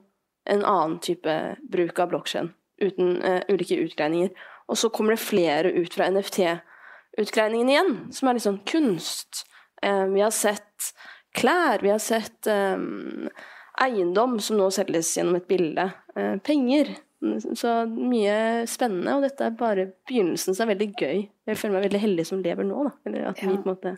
en 0.50 0.64
annen 0.64 0.98
type 1.02 1.36
bruk 1.72 1.98
av 2.02 2.10
blokkjeden, 2.12 2.52
uten 2.82 3.16
uh, 3.22 3.40
ulike 3.48 3.78
utgreininger. 3.80 4.34
Og 4.70 4.78
så 4.78 4.90
kommer 4.94 5.16
det 5.16 5.24
flere 5.24 5.72
ut 5.74 5.94
fra 5.94 6.10
NFT-utgreiningen 6.12 7.72
igjen, 7.72 7.94
som 8.14 8.28
er 8.28 8.38
litt 8.38 8.46
sånn 8.46 8.62
kunst. 8.68 9.44
Um, 9.82 10.14
vi 10.14 10.22
har 10.22 10.34
sett 10.34 10.92
klær, 11.36 11.82
vi 11.82 11.90
har 11.90 12.02
sett 12.02 12.46
um, 12.50 13.26
eiendom 13.80 14.38
som 14.42 14.60
nå 14.60 14.68
selges 14.74 15.16
gjennom 15.16 15.40
et 15.40 15.48
bilde. 15.50 15.90
Uh, 16.14 16.36
penger. 16.44 16.94
Så 17.20 17.74
mye 17.90 18.64
spennende, 18.70 19.18
og 19.18 19.26
dette 19.26 19.44
er 19.44 19.56
bare 19.58 19.90
begynnelsen, 20.08 20.54
så 20.54 20.62
det 20.62 20.66
er 20.66 20.72
veldig 20.72 20.90
gøy. 20.96 21.22
Jeg 21.50 21.60
føler 21.60 21.76
meg 21.76 21.86
veldig 21.90 22.00
heldig 22.00 22.24
som 22.30 22.40
lever 22.40 22.64
nå, 22.64 22.86
da. 22.86 22.92
Eller 23.10 23.26
at 23.28 23.42
ja. 23.42 23.50
vi 23.50 23.58
på 23.58 23.68
en 23.68 23.74
måte 23.74 23.94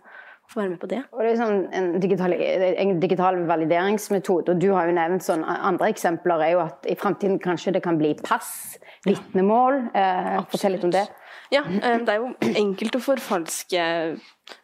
får 0.51 0.61
være 0.61 0.73
med 0.73 0.81
på 0.83 0.91
det. 0.91 1.01
Og 1.15 1.23
det 1.23 1.31
er 1.31 1.39
sånn 1.39 1.61
en 1.79 1.89
digital, 2.03 2.35
en 2.35 2.95
digital 3.03 3.39
valideringsmetode, 3.49 4.57
og 4.57 4.63
du 4.63 4.69
har 4.75 4.91
jo 4.91 4.97
nevnt 4.99 5.25
sånn 5.25 5.45
Andre 5.47 5.93
eksempler 5.95 6.43
er 6.49 6.55
jo 6.57 6.65
at 6.65 6.91
i 6.91 6.97
framtiden 6.99 7.39
kanskje 7.43 7.77
det 7.77 7.85
kan 7.85 8.01
bli 8.01 8.13
pass, 8.27 8.81
vitnemål. 9.07 9.79
Eh, 9.95 10.39
fortell 10.51 10.77
litt 10.77 10.89
om 10.89 10.95
det. 10.95 11.07
Ja, 11.53 11.67
eh, 11.69 11.99
det 12.01 12.15
er 12.15 12.23
jo 12.23 12.31
enkelt 12.57 12.97
å 12.97 13.03
forfalske 13.03 13.83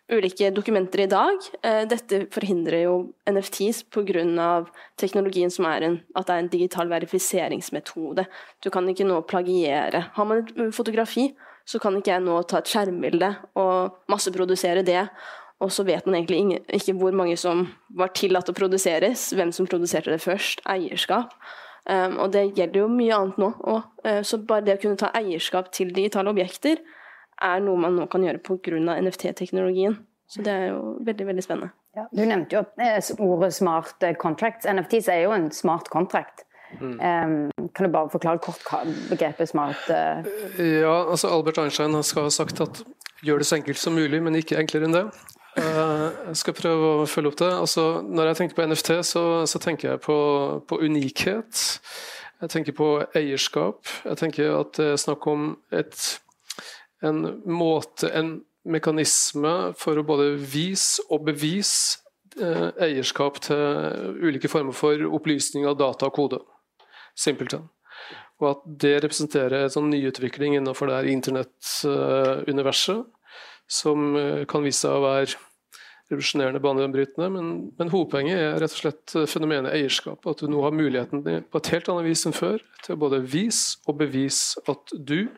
ulike 0.08 0.48
dokumenter 0.56 1.02
i 1.04 1.08
dag. 1.10 1.48
Eh, 1.60 1.82
dette 1.88 2.22
forhindrer 2.32 2.86
jo 2.86 2.94
NFTs 3.28 3.82
pga. 3.92 4.64
teknologien 4.96 5.50
som 5.50 5.66
er 5.66 5.82
en, 5.82 6.00
at 6.16 6.26
det 6.26 6.34
er 6.34 6.38
en 6.38 6.48
digital 6.48 6.88
verifiseringsmetode. 6.88 8.24
Du 8.62 8.70
kan 8.70 8.88
ikke 8.88 9.04
nå 9.04 9.20
plagiere. 9.28 10.10
Har 10.14 10.24
man 10.24 10.38
et 10.38 10.74
fotografi, 10.74 11.34
så 11.66 11.78
kan 11.78 11.94
ikke 11.94 12.14
jeg 12.14 12.24
nå 12.24 12.42
ta 12.48 12.58
et 12.58 12.64
skjermbilde 12.72 13.36
og 13.54 13.92
masseprodusere 14.08 14.82
det. 14.82 15.08
Og 15.60 15.70
så 15.70 15.84
vet 15.84 16.06
man 16.06 16.14
egentlig 16.14 16.62
ikke 16.72 16.94
hvor 16.96 17.12
mange 17.12 17.36
som 17.36 17.66
var 17.90 18.14
tillatt 18.14 18.48
å 18.48 18.54
produseres, 18.54 19.34
hvem 19.34 19.52
som 19.52 19.66
produserte 19.66 20.10
det 20.10 20.22
først, 20.22 20.62
eierskap. 20.64 21.34
Um, 21.88 22.18
og 22.20 22.32
det 22.34 22.50
gjelder 22.52 22.82
jo 22.82 22.88
mye 22.92 23.16
annet 23.16 23.38
nå. 23.40 23.52
òg. 23.64 23.84
uh, 24.04 24.20
så 24.26 24.40
bare 24.44 24.66
det 24.66 24.76
å 24.76 24.82
kunne 24.82 25.00
ta 25.00 25.08
eierskap 25.16 25.70
til 25.72 25.94
digitale 25.96 26.28
objekter 26.34 26.82
er 27.40 27.62
noe 27.64 27.80
man 27.80 27.96
nå 27.96 28.08
kan 28.12 28.24
gjøre 28.26 28.42
pga. 28.44 28.98
NFT-teknologien. 28.98 29.96
Så 30.28 30.42
det 30.44 30.52
er 30.52 30.66
jo 30.74 30.98
veldig 31.06 31.26
veldig 31.30 31.44
spennende. 31.44 31.72
Ja, 31.96 32.04
du 32.12 32.20
nevnte 32.28 32.58
jo 32.58 32.60
eh, 32.84 32.98
ordet 33.24 33.54
smart 33.56 34.04
eh, 34.04 34.12
contracts. 34.20 34.68
NFTs 34.68 35.08
er 35.08 35.22
jo 35.24 35.32
en 35.32 35.48
smart 35.54 35.88
contract. 35.88 36.44
Mm. 36.80 36.98
Um, 37.00 37.68
kan 37.72 37.86
du 37.86 37.92
bare 37.94 38.12
forklare 38.12 38.42
kort 38.44 38.60
hva 38.68 38.82
begrepet 39.08 39.48
smart 39.48 39.86
uh... 39.88 40.26
Ja, 40.60 40.98
altså 41.08 41.30
Albert 41.32 41.62
Einstein 41.62 41.96
skal 42.04 42.26
ha 42.26 42.32
sagt 42.34 42.60
at 42.60 42.82
gjør 43.24 43.40
det 43.40 43.48
så 43.48 43.56
enkelt 43.56 43.80
som 43.80 43.96
mulig, 43.96 44.20
men 44.20 44.36
ikke 44.36 44.58
enklere 44.60 44.84
enn 44.84 44.96
det. 44.98 45.06
Uh, 45.58 46.30
jeg 46.30 46.38
skal 46.42 46.56
prøve 46.56 46.92
å 47.02 47.08
følge 47.10 47.32
opp 47.32 47.40
det. 47.40 47.50
Altså, 47.64 47.84
når 48.06 48.30
jeg 48.30 48.40
tenker 48.40 48.58
på 48.58 48.68
NFT, 48.70 48.92
så, 49.06 49.24
så 49.50 49.60
tenker 49.62 49.92
jeg 49.92 50.02
på, 50.04 50.18
på, 50.68 50.78
unikhet. 50.80 51.64
Jeg 52.42 52.52
tenker 52.54 52.76
på 52.78 52.88
eierskap. 53.18 53.82
Jeg 54.06 54.20
tenker 54.20 54.54
at 54.60 54.78
det 54.78 54.92
er 54.94 55.02
snakk 55.02 55.26
om 55.30 55.50
et 55.74 55.98
en 57.06 57.42
måte, 57.46 58.10
en 58.10 58.40
mekanisme 58.68 59.54
for 59.78 59.98
å 59.98 60.06
både 60.06 60.32
vise 60.38 61.02
og 61.12 61.26
bevise 61.28 62.00
eh, 62.40 62.70
eierskap 62.88 63.38
til 63.46 64.18
ulike 64.22 64.50
former 64.50 64.76
for 64.76 65.04
opplysning 65.06 65.66
av 65.68 65.78
data 65.78 66.08
og 66.10 66.16
kode. 66.18 66.40
Simpelthen. 67.18 67.68
Og 68.38 68.50
at 68.52 68.66
det 68.82 68.96
representerer 69.02 69.64
en 69.64 69.72
sånn 69.74 69.90
nyutvikling 69.90 70.58
innenfor 70.58 70.90
det 70.90 71.12
internettuniverset, 71.14 73.06
som 73.68 74.16
eh, 74.16 74.44
kan 74.50 74.66
vise 74.66 74.84
seg 74.84 74.98
å 74.98 75.04
være 75.06 75.47
revolusjonerende, 76.08 76.62
banebrytende. 76.64 77.28
Men, 77.34 77.50
men 77.78 77.92
hovedpoenget 77.92 78.38
er 78.38 78.56
rett 78.62 78.74
og 78.74 78.82
slett 78.82 79.16
fenomenet 79.30 79.74
eierskap. 79.74 80.24
At 80.28 80.42
du 80.42 80.48
nå 80.50 80.62
har 80.64 80.76
muligheten 80.76 81.24
på 81.24 81.60
et 81.60 81.72
helt 81.74 81.90
annet 81.92 82.08
vis 82.08 82.24
enn 82.28 82.36
før 82.36 82.62
til 82.84 82.96
å 82.96 83.02
både 83.04 83.22
vise 83.26 83.78
og 83.88 84.00
bevise 84.00 84.62
at 84.70 84.96
du 84.96 85.28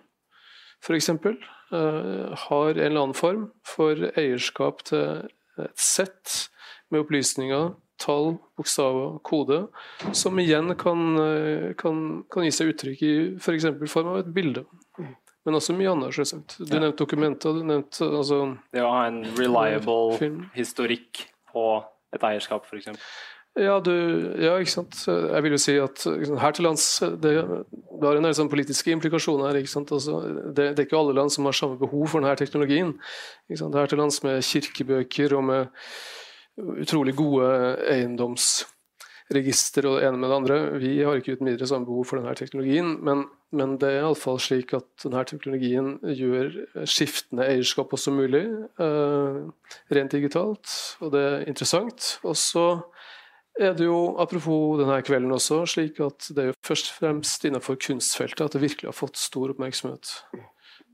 f.eks., 0.80 1.10
eh, 1.12 2.38
har 2.46 2.70
en 2.70 2.80
eller 2.80 3.02
annen 3.02 3.16
form 3.16 3.50
for 3.66 4.10
eierskap 4.14 4.84
til 4.88 5.28
et 5.60 5.76
sett 5.76 6.48
med 6.90 7.04
opplysninger, 7.04 7.74
tall, 8.00 8.38
bokstaver, 8.56 9.18
kode, 9.26 9.60
som 10.16 10.38
igjen 10.40 10.74
kan, 10.80 11.02
eh, 11.20 11.72
kan, 11.78 12.22
kan 12.32 12.46
gi 12.46 12.54
seg 12.54 12.72
uttrykk 12.72 13.02
i 13.04 13.14
f.eks. 13.36 13.68
For 13.82 13.94
form 13.98 14.14
av 14.14 14.22
et 14.22 14.32
bilde. 14.34 14.64
Men 15.50 15.58
også 15.58 15.74
mye 15.74 15.90
annet, 15.90 16.14
selvsagt. 16.14 16.54
Du 16.60 16.68
ja. 16.68 16.78
nevnte 16.78 17.02
dokumenter. 17.02 17.56
du 17.58 17.66
nevnte 17.66 18.06
altså, 18.06 18.36
Det 18.70 18.84
å 18.86 18.92
ha 18.94 19.02
en 19.08 19.24
reliable 19.34 20.18
film. 20.20 20.44
historikk 20.54 21.24
på 21.50 21.64
et 22.14 22.26
eierskap, 22.26 22.68
f.eks. 22.70 22.92
Ja, 23.58 23.80
du, 23.82 23.90
ja, 24.38 24.54
ikke 24.62 24.70
sant. 24.70 24.94
Jeg 25.08 25.42
vil 25.42 25.56
jo 25.56 25.58
si 25.58 25.74
at 25.82 26.04
her 26.38 26.54
til 26.54 26.68
lands 26.68 26.84
det, 27.02 27.32
det 27.42 28.06
har 28.06 28.20
en 28.20 28.28
del 28.28 28.36
sånn 28.38 28.50
politiske 28.52 28.94
implikasjoner. 28.94 29.58
ikke 29.58 29.72
sant? 29.72 29.90
Altså, 29.90 30.20
det, 30.54 30.68
det, 30.68 30.84
er 30.84 30.86
ikke 30.86 31.00
alle 31.00 31.16
land 31.18 31.34
som 31.34 31.48
har 31.50 31.58
samme 31.58 31.80
behov 31.80 32.06
for 32.12 32.22
denne 32.22 32.38
teknologien. 32.38 32.94
Ikke 33.50 33.64
sant? 33.64 33.74
Her 33.74 33.90
til 33.90 33.98
lands 33.98 34.22
med 34.22 34.38
kirkebøker 34.46 35.34
og 35.34 35.48
med 35.50 36.78
utrolig 36.78 37.16
gode 37.18 37.50
eiendoms 37.90 38.52
register 39.34 39.86
og 39.88 39.98
det 39.98 40.08
ene 40.08 40.18
med 40.18 40.30
det 40.30 40.36
andre. 40.36 40.58
Vi 40.82 40.92
har 41.02 41.18
ikke 41.18 41.36
uten 41.36 41.50
videre 41.50 41.68
samme 41.70 41.88
behov 41.88 42.08
for 42.08 42.20
denne 42.20 42.34
teknologien, 42.38 42.96
men, 43.06 43.24
men 43.54 43.76
det 43.80 43.90
er 43.90 44.02
iallfall 44.02 44.40
slik 44.42 44.74
at 44.78 44.88
denne 45.04 45.22
teknologien 45.28 45.92
gjør 46.02 46.56
skiftende 46.88 47.46
eierskap 47.46 47.94
også 47.96 48.14
mulig, 48.14 48.42
uh, 48.82 49.46
rent 49.94 50.16
digitalt, 50.16 50.74
og 51.00 51.14
det 51.14 51.24
er 51.28 51.46
interessant. 51.50 52.16
Og 52.26 52.38
så 52.38 52.66
er 53.60 53.74
det 53.76 53.86
jo, 53.86 54.16
apropos 54.22 54.78
denne 54.80 54.98
kvelden 55.06 55.34
også, 55.36 55.62
slik 55.68 56.00
at 56.04 56.30
det 56.34 56.42
er 56.42 56.50
jo 56.50 56.58
først 56.66 56.92
og 56.92 56.98
fremst 57.02 57.46
innenfor 57.46 57.78
kunstfeltet 57.82 58.46
at 58.46 58.56
det 58.56 58.64
virkelig 58.64 58.88
har 58.88 58.96
fått 58.96 59.20
stor 59.20 59.52
oppmerksomhet. 59.54 60.14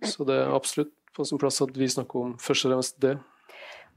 Så 0.05 0.27
det 0.29 0.41
er 0.43 0.55
absolutt 0.55 0.93
på 1.17 1.25
sin 1.25 1.41
plass 1.41 1.63
at 1.65 1.77
vi 1.79 1.89
snakker 1.89 2.21
om 2.21 2.37
først 2.43 2.67
og 2.67 2.75
fremst 2.75 3.01
det. 3.01 3.17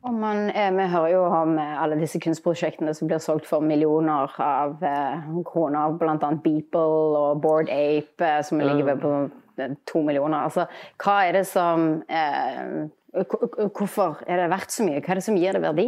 Og 0.07 0.13
man, 0.15 0.47
vi 0.47 0.85
hører 0.93 1.11
jo 1.11 1.23
om 1.27 1.57
eh, 1.59 1.81
alle 1.83 1.97
disse 1.99 2.21
kunstprosjektene 2.23 2.93
som 2.95 3.09
blir 3.09 3.19
solgt 3.19 3.49
for 3.49 3.63
millioner 3.63 4.31
av 4.39 4.83
eh, 4.85 5.25
kroner, 5.47 5.97
bl.a. 5.99 6.29
Beeple 6.43 6.83
og 7.19 7.41
Board 7.43 7.71
Ape, 7.73 8.23
eh, 8.23 8.39
som 8.47 8.63
ligger 8.63 8.95
på 9.01 9.11
eh, 9.59 9.73
to 9.89 10.03
millioner. 10.05 10.45
Altså, 10.47 10.69
hva 11.03 11.17
er 11.27 11.41
det 11.41 11.45
som 11.51 11.89
eh, 12.07 12.87
Hvorfor 13.09 14.19
er 14.29 14.37
det 14.37 14.51
verdt 14.51 14.71
så 14.71 14.83
mye? 14.85 15.01
Hva 15.01 15.15
er 15.15 15.17
det 15.17 15.25
som 15.25 15.37
gir 15.41 15.57
det 15.57 15.63
verdi? 15.63 15.87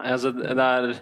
Altså, 0.00 0.30
det 0.32 0.56
er 0.56 0.94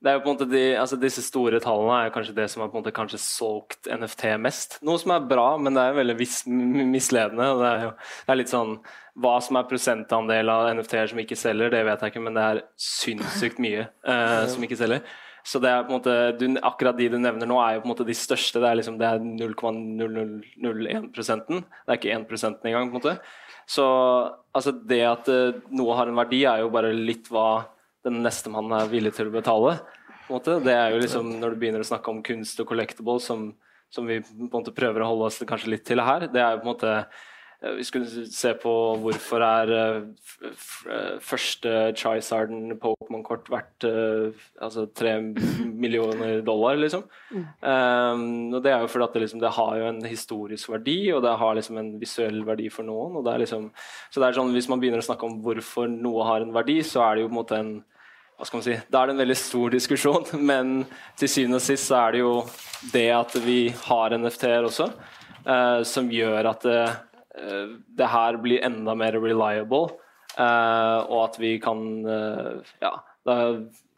det 0.00 0.08
er 0.08 0.14
jo 0.16 0.22
på 0.24 0.30
en 0.30 0.36
måte 0.38 0.46
de, 0.48 0.60
altså 0.80 0.96
Disse 0.96 1.20
store 1.20 1.58
tallene 1.60 2.06
er 2.06 2.12
kanskje 2.14 2.32
det 2.38 2.46
som 2.48 2.62
har 2.62 2.70
på 2.72 2.78
en 2.78 2.80
måte 2.80 2.96
kanskje 2.96 3.18
solgt 3.20 3.84
NFT 3.92 4.22
mest. 4.40 4.78
Noe 4.86 4.96
som 5.00 5.10
er 5.12 5.26
bra, 5.28 5.58
men 5.60 5.76
det 5.76 5.82
er 5.84 5.98
veldig 5.98 6.16
misledende. 6.88 7.48
Det 7.60 7.68
er 7.68 7.80
jo 7.84 7.90
det 7.98 8.32
er 8.32 8.40
litt 8.40 8.52
sånn, 8.52 8.78
Hva 9.20 9.34
som 9.44 9.56
er 9.60 9.68
prosentandel 9.68 10.48
av 10.48 10.72
NFT-er 10.78 11.10
som 11.10 11.20
ikke 11.20 11.36
selger, 11.36 11.68
det 11.74 11.82
vet 11.84 12.00
jeg 12.00 12.08
ikke, 12.14 12.24
men 12.24 12.36
det 12.38 12.44
er 12.46 12.64
sinnssykt 12.80 13.58
mye 13.60 13.82
uh, 14.08 14.48
som 14.48 14.64
ikke 14.64 14.80
selger. 14.80 15.00
Så 15.44 15.60
det 15.60 15.68
er 15.72 15.84
på 15.84 15.92
en 15.92 15.98
måte, 15.98 16.32
du, 16.38 16.44
Akkurat 16.64 16.96
de 16.96 17.08
du 17.12 17.18
nevner 17.20 17.46
nå, 17.48 17.56
er 17.60 17.74
jo 17.76 17.82
på 17.82 17.86
en 17.90 17.92
måte 17.92 18.08
de 18.08 18.16
største. 18.16 18.60
Det 18.62 18.68
er 18.70 18.76
liksom, 18.80 18.96
det 19.00 19.08
er 19.08 19.18
0,0001% 19.20 21.50
Det 21.50 21.90
er 21.90 21.96
ikke 21.98 22.16
1% 22.16 22.66
engang. 22.70 22.84
på 22.88 22.96
en 22.96 23.02
måte. 23.02 23.14
Så 23.68 23.84
altså 24.56 24.70
det 24.72 25.04
at 25.10 25.28
uh, 25.28 25.60
noe 25.76 25.92
har 26.00 26.06
en 26.08 26.20
verdi, 26.22 26.40
er 26.48 26.58
jo 26.64 26.72
bare 26.72 26.96
litt 26.96 27.28
hva 27.28 27.68
den 28.06 28.20
neste 28.24 28.52
mannen 28.52 28.76
er 28.78 28.92
villig 28.92 29.14
til 29.16 29.30
å 29.30 29.34
betale. 29.34 29.78
Det 30.30 30.72
er 30.72 30.92
jo 30.94 31.00
liksom 31.02 31.32
Når 31.40 31.52
du 31.52 31.58
begynner 31.58 31.82
å 31.82 31.88
snakke 31.88 32.12
om 32.12 32.20
kunst 32.22 32.60
og 32.62 32.68
collectible, 32.70 33.18
som, 33.22 33.48
som 33.90 34.06
vi 34.06 34.20
på 34.22 34.46
en 34.46 34.52
måte 34.52 34.74
prøver 34.74 35.02
å 35.02 35.10
holde 35.10 35.26
oss 35.26 35.40
kanskje 35.42 35.74
litt 35.74 35.84
til 35.88 36.02
her, 36.04 36.28
det 36.30 36.42
er 36.42 36.54
jo 36.54 36.62
på 36.62 36.68
en 36.68 36.72
måte 36.74 36.94
Eh, 37.62 37.74
vi 37.76 37.84
skulle 37.84 38.26
se 38.32 38.52
på 38.56 38.72
hvorfor 39.02 39.42
er 39.44 39.72
eh, 39.76 41.18
første 41.24 41.92
Charizarden 41.98 42.72
Pokémon-kort 42.80 43.50
verdt 43.52 43.84
uh, 43.84 44.32
altså 44.64 44.86
tre 44.96 45.18
millioner 45.82 46.40
dollar, 46.46 46.78
liksom. 46.80 47.04
Mm. 47.30 47.44
Um, 47.60 48.54
og 48.54 48.62
Det 48.64 48.72
er 48.72 48.80
jo 48.80 48.88
fordi 48.92 49.08
at 49.08 49.16
det, 49.16 49.24
liksom, 49.26 49.42
det, 49.44 49.52
har 49.58 49.76
jo 49.76 49.90
en 49.90 50.02
historisk 50.08 50.72
verdi, 50.72 50.98
og 51.12 51.22
det 51.26 51.36
har 51.42 51.58
liksom 51.58 51.82
en 51.82 51.92
visuell 52.00 52.40
verdi 52.48 52.70
for 52.72 52.88
noen. 52.88 53.18
og 53.18 53.26
det 53.26 53.34
er 53.34 53.44
liksom, 53.44 53.68
så 54.10 54.22
det 54.22 54.28
er 54.28 54.40
sånn, 54.40 54.56
Hvis 54.56 54.70
man 54.72 54.80
begynner 54.80 55.04
å 55.04 55.08
snakke 55.10 55.28
om 55.28 55.40
hvorfor 55.44 55.90
noe 55.92 56.24
har 56.24 56.40
en 56.46 56.56
verdi, 56.56 56.80
så 56.80 57.04
er 57.04 57.16
det 57.16 57.26
jo 57.26 57.28
på 57.28 57.36
en 57.36 57.42
måte 57.42 57.60
en 57.60 57.74
hva 58.40 58.48
skal 58.48 58.60
man 58.62 58.64
si, 58.64 58.78
Da 58.88 59.02
er 59.02 59.10
det 59.10 59.14
en 59.14 59.22
veldig 59.22 59.36
stor 59.36 59.76
diskusjon, 59.76 60.26
men 60.50 60.80
til 61.20 61.28
syvende 61.28 61.60
og 61.60 61.66
sist 61.68 61.92
er 61.92 62.16
det 62.16 62.24
jo 62.24 62.34
det 62.94 63.06
at 63.12 63.36
vi 63.44 63.60
har 63.84 64.16
NFT-er 64.16 64.66
også, 64.66 64.88
uh, 65.44 65.80
som 65.84 66.08
gjør 66.08 66.48
at 66.54 66.66
uh, 66.66 66.98
Eh, 67.40 67.76
det 67.96 68.10
her 68.10 68.38
blir 68.42 68.64
enda 68.66 68.94
mer 68.98 69.16
reliable, 69.20 69.94
eh, 70.36 70.98
og 71.06 71.22
at 71.28 71.38
vi 71.40 71.54
kan 71.62 71.86
eh, 72.04 72.74
ja, 72.82 72.92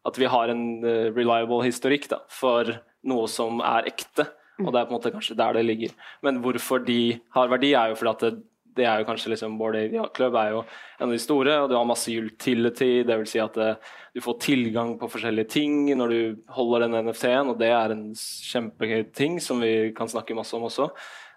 at 0.03 0.19
vi 0.19 0.29
har 0.29 0.53
en 0.53 0.65
reliable 0.85 1.63
historikk 1.65 2.09
da, 2.11 2.23
for 2.33 2.75
noe 3.09 3.29
som 3.31 3.63
er 3.65 3.89
ekte. 3.91 4.29
Og 4.63 4.69
det 4.71 4.81
er 4.81 4.89
på 4.89 4.93
en 4.93 4.99
måte 4.99 5.13
kanskje 5.15 5.39
der 5.39 5.57
det 5.57 5.63
ligger. 5.65 5.95
Men 6.27 6.43
hvorfor 6.45 6.83
de 6.85 7.19
har 7.35 7.51
verdi, 7.51 7.73
er 7.79 7.93
jo 7.93 7.99
fordi 7.99 8.13
at 8.13 8.25
det, 8.27 8.33
det 8.77 8.87
er 8.89 9.01
jo 9.01 9.09
kanskje 9.09 9.33
liksom 9.33 9.57
Bård 9.61 9.77
Yacht 9.79 10.15
Club 10.17 10.37
er 10.41 10.53
jo 10.55 10.61
en 10.99 11.07
av 11.09 11.15
de 11.15 11.21
store, 11.21 11.57
og 11.63 11.71
du 11.71 11.77
har 11.77 11.89
masse 11.89 12.13
utility. 12.13 13.03
Det 13.09 13.19
vil 13.21 13.29
si 13.29 13.41
at 13.43 13.57
det, 13.59 13.73
du 14.17 14.23
får 14.25 14.39
tilgang 14.45 14.95
på 15.01 15.11
forskjellige 15.13 15.53
ting 15.53 15.91
når 15.99 16.15
du 16.15 16.47
holder 16.57 16.87
den 16.87 16.97
NFT-en, 17.09 17.53
og 17.53 17.59
det 17.61 17.73
er 17.73 17.95
en 17.95 18.07
kjempegøy 18.17 19.11
ting 19.17 19.37
som 19.43 19.61
vi 19.63 19.93
kan 19.97 20.11
snakke 20.11 20.37
masse 20.39 20.57
om 20.57 20.69
også 20.71 20.93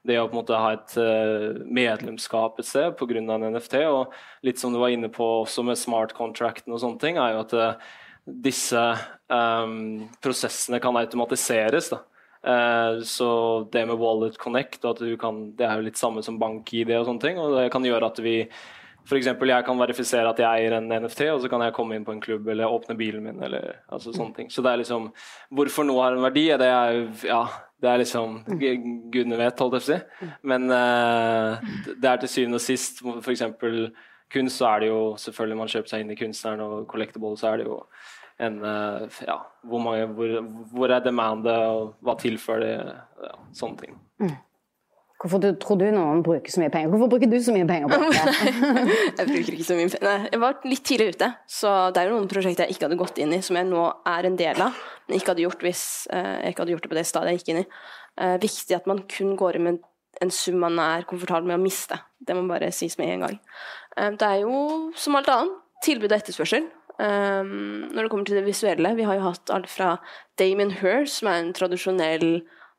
det 0.06 0.20
å 0.22 0.28
på 0.30 0.36
en 0.36 0.42
måte 0.42 0.58
ha 0.62 0.74
et 0.76 0.96
uh, 1.02 1.62
medlemskap 1.66 2.60
et 2.62 2.68
sted 2.68 2.96
pga. 2.98 3.18
en 3.22 3.48
NFT. 3.50 3.80
Og 3.90 4.14
litt 4.46 4.62
som 4.62 4.74
du 4.74 4.80
var 4.82 4.94
inne 4.94 5.10
på 5.10 5.26
også 5.42 5.66
med 5.66 5.80
smart 5.82 6.14
contracten 6.18 6.74
og 6.74 6.82
sånne 6.84 7.02
ting, 7.02 7.18
er 7.18 7.34
jo 7.34 7.42
at 7.42 7.56
uh, 7.58 7.96
disse 8.26 8.84
um, 9.30 10.06
prosessene 10.22 10.82
kan 10.84 10.98
automatiseres. 11.02 11.90
da. 11.94 12.04
Uh, 12.46 13.02
så 13.02 13.28
det 13.74 13.88
med 13.90 13.98
Wallet 13.98 14.38
Connect, 14.38 14.84
kan, 15.20 15.44
det 15.58 15.66
er 15.66 15.80
jo 15.80 15.86
litt 15.88 15.98
samme 15.98 16.22
som 16.26 16.40
bank-ID 16.42 16.94
og 17.00 17.08
sånne 17.08 17.24
ting. 17.24 17.40
og 17.42 17.56
det 17.58 17.70
kan 17.74 17.86
gjøre 17.86 18.12
at 18.14 18.22
vi 18.22 18.40
F.eks. 19.06 19.28
jeg 19.30 19.66
kan 19.68 19.78
verifisere 19.78 20.30
at 20.32 20.40
jeg 20.42 20.64
eier 20.64 20.80
en 20.80 20.90
NFT, 20.90 21.28
og 21.30 21.44
så 21.44 21.50
kan 21.50 21.62
jeg 21.62 21.76
komme 21.78 21.94
inn 21.94 22.06
på 22.06 22.16
en 22.16 22.22
klubb 22.22 22.48
eller 22.50 22.72
åpne 22.74 22.96
bilen 22.98 23.22
min. 23.28 23.44
eller 23.44 23.84
altså 23.86 24.14
sånne 24.14 24.34
ting. 24.34 24.50
Så 24.50 24.64
det 24.66 24.72
er 24.72 24.82
liksom, 24.82 25.12
Hvorfor 25.54 25.86
noe 25.86 26.02
har 26.02 26.18
en 26.18 26.26
verdi, 26.26 26.48
det 26.58 26.70
er 26.72 26.98
ja, 27.28 27.44
det 27.82 27.92
er 27.92 28.02
liksom 28.02 28.40
Gudene 29.14 29.38
vet, 29.38 29.62
holdt 29.62 29.78
jeg 29.78 29.84
på 29.84 29.84
å 29.84 29.90
si. 29.92 30.32
Men 30.50 30.66
uh, 30.74 31.62
det 31.94 32.10
er 32.10 32.22
til 32.24 32.34
syvende 32.34 32.62
og 32.62 32.66
sist 32.66 33.04
f.eks. 33.06 33.46
kunst, 34.34 34.58
så 34.58 34.72
er 34.72 34.82
det 34.82 34.90
jo 34.90 35.02
selvfølgelig 35.22 35.60
man 35.62 35.74
kjøper 35.76 35.94
seg 35.94 36.02
inn 36.02 36.16
i 36.16 36.20
kunstneren, 36.20 36.66
og 36.66 36.90
collectable, 36.90 37.36
så 37.38 37.52
er 37.52 37.62
det 37.62 37.70
jo 37.70 37.84
en 38.42 38.58
uh, 38.64 39.22
Ja, 39.24 39.38
hvor, 39.64 39.80
mange, 39.84 40.08
hvor, 40.18 40.34
hvor 40.74 40.92
er 40.92 41.04
demandet, 41.06 41.56
og 41.56 41.96
hva 42.04 42.18
tilfører 42.20 42.66
det? 42.66 42.98
Ja, 43.30 43.38
sånne 43.56 43.82
ting. 43.84 43.98
Mm. 44.22 44.36
Hvorfor 45.16 45.40
du, 45.40 45.48
tror 45.58 45.78
du 45.80 45.86
noen 45.96 46.20
bruker 46.26 46.52
så 46.52 46.60
mye 46.60 46.72
penger? 46.74 46.92
Hvorfor 46.92 47.10
bruker 47.14 47.30
du 47.32 47.38
så 47.42 47.54
mye 47.56 47.66
penger 47.70 47.88
på 47.88 47.98
det? 48.02 48.10
jeg 49.18 49.28
bruker 49.30 49.56
ikke 49.56 49.68
så 49.68 49.78
mye 49.78 49.90
penger. 49.94 50.28
Jeg 50.34 50.42
var 50.44 50.68
litt 50.68 50.84
tidlig 50.86 51.08
ute, 51.16 51.30
så 51.50 51.72
det 51.96 52.02
er 52.02 52.12
jo 52.12 52.18
noen 52.18 52.30
prosjekter 52.30 52.68
jeg 52.68 52.76
ikke 52.76 52.90
hadde 52.90 53.00
gått 53.00 53.22
inn 53.24 53.34
i, 53.38 53.40
som 53.46 53.58
jeg 53.58 53.70
nå 53.70 53.86
er 54.12 54.28
en 54.28 54.38
del 54.40 54.60
av, 54.68 54.84
men 55.08 55.18
ikke 55.18 55.32
hadde 55.32 55.46
gjort 55.46 55.64
hvis 55.66 55.84
eh, 56.14 56.32
jeg 56.44 56.54
ikke 56.54 56.66
hadde 56.66 56.76
gjort 56.76 56.86
det 56.86 56.92
på 56.92 57.00
det 57.00 57.06
stadiet 57.08 57.32
jeg 57.32 57.42
gikk 57.42 57.54
inn 57.54 57.62
i. 57.64 57.66
Eh, 58.26 58.36
viktig 58.44 58.78
at 58.78 58.92
man 58.92 59.02
kun 59.16 59.34
går 59.40 59.58
inn 59.58 59.70
med 59.70 59.82
en 60.24 60.32
sum 60.32 60.60
man 60.62 60.78
er 60.84 61.08
komfortabel 61.08 61.48
med 61.48 61.62
å 61.62 61.64
miste. 61.64 61.98
Det 62.20 62.36
må 62.36 62.46
bare 62.52 62.74
sies 62.76 63.00
med 63.00 63.16
en 63.16 63.26
gang. 63.26 63.40
Eh, 63.96 64.12
det 64.20 64.28
er 64.30 64.44
jo 64.44 64.92
som 65.00 65.16
alt 65.16 65.32
annet 65.32 65.62
tilbud 65.88 66.12
og 66.12 66.20
etterspørsel. 66.20 66.68
Når 67.00 68.06
det 68.06 68.10
kommer 68.12 68.28
til 68.28 68.38
det 68.40 68.46
visuelle, 68.46 68.94
vi 68.96 69.04
har 69.04 69.18
jo 69.18 69.26
hatt 69.26 69.52
alt 69.52 69.68
fra 69.68 69.98
Damien 70.40 70.72
Hirst, 70.80 71.20
som 71.20 71.28
er 71.32 71.42
en 71.42 71.50
tradisjonell 71.56 72.30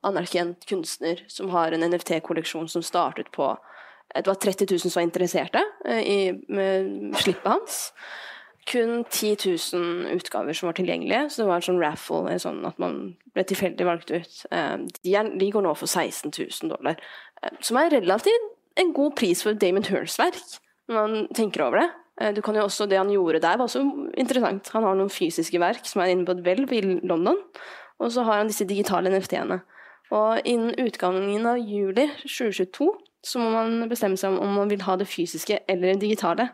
anerkjent 0.06 0.66
kunstner 0.68 1.24
som 1.30 1.50
har 1.54 1.72
en 1.72 1.84
NFT-kolleksjon 1.86 2.68
som 2.70 2.84
startet 2.84 3.30
på 3.34 3.50
eh, 3.52 4.22
Det 4.22 4.30
var 4.30 4.40
30 4.42 4.66
000 4.70 4.80
som 4.80 5.00
var 5.00 5.06
interesserte 5.06 5.62
eh, 5.84 6.02
i 6.02 6.18
slippet 7.22 7.50
hans. 7.50 7.80
Kun 8.66 9.04
10 9.04 9.36
000 9.72 10.16
utgaver 10.16 10.52
som 10.52 10.66
var 10.66 10.78
tilgjengelige, 10.78 11.28
så 11.30 11.42
det 11.42 11.48
var 11.48 11.60
en 11.60 11.68
sånn 11.68 11.82
raffle, 11.82 12.38
sånn 12.42 12.64
at 12.66 12.80
man 12.82 13.14
ble 13.34 13.44
tilfeldig 13.46 13.86
valgt 13.86 14.10
ut. 14.10 14.40
Eh, 14.50 14.76
de, 15.02 15.14
er, 15.14 15.30
de, 15.38 15.50
går 15.54 15.66
nå 15.66 15.74
for 15.78 15.90
16 15.90 16.32
000 16.34 16.74
dollar, 16.74 16.98
som 17.60 17.78
er 17.78 17.94
relativt 17.94 18.52
en 18.76 18.90
god 18.96 19.14
pris 19.16 19.42
for 19.44 19.56
Damon 19.56 19.86
Hirsts 19.86 20.18
verk, 20.20 20.58
når 20.90 20.96
man 20.98 21.28
tenker 21.34 21.64
over 21.64 21.84
det. 21.84 21.88
Du 22.36 22.40
kan 22.40 22.56
jo 22.56 22.62
også, 22.64 22.86
Det 22.88 22.96
han 22.96 23.10
gjorde 23.12 23.42
der, 23.44 23.58
var 23.58 23.66
også 23.66 23.82
interessant. 24.16 24.70
Han 24.72 24.86
har 24.86 24.94
noen 24.96 25.12
fysiske 25.12 25.60
verk 25.60 25.84
som 25.84 26.00
er 26.00 26.14
inne 26.14 26.24
på 26.24 26.32
et 26.32 26.44
hvelv 26.46 26.72
i 26.72 26.80
London, 27.04 27.42
og 28.00 28.12
så 28.12 28.24
har 28.24 28.40
han 28.40 28.48
disse 28.48 28.64
digitale 28.64 29.12
NFT-ene. 29.12 29.60
Og 30.14 30.46
innen 30.46 30.72
utgangen 30.80 31.48
av 31.50 31.58
juli 31.58 32.06
2022 32.22 32.88
så 33.26 33.40
må 33.42 33.48
man 33.50 33.88
bestemme 33.90 34.18
seg 34.20 34.36
om 34.38 34.52
man 34.54 34.70
vil 34.70 34.84
ha 34.86 34.94
det 35.00 35.08
fysiske 35.10 35.58
eller 35.66 35.94
det 35.94 36.04
digitale. 36.04 36.46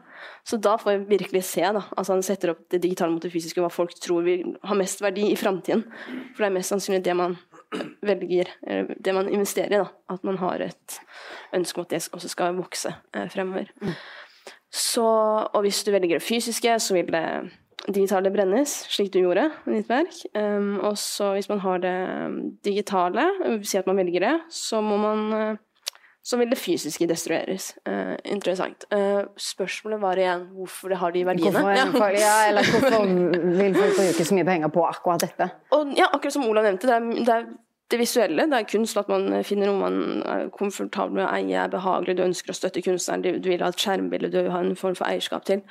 Så 0.49 0.57
da 0.63 0.79
får 0.81 0.95
jeg 0.95 1.03
virkelig 1.11 1.43
se, 1.45 1.67
da. 1.77 1.83
Altså 1.99 2.15
han 2.15 2.25
setter 2.25 2.55
opp 2.55 2.63
det 2.73 2.81
digitale 2.85 3.13
mot 3.13 3.23
det 3.23 3.33
fysiske, 3.35 3.61
hva 3.61 3.69
folk 3.73 3.93
tror 4.01 4.25
vil 4.25 4.55
ha 4.65 4.77
mest 4.79 5.03
verdi 5.05 5.29
i 5.29 5.37
framtiden. 5.37 5.85
For 6.33 6.45
det 6.45 6.49
er 6.49 6.57
mest 6.57 6.73
sannsynlig 6.73 7.03
det 7.05 7.17
man 7.19 7.37
velger, 8.09 8.55
eller 8.65 8.97
det 8.97 9.17
man 9.19 9.29
investerer 9.29 9.77
i, 9.77 9.83
da. 9.83 9.91
At 10.17 10.25
man 10.25 10.41
har 10.41 10.65
et 10.65 10.99
ønske 11.53 11.81
om 11.81 11.85
at 11.85 11.93
det 11.93 12.03
også 12.09 12.33
skal 12.33 12.57
vokse 12.57 12.95
eh, 13.13 13.29
fremover. 13.33 13.69
Mm. 13.83 13.93
Så, 14.73 15.05
og 15.53 15.61
hvis 15.61 15.83
du 15.85 15.93
velger 15.93 16.17
det 16.17 16.25
fysiske, 16.25 16.79
så 16.81 16.95
vil 16.97 17.11
det 17.13 17.27
digitale 17.89 18.31
brennes, 18.31 18.71
slik 18.95 19.11
du 19.13 19.19
gjorde 19.21 19.49
med 19.67 19.81
ditt 19.81 19.91
verk. 19.91 20.23
Um, 20.39 20.79
og 20.81 20.97
så 20.99 21.33
hvis 21.35 21.51
man 21.51 21.61
har 21.65 21.83
det 21.83 21.97
um, 22.27 22.39
digitale, 22.65 23.27
si 23.67 23.77
at 23.81 23.91
man 23.91 23.99
velger 24.01 24.25
det, 24.25 24.35
så 24.55 24.81
må 24.81 24.97
man 25.03 25.25
uh, 25.35 25.61
så 26.23 26.39
vil 26.39 26.51
det 26.51 26.59
fysiske 26.59 27.07
destrueres. 27.11 27.73
Uh, 27.89 28.15
interessant. 28.25 28.87
Uh, 28.95 29.27
spørsmålet 29.37 30.03
var 30.03 30.21
igjen 30.21 30.47
hvorfor 30.55 30.93
det 30.93 31.01
har 31.01 31.11
de 31.11 31.25
verdiene. 31.27 31.59
Hvorfor, 31.59 32.15
ja, 32.27 32.37
eller 32.49 32.71
hvorfor 32.71 33.07
vil 33.59 33.75
folk 33.75 33.99
bruke 33.99 34.29
så 34.29 34.39
mye 34.39 34.47
penger 34.47 34.73
på 34.73 34.87
akkurat 34.87 35.27
dette? 35.27 35.51
Og, 35.75 35.93
ja, 35.99 36.07
akkurat 36.13 36.37
som 36.39 36.47
Olav 36.47 36.69
nevnte, 36.69 36.87
det 36.87 36.97
er, 36.97 37.25
det 37.27 37.35
er 37.35 37.51
det 37.93 38.01
visuelle. 38.01 38.47
Det 38.51 38.59
er 38.59 38.69
kunst 38.69 38.99
at 38.99 39.11
man 39.13 39.29
finner 39.47 39.69
noe 39.69 39.81
man 39.81 40.23
er 40.29 40.49
komfortabel 40.55 41.19
med 41.19 41.27
å 41.27 41.33
eie, 41.37 41.61
er 41.61 41.73
behagelig, 41.73 42.17
du 42.19 42.25
ønsker 42.25 42.53
å 42.53 42.57
støtte 42.57 42.83
kunstneren, 42.85 43.23
du, 43.23 43.49
vil 43.51 43.63
ha 43.63 43.71
et 43.73 43.81
skjermbilde 43.85 44.33
du 44.33 44.39
vil 44.41 44.53
ha 44.55 44.63
en 44.65 44.77
form 44.79 44.97
for 44.99 45.09
eierskap 45.09 45.47
til. 45.49 45.63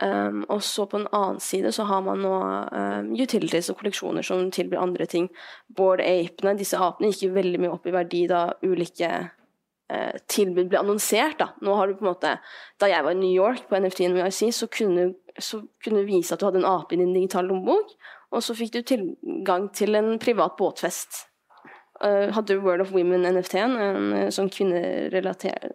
Um, 0.00 0.42
og 0.52 0.62
så 0.64 0.86
på 0.88 1.00
en 1.00 1.08
annen 1.12 1.40
side 1.42 1.72
så 1.76 1.86
har 1.88 2.04
man 2.06 2.22
nå 2.24 2.32
um, 2.32 3.12
utilities 3.18 3.72
og 3.72 3.80
kolleksjoner 3.80 4.26
som 4.26 4.50
tilbyr 4.54 4.80
andre 4.82 5.08
ting. 5.10 5.28
Bård 5.68 6.04
apene, 6.04 6.56
disse 6.60 6.80
apene 6.80 7.12
gikk 7.12 7.26
jo 7.26 7.36
veldig 7.36 7.62
mye 7.64 7.74
opp 7.74 7.88
i 7.88 7.96
verdi 7.96 8.22
da 8.30 8.44
ulike 8.64 9.10
uh, 9.24 10.14
tilbud 10.32 10.70
ble 10.70 10.80
annonsert. 10.84 11.40
Da. 11.40 11.50
Nå 11.64 11.76
har 11.80 11.88
du 11.88 11.98
på 11.98 12.06
en 12.06 12.12
måte, 12.12 12.36
da 12.80 12.92
jeg 12.92 13.08
var 13.08 13.16
i 13.16 13.20
New 13.20 13.32
York 13.32 13.66
på 13.68 13.80
NFT 13.80 14.08
så 14.52 14.70
kunne, 14.72 15.12
så 15.38 15.64
kunne 15.84 16.04
du 16.04 16.14
vise 16.14 16.34
at 16.34 16.40
du 16.40 16.48
hadde 16.48 16.62
en 16.62 16.72
ape 16.72 16.96
i 16.96 17.02
din 17.02 17.16
digitale 17.16 17.48
lommebok, 17.52 17.96
og 18.32 18.40
så 18.44 18.56
fikk 18.56 18.72
du 18.78 18.82
tilgang 18.88 19.68
til 19.76 19.98
en 19.98 20.14
privat 20.20 20.56
båtfest 20.56 21.26
hadde 22.34 22.60
World 22.62 22.84
of 22.84 22.92
Women 22.94 23.26
NFT-en, 23.28 23.76
en 23.78 24.12
eh, 24.16 24.30
sånn 24.34 24.50
kvinnerelatert 24.52 25.70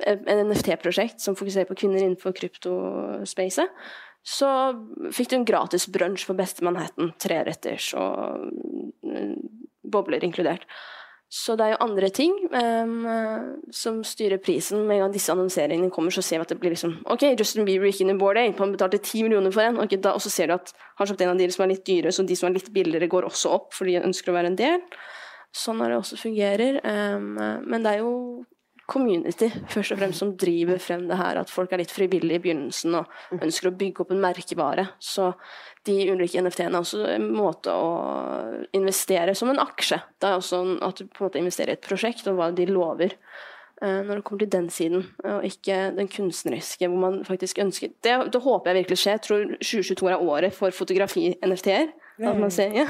en 0.00 0.48
NFT-prosjekt 0.48 1.20
som 1.20 1.36
fokuserer 1.36 1.68
på 1.68 1.76
kvinner 1.82 2.00
innenfor 2.00 2.32
kryptospacet, 2.36 3.68
så 4.24 4.48
fikk 5.12 5.30
du 5.30 5.36
en 5.38 5.48
gratis 5.48 5.86
brunsj 5.92 6.26
for 6.28 6.38
beste 6.38 6.64
Manhattan. 6.64 7.12
Treretters 7.20 7.90
og 7.96 8.48
mm, 9.04 9.36
bobler 9.92 10.24
inkludert. 10.24 10.64
Så 11.30 11.54
det 11.54 11.62
er 11.62 11.76
jo 11.76 11.84
andre 11.84 12.08
ting 12.10 12.32
um, 12.50 13.04
som 13.70 14.00
styrer 14.02 14.40
prisen. 14.42 14.82
Med 14.82 14.96
en 14.96 15.04
gang 15.04 15.12
disse 15.14 15.30
annonseringene 15.30 15.92
kommer, 15.94 16.10
så 16.10 16.24
ser 16.26 16.40
vi 16.40 16.48
at 16.48 16.50
det 16.50 16.58
blir 16.58 16.74
liksom 16.74 16.96
OK, 17.06 17.22
Justin 17.38 17.68
Bieber 17.68 17.86
gikk 17.86 18.00
inn 18.02 18.10
i 18.10 18.18
Board 18.18 18.40
Ape, 18.40 18.58
han 18.58 18.74
betalte 18.74 18.98
10 18.98 19.28
millioner 19.28 19.54
for 19.54 19.62
en. 19.62 19.78
Okay, 19.84 20.00
da, 20.02 20.16
og 20.18 20.24
så 20.24 20.32
ser 20.32 20.50
du 20.50 20.56
at 20.56 20.74
han 20.74 21.04
har 21.04 21.12
kjøpt 21.12 21.22
en 21.22 21.32
av 21.36 21.38
de 21.38 21.46
som 21.54 21.62
er 21.64 21.70
litt 21.76 21.84
dyre, 21.86 22.10
så 22.10 22.26
de 22.26 22.38
som 22.38 22.50
er 22.50 22.56
litt 22.58 22.72
billigere, 22.74 23.10
går 23.12 23.28
også 23.30 23.54
opp 23.60 23.78
fordi 23.78 23.94
de 23.94 24.08
ønsker 24.10 24.32
å 24.32 24.36
være 24.40 24.50
en 24.50 24.58
del. 24.58 24.82
Sånn 25.54 25.84
er 25.84 25.94
det 25.94 26.00
også 26.00 26.18
fungerer. 26.18 26.80
Um, 26.82 27.38
men 27.38 27.86
det 27.86 27.94
er 27.94 28.02
jo 28.02 28.12
community 28.90 29.48
først 29.70 29.94
og 29.94 30.00
fremst 30.00 30.22
som 30.22 30.32
driver 30.40 30.80
frem 30.82 31.06
det 31.08 31.18
her, 31.20 31.38
at 31.40 31.52
folk 31.52 31.72
er 31.72 31.82
litt 31.82 31.94
frivillige 31.94 32.40
i 32.40 32.42
begynnelsen 32.44 32.96
og 32.98 33.38
ønsker 33.38 33.70
å 33.70 33.76
bygge 33.80 34.04
opp 34.04 34.14
en 34.14 34.22
merkevare. 34.24 34.86
Så 34.98 35.30
de 35.88 35.96
ulike 36.10 36.42
NFT-ene 36.42 36.74
er 36.74 36.82
også 36.82 37.04
en 37.14 37.30
måte 37.34 37.74
å 37.74 37.92
investere 38.76 39.36
som 39.38 39.52
en 39.52 39.62
aksje. 39.62 40.00
Det 40.20 40.28
er 40.28 40.40
også 40.40 40.64
at 40.86 41.00
du 41.00 41.06
på 41.06 41.22
en 41.22 41.30
måte 41.30 41.42
investerer 41.42 41.74
i 41.74 41.78
et 41.78 41.86
prosjekt 41.86 42.28
og 42.30 42.40
hva 42.40 42.50
de 42.54 42.68
lover. 42.70 43.16
Eh, 43.80 44.02
når 44.04 44.20
det 44.20 44.24
kommer 44.28 44.44
til 44.44 44.52
den 44.52 44.68
siden, 44.70 45.06
og 45.24 45.46
ikke 45.46 45.78
den 45.96 46.10
kunstneriske, 46.12 46.88
hvor 46.88 47.00
man 47.00 47.22
faktisk 47.24 47.62
ønsker 47.62 47.94
Det, 48.04 48.32
det 48.32 48.42
håper 48.42 48.70
jeg 48.70 48.82
virkelig 48.82 48.98
skjer. 48.98 49.16
Jeg 49.16 49.26
tror 49.26 49.44
2022 49.56 50.10
er 50.10 50.20
året 50.20 50.52
for 50.54 50.70
fotografi-NFT-er. 50.70 51.88
At 52.20 52.36
man 52.36 52.52
ser, 52.52 52.74
ja. 52.76 52.84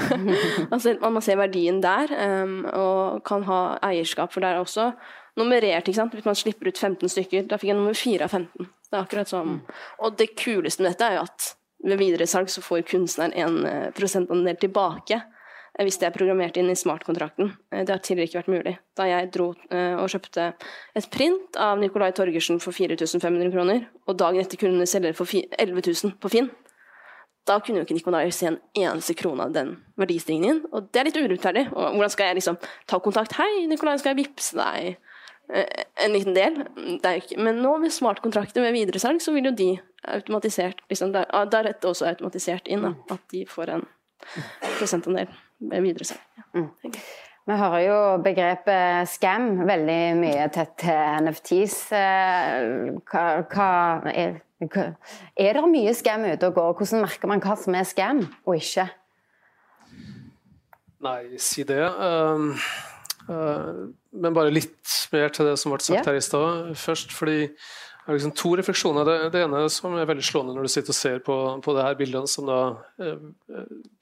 altså, 0.71 0.97
man 1.07 1.23
ser 1.23 1.39
verdien 1.39 1.79
der, 1.83 2.11
um, 2.43 2.61
og 2.67 3.23
kan 3.27 3.45
ha 3.47 3.61
eierskap, 3.87 4.33
for 4.33 4.43
det 4.43 4.51
er 4.51 4.59
også 4.59 4.91
nummerert. 5.39 5.87
ikke 5.87 5.97
sant? 5.97 6.13
Hvis 6.15 6.27
man 6.27 6.35
slipper 6.35 6.67
ut 6.67 6.77
15 6.77 7.09
stykker, 7.09 7.47
da 7.47 7.59
fikk 7.59 7.71
jeg 7.71 7.79
nummer 7.79 7.97
4 7.97 8.27
av 8.27 8.35
15. 8.35 8.69
Det 8.91 8.97
er 8.97 9.05
akkurat 9.05 9.29
som 9.31 9.61
Og 10.03 10.17
det 10.19 10.33
kuleste 10.35 10.83
med 10.83 10.91
dette 10.91 11.07
er 11.07 11.19
jo 11.19 11.27
at 11.27 11.53
ved 11.83 11.97
videresalg 11.97 12.49
så 12.51 12.61
får 12.61 12.83
kunstneren 12.91 13.33
en 13.33 13.65
eh, 13.65 13.91
prosentandel 13.97 14.57
tilbake 14.61 15.17
eh, 15.17 15.85
hvis 15.85 15.97
det 16.01 16.09
er 16.09 16.13
programmert 16.13 16.59
inn 16.59 16.69
i 16.69 16.77
smartkontrakten. 16.77 17.53
Eh, 17.71 17.85
det 17.87 17.95
har 17.95 18.03
tidligere 18.03 18.29
ikke 18.29 18.41
vært 18.41 18.51
mulig. 18.53 18.75
Da 18.99 19.07
jeg 19.09 19.31
dro 19.33 19.47
og 19.55 20.11
kjøpte 20.13 20.51
et 20.99 21.09
print 21.13 21.57
av 21.57 21.79
Nicolai 21.81 22.11
Torgersen 22.13 22.61
for 22.61 22.75
4500 22.75 23.53
kroner, 23.55 23.87
og 24.05 24.19
dagen 24.19 24.43
etter 24.43 24.61
kunne 24.61 24.85
selge 24.89 25.09
det 25.09 25.17
for 25.17 25.31
11 25.31 25.81
000 25.87 26.19
på 26.21 26.33
Finn, 26.35 26.51
da 27.47 27.57
kunne 27.59 27.81
jo 27.81 27.87
ikke 27.87 27.97
Nikolai 27.97 28.27
se 28.35 28.51
en 28.51 28.59
eneste 28.77 29.15
krone 29.17 29.47
av 29.47 29.53
den 29.55 29.73
verdistigningen. 29.99 30.65
Og 30.71 30.91
det 30.93 31.01
er 31.01 31.07
litt 31.09 31.17
urettferdig. 31.17 31.67
Og 31.73 31.95
hvordan 31.95 32.13
skal 32.13 32.29
jeg 32.29 32.41
liksom 32.41 32.59
ta 32.87 32.99
kontakt? 32.99 33.33
'Hei, 33.33 33.65
Nikolai, 33.67 33.97
skal 33.97 34.15
jeg 34.15 34.25
vippse 34.25 34.57
deg?' 34.57 34.97
Eh, 35.53 35.65
en 36.05 36.13
liten 36.13 36.33
del. 36.33 36.61
Men 37.37 37.61
nå 37.61 37.77
med 37.81 37.91
smartkontrakter 37.91 38.63
med 38.63 38.71
videresalg, 38.71 39.19
så 39.21 39.33
vil 39.35 39.49
jo 39.49 39.51
de 39.51 39.71
automatisert 40.07 40.79
liksom, 40.89 41.11
Der 41.11 41.25
er 41.27 41.63
dette 41.63 41.87
også 41.87 42.07
automatisert 42.07 42.67
inn, 42.67 42.81
da, 42.81 42.93
at 43.11 43.19
de 43.31 43.45
får 43.45 43.73
en 43.75 43.83
prosentandel 44.77 45.27
med 45.59 45.83
videresalg. 45.83 46.21
Ja. 46.55 46.67
Vi 47.49 47.57
hører 47.57 47.81
jo 47.81 47.97
begrepet 48.21 49.09
scam 49.09 49.63
veldig 49.65 50.01
mye 50.19 50.45
tett 50.53 50.75
til 50.83 51.25
NFTs. 51.25 51.77
Eh, 51.97 52.91
hva, 53.09 53.23
hva 53.49 53.69
er, 54.13 54.37
hva, 54.61 54.85
er 55.33 55.57
det 55.57 55.63
mye 55.71 55.93
scam 55.97 56.27
ute 56.27 56.51
og 56.51 56.59
går? 56.59 56.75
Hvordan 56.77 57.05
merker 57.07 57.31
man 57.31 57.41
hva 57.41 57.57
som 57.57 57.77
er 57.77 57.87
scam 57.89 58.21
og 58.45 58.59
ikke? 58.59 58.85
Nei, 61.01 61.21
si 61.41 61.65
det. 61.65 61.81
Um 61.89 62.53
uh, 63.31 63.89
men 64.11 64.35
bare 64.35 64.51
litt 64.51 64.91
mer 65.13 65.31
til 65.31 65.47
det 65.47 65.55
som 65.59 65.71
ble 65.71 65.79
sagt 65.79 66.01
yeah. 66.01 66.07
her 66.09 66.19
i 66.19 66.23
stad. 66.23 66.71
Først 66.77 67.13
fordi 67.15 67.47
har 68.05 68.17
liksom 68.17 68.33
to 68.37 68.55
refleksjoner. 68.57 69.05
Det, 69.05 69.17
det, 69.33 69.43
ene 69.45 69.61
som 69.73 69.95
er 69.95 70.09
veldig 70.09 70.25
slående 70.25 70.55
når 70.55 70.67
du 70.67 70.73
sitter 70.73 70.93
og 70.93 70.97
ser 70.97 71.21
på, 71.25 71.37
på 71.63 71.75
det 71.77 71.85
her 71.85 71.97
bildene 71.99 72.29
som 72.29 72.49
da 72.49 72.59
eh, 73.01 73.23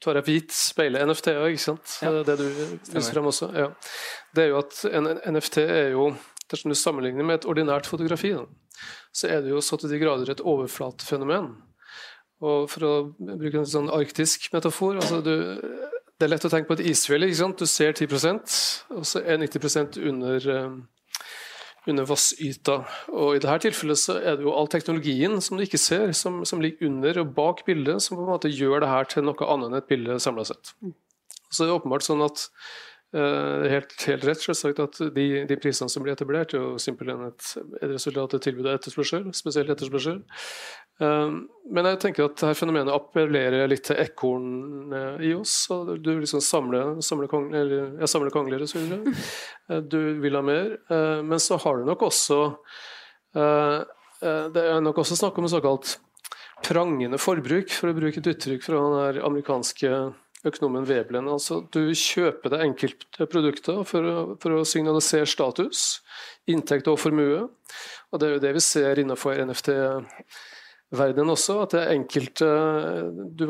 tar 0.02 0.20
jeg 0.20 0.28
hvit 0.28 0.56
speiler 0.56 1.04
NFT 1.08 1.34
òg, 1.36 1.54
ikke 1.54 1.66
sant? 1.66 1.96
Ja. 2.04 2.12
Det 2.26 2.38
du 2.40 2.46
viser 2.48 3.10
frem 3.12 3.30
også. 3.30 3.50
Ja. 3.56 3.70
Det 4.36 4.46
er 4.46 4.52
jo 4.54 4.60
at 4.62 4.82
en, 4.90 5.10
en 5.14 5.36
NFT 5.36 5.64
er 5.66 5.96
jo 5.96 6.12
Dersom 6.50 6.72
du 6.72 6.74
sammenligner 6.74 7.22
med 7.22 7.36
et 7.36 7.44
ordinært 7.46 7.86
fotografi, 7.86 8.32
da, 8.34 8.40
så 9.14 9.28
er 9.30 9.44
det 9.44 9.52
jo 9.52 9.60
så 9.62 9.76
til 9.78 9.92
de 9.92 10.00
grader 10.00 10.32
et 10.32 10.40
overflatefenomen. 10.42 11.44
Og 12.42 12.64
For 12.72 12.86
å 12.88 12.94
bruke 13.14 13.60
en 13.60 13.68
sånn 13.70 13.86
arktisk 13.94 14.48
metafor 14.50 14.98
altså 14.98 15.20
du 15.22 15.30
det 16.20 16.26
er 16.26 16.34
lett 16.34 16.44
å 16.44 16.50
tenke 16.52 16.68
på 16.68 16.76
et 16.76 16.88
isfjell. 16.90 17.24
ikke 17.24 17.38
sant? 17.38 17.62
Du 17.62 17.70
ser 17.70 17.94
10% 17.96 18.56
og 18.92 19.06
så 19.08 19.22
er 19.24 19.38
90% 19.40 19.96
under, 20.10 20.48
uh, 20.52 20.74
under 21.88 22.06
vassyta. 22.08 22.80
Og 23.12 23.36
I 23.36 23.40
dette 23.42 23.62
tilfellet 23.66 24.00
så 24.00 24.18
er 24.18 24.36
det 24.38 24.46
jo 24.46 24.54
all 24.56 24.68
teknologien 24.70 25.38
som 25.44 25.56
du 25.56 25.64
ikke 25.64 25.80
ser, 25.80 26.12
som, 26.16 26.42
som, 26.48 26.60
ligger 26.60 26.90
under 26.90 27.22
og 27.22 27.32
bak 27.36 27.64
bildet, 27.68 28.02
som 28.04 28.18
på 28.18 28.24
en 28.26 28.32
måte 28.34 28.52
gjør 28.52 28.84
det 28.84 28.90
her 28.92 29.08
til 29.08 29.26
noe 29.26 29.48
annet 29.48 29.70
enn 29.70 29.80
et 29.80 29.90
bilde 29.90 30.18
samla 30.22 30.46
sett. 30.48 30.74
Så 31.50 31.64
det 31.64 31.70
er 31.70 31.78
åpenbart 31.80 32.06
sånn 32.06 32.22
at 32.24 32.48
helt, 33.10 33.94
helt, 34.06 34.24
rett 34.24 34.42
selvsagt 34.42 34.80
at 34.82 34.98
de, 35.16 35.24
de, 35.48 35.56
prisene 35.58 35.90
som 35.90 36.04
blir 36.04 36.14
etablert, 36.14 36.54
er 36.54 36.62
jo 36.62 36.76
simpelthen 36.78 37.24
et, 37.26 37.48
et 37.80 37.90
resultat 37.90 38.36
av 38.36 38.42
tilbud 38.44 38.68
av 38.68 38.76
etterspørsel, 38.78 39.24
spesielt 39.34 39.72
etterspørsel. 39.74 40.20
Uh, 41.00 41.40
men 41.72 41.88
jeg 41.88 42.00
tenker 42.04 42.26
at 42.26 42.36
dette 42.36 42.52
fenomenet 42.58 42.92
appellerer 42.94 43.66
litt 43.70 43.86
til 43.88 43.98
ekornet 44.02 45.24
i 45.26 45.32
oss. 45.34 45.54
og 45.74 45.96
Du 46.04 46.12
liksom 46.18 46.42
samler, 46.44 47.00
samler, 47.04 47.30
kong, 47.32 47.48
eller, 47.56 47.96
jeg 48.02 48.12
samler 48.12 48.34
kongler 48.34 48.62
osv. 48.66 48.84
Uh, 48.94 49.80
du 49.92 49.98
vil 50.22 50.38
ha 50.38 50.44
mer. 50.44 50.76
Men 51.24 51.42
så 51.42 51.58
har 51.62 51.80
du 51.80 51.88
nok 51.88 52.02
også 52.06 52.38
Det 53.32 54.62
er 54.62 54.80
nok 54.84 54.98
også 55.00 55.16
snakk 55.16 55.38
om 55.38 55.46
såkalt 55.48 55.94
prangende 56.66 57.18
forbruk, 57.20 57.70
for 57.72 57.90
å 57.90 57.96
bruke 57.96 58.20
et 58.20 58.30
uttrykk 58.34 58.64
fra 58.66 58.80
den 59.14 59.22
amerikanske 59.24 59.92
økonomen 60.46 60.86
Veblen. 60.88 61.28
Altså, 61.28 61.60
du 61.72 61.92
kjøper 61.96 62.54
det 62.54 62.62
enkelte 62.64 63.26
produkter 63.30 63.82
for 63.88 64.06
å, 64.06 64.14
for 64.40 64.56
å 64.56 64.64
signalisere 64.68 65.28
status, 65.28 66.00
inntekt 66.50 66.88
og 66.90 67.00
formue. 67.00 67.44
Og 68.10 68.20
Det 68.20 68.26
er 68.26 68.34
jo 68.34 68.42
det 68.42 68.54
vi 68.56 68.62
ser 68.64 69.02
innenfor 69.02 69.42
NFT-verdenen 69.44 71.34
også, 71.34 71.60
at 71.64 71.76
det 71.76 71.82
er 71.82 71.94
enkelte 71.94 72.48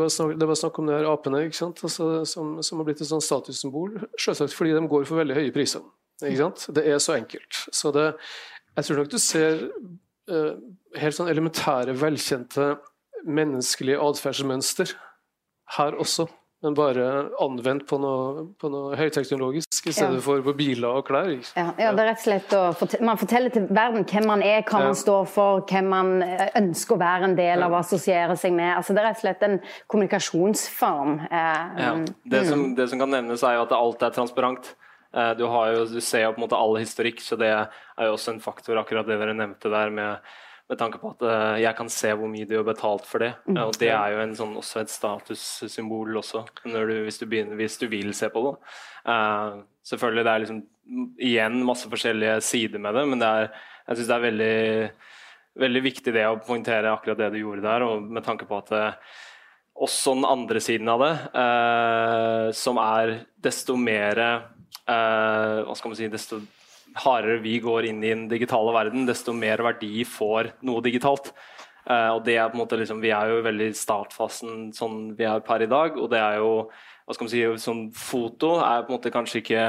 var 0.00 0.12
snakk, 0.12 0.34
det 0.40 0.50
var 0.50 0.58
snakk 0.58 0.82
om 0.82 0.90
det 0.90 0.98
her 0.98 1.08
apene 1.12 1.46
altså, 1.46 2.10
som, 2.28 2.58
som, 2.66 2.82
har 2.82 2.88
blitt 2.88 3.02
et 3.04 3.10
sånn 3.12 3.24
statussymbol. 3.24 3.96
Selvsagt 4.18 4.56
fordi 4.56 4.74
de 4.76 4.84
går 4.90 5.06
for 5.08 5.22
veldig 5.22 5.38
høye 5.38 5.54
priser. 5.54 5.86
Ikke 6.20 6.42
sant? 6.42 6.66
Det 6.76 6.84
er 6.84 6.98
så 7.00 7.16
enkelt. 7.16 7.62
Så 7.72 7.94
det, 7.96 8.10
jeg 8.76 8.86
tror 8.86 9.00
nok 9.00 9.12
du 9.14 9.20
ser 9.22 9.62
uh, 10.28 10.52
helt 11.00 11.16
sånn 11.16 11.30
elementære, 11.32 11.94
velkjente 11.96 12.74
menneskelige 13.24 14.00
atferdsmønster 14.00 14.92
her 15.76 15.96
også 16.00 16.26
men 16.60 16.74
bare 16.76 17.04
anvendt 17.40 17.86
på 17.88 17.96
noe, 18.00 18.42
på 18.60 18.68
noe 18.72 18.96
høyteknologisk 18.98 19.86
i 19.88 19.94
stedet 19.94 20.18
ja. 20.18 20.24
for 20.24 20.42
på 20.44 20.52
biler 20.58 20.98
og 21.00 21.06
klær. 21.08 21.30
Ja, 21.56 21.70
ja, 21.80 21.92
det 21.96 22.04
er 22.04 22.10
rett 22.10 22.20
og 22.20 22.26
slett 22.26 22.52
å 22.56 22.60
fortelle, 22.76 23.06
Man 23.08 23.20
forteller 23.20 23.54
til 23.54 23.68
verden 23.70 24.04
hvem 24.04 24.28
man 24.28 24.44
er, 24.44 24.60
hva 24.68 24.82
man 24.84 24.98
står 24.98 25.30
for, 25.32 25.62
hvem 25.70 25.88
man 25.88 26.12
eh, 26.26 26.50
ønsker 26.60 26.98
å 26.98 27.00
være 27.00 27.30
en 27.30 27.38
del 27.38 27.64
av, 27.64 27.72
å 27.72 27.80
assosiere 27.80 28.36
seg 28.40 28.52
med. 28.56 28.74
Altså, 28.76 28.96
det 28.96 29.02
er 29.02 29.08
rett 29.08 29.22
og 29.22 29.24
slett 29.24 29.46
en 29.48 29.56
kommunikasjonsform. 29.94 31.16
Eh, 31.30 31.96
det, 32.28 32.44
som, 32.50 32.68
det, 32.76 32.90
som, 32.92 33.00
kan 33.00 33.16
nevnes, 33.16 33.46
er 33.46 33.56
jo 33.56 33.64
at 33.64 33.74
alt 33.78 34.04
er 34.04 34.14
transparent. 34.18 34.74
Eh, 35.16 35.32
du, 35.40 35.46
jo, 35.48 35.88
du 35.88 35.98
ser 36.04 36.26
jo 36.26 36.34
på 36.36 36.42
en 36.42 36.48
måte 36.48 36.60
all 36.60 36.76
historikk, 36.76 37.24
så 37.24 37.40
det 37.40 37.54
er 37.56 38.04
jo 38.04 38.18
også 38.18 38.36
en 38.36 38.44
faktor, 38.44 38.82
akkurat 38.82 39.08
det 39.08 39.16
dere 39.22 39.38
nevnte 39.38 39.72
der 39.72 39.96
med 39.96 40.36
med 40.70 40.78
tanke 40.78 41.00
på 41.02 41.12
at 41.12 41.24
uh, 41.26 41.58
jeg 41.58 41.74
kan 41.78 41.90
se 41.90 42.12
hvor 42.14 42.30
mye 42.30 42.46
de 42.46 42.58
har 42.58 42.66
betalt 42.66 43.06
for 43.08 43.24
det. 43.24 43.32
Uh, 43.48 43.64
og 43.66 43.78
det 43.80 43.90
er 43.90 44.14
jo 44.14 44.26
sånn, 44.38 44.56
også 44.60 44.82
et 44.84 44.92
statussymbol 44.92 46.20
også, 46.22 46.44
du, 46.62 46.94
hvis, 47.06 47.18
du 47.18 47.26
begynner, 47.26 47.58
hvis, 47.58 47.78
du 47.80 47.88
vil 47.90 48.12
se 48.16 48.30
på 48.30 48.44
det. 48.46 48.54
Uh, 49.04 49.64
selvfølgelig 49.90 50.26
det 50.26 50.34
er 50.34 50.44
liksom 50.44 50.60
igjen 51.22 51.58
masse 51.66 51.90
forskjellige 51.90 52.38
sider 52.46 52.82
med 52.82 52.94
det, 52.98 53.06
men 53.10 53.22
det 53.22 53.30
er, 53.30 53.50
jeg 53.88 53.98
syns 53.98 54.12
det 54.12 54.16
er 54.16 54.28
veldig, 54.28 54.54
veldig 55.64 55.82
viktig 55.88 56.14
det 56.14 56.28
å 56.28 56.38
poengtere 56.46 56.94
akkurat 56.94 57.18
det 57.20 57.32
du 57.34 57.42
gjorde 57.42 57.66
der, 57.66 57.86
og 57.86 58.06
med 58.06 58.26
tanke 58.26 58.46
på 58.46 58.58
at 58.62 58.72
også 59.80 60.14
den 60.18 60.26
andre 60.28 60.60
siden 60.60 60.88
av 60.92 61.02
det, 61.02 61.12
eh, 61.42 62.46
som 62.56 62.78
er 62.82 63.14
desto 63.40 63.76
mer 63.80 64.18
eh, 64.20 65.60
Hva 65.64 65.76
skal 65.76 65.92
man 65.92 65.98
si 65.98 66.08
Desto 66.12 66.40
hardere 66.98 67.40
vi 67.44 67.58
går 67.62 67.90
inn 67.90 68.02
i 68.04 68.12
den 68.12 68.28
digitale 68.30 68.72
verden, 68.74 69.06
desto 69.08 69.34
mer 69.36 69.62
verdi 69.64 70.04
får 70.08 70.54
noe 70.66 70.82
digitalt. 70.84 71.32
Uh, 71.88 72.16
og 72.16 72.24
det 72.26 72.36
er 72.36 72.50
på 72.50 72.58
en 72.58 72.62
måte 72.62 72.76
liksom, 72.76 73.00
Vi 73.00 73.12
er 73.14 73.30
jo 73.30 73.44
veldig 73.44 73.70
i 73.70 73.76
startfasen 73.76 74.68
sånn 74.76 75.14
vi 75.16 75.24
er 75.24 75.40
per 75.44 75.64
i 75.64 75.70
dag. 75.70 75.96
og 75.96 76.10
det 76.12 76.20
er 76.20 76.36
jo, 76.42 76.68
hva 77.06 77.16
skal 77.16 77.26
man 77.26 77.32
si, 77.32 77.46
sånn 77.64 77.86
Foto 77.96 78.58
er 78.60 78.84
på 78.84 78.92
en 78.92 78.98
måte 78.98 79.14
kanskje 79.14 79.40
ikke 79.40 79.64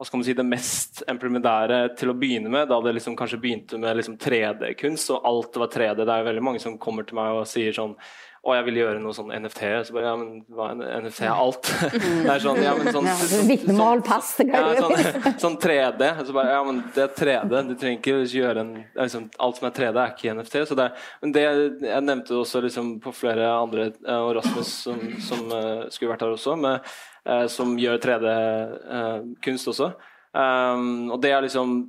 hva 0.00 0.06
skal 0.08 0.16
man 0.16 0.24
si, 0.24 0.32
det 0.32 0.44
mest 0.48 1.02
implementære 1.12 1.78
til 2.00 2.08
å 2.08 2.16
begynne 2.16 2.48
med, 2.48 2.70
da 2.70 2.78
det 2.80 2.94
liksom 2.96 3.12
kanskje 3.18 3.36
begynte 3.42 3.76
med 3.76 3.98
liksom 3.98 4.14
3D-kunst, 4.16 5.10
og 5.12 5.26
alt 5.28 5.58
var 5.60 5.68
3D. 5.74 6.06
Det 6.06 6.14
er 6.14 6.22
jo 6.22 6.28
veldig 6.30 6.44
mange 6.46 6.62
som 6.62 6.78
kommer 6.80 7.04
til 7.04 7.18
meg 7.18 7.36
og 7.36 7.44
sier 7.50 7.76
sånn 7.76 7.92
og 8.40 8.54
jeg 8.56 8.64
vil 8.70 8.78
gjøre 8.80 9.00
noe 9.02 9.12
sånn 9.12 9.32
NFT. 9.36 9.60
Så 9.84 9.92
bare, 9.92 10.08
ja, 10.08 10.12
men 10.16 10.38
hva 10.56 10.70
er 10.72 11.02
NFT? 11.04 11.24
Er 11.28 11.40
alt? 11.42 11.66
det 12.24 12.30
er 12.32 12.40
sånn, 12.40 12.60
ja, 12.64 12.72
men 12.78 12.88
sånn, 12.94 13.08
ja, 13.10 13.16
Vitnemål, 13.50 14.00
pass 14.06 14.30
ja, 14.40 14.62
sånn, 14.78 14.94
sånn 15.42 15.58
3D. 15.60 16.08
Så 16.24 16.36
bare, 16.36 16.54
ja, 16.56 16.62
men 16.64 16.80
det 16.96 17.04
er 17.04 17.12
3D. 17.18 17.60
Du 17.68 17.74
trenger 17.74 17.98
ikke 17.98 18.16
gjøre 18.32 18.64
en 18.64 18.72
liksom, 18.96 19.28
Alt 19.44 19.60
som 19.60 19.68
er 19.68 19.76
3D, 19.76 19.92
er 19.92 20.14
ikke 20.14 20.34
NFT. 20.38 20.56
Så 20.70 20.78
det, 20.78 20.88
men 21.20 21.36
det, 21.36 21.44
jeg 21.84 22.06
nevnte 22.06 22.38
også 22.40 22.64
liksom, 22.64 22.94
på 23.04 23.12
flere 23.16 23.52
andre, 23.58 23.90
eh, 24.06 24.24
og 24.24 24.32
Rasmus 24.38 24.72
som, 24.86 25.04
som 25.20 25.44
uh, 25.52 25.84
skulle 25.92 26.14
vært 26.14 26.24
her 26.24 26.32
også, 26.32 26.56
med, 26.64 26.88
uh, 27.28 27.44
som 27.52 27.76
gjør 27.80 28.00
3D-kunst 28.06 29.68
uh, 29.68 29.74
også. 29.74 29.90
Um, 30.32 31.10
og 31.10 31.18
det 31.24 31.32
er 31.34 31.42
liksom 31.42 31.80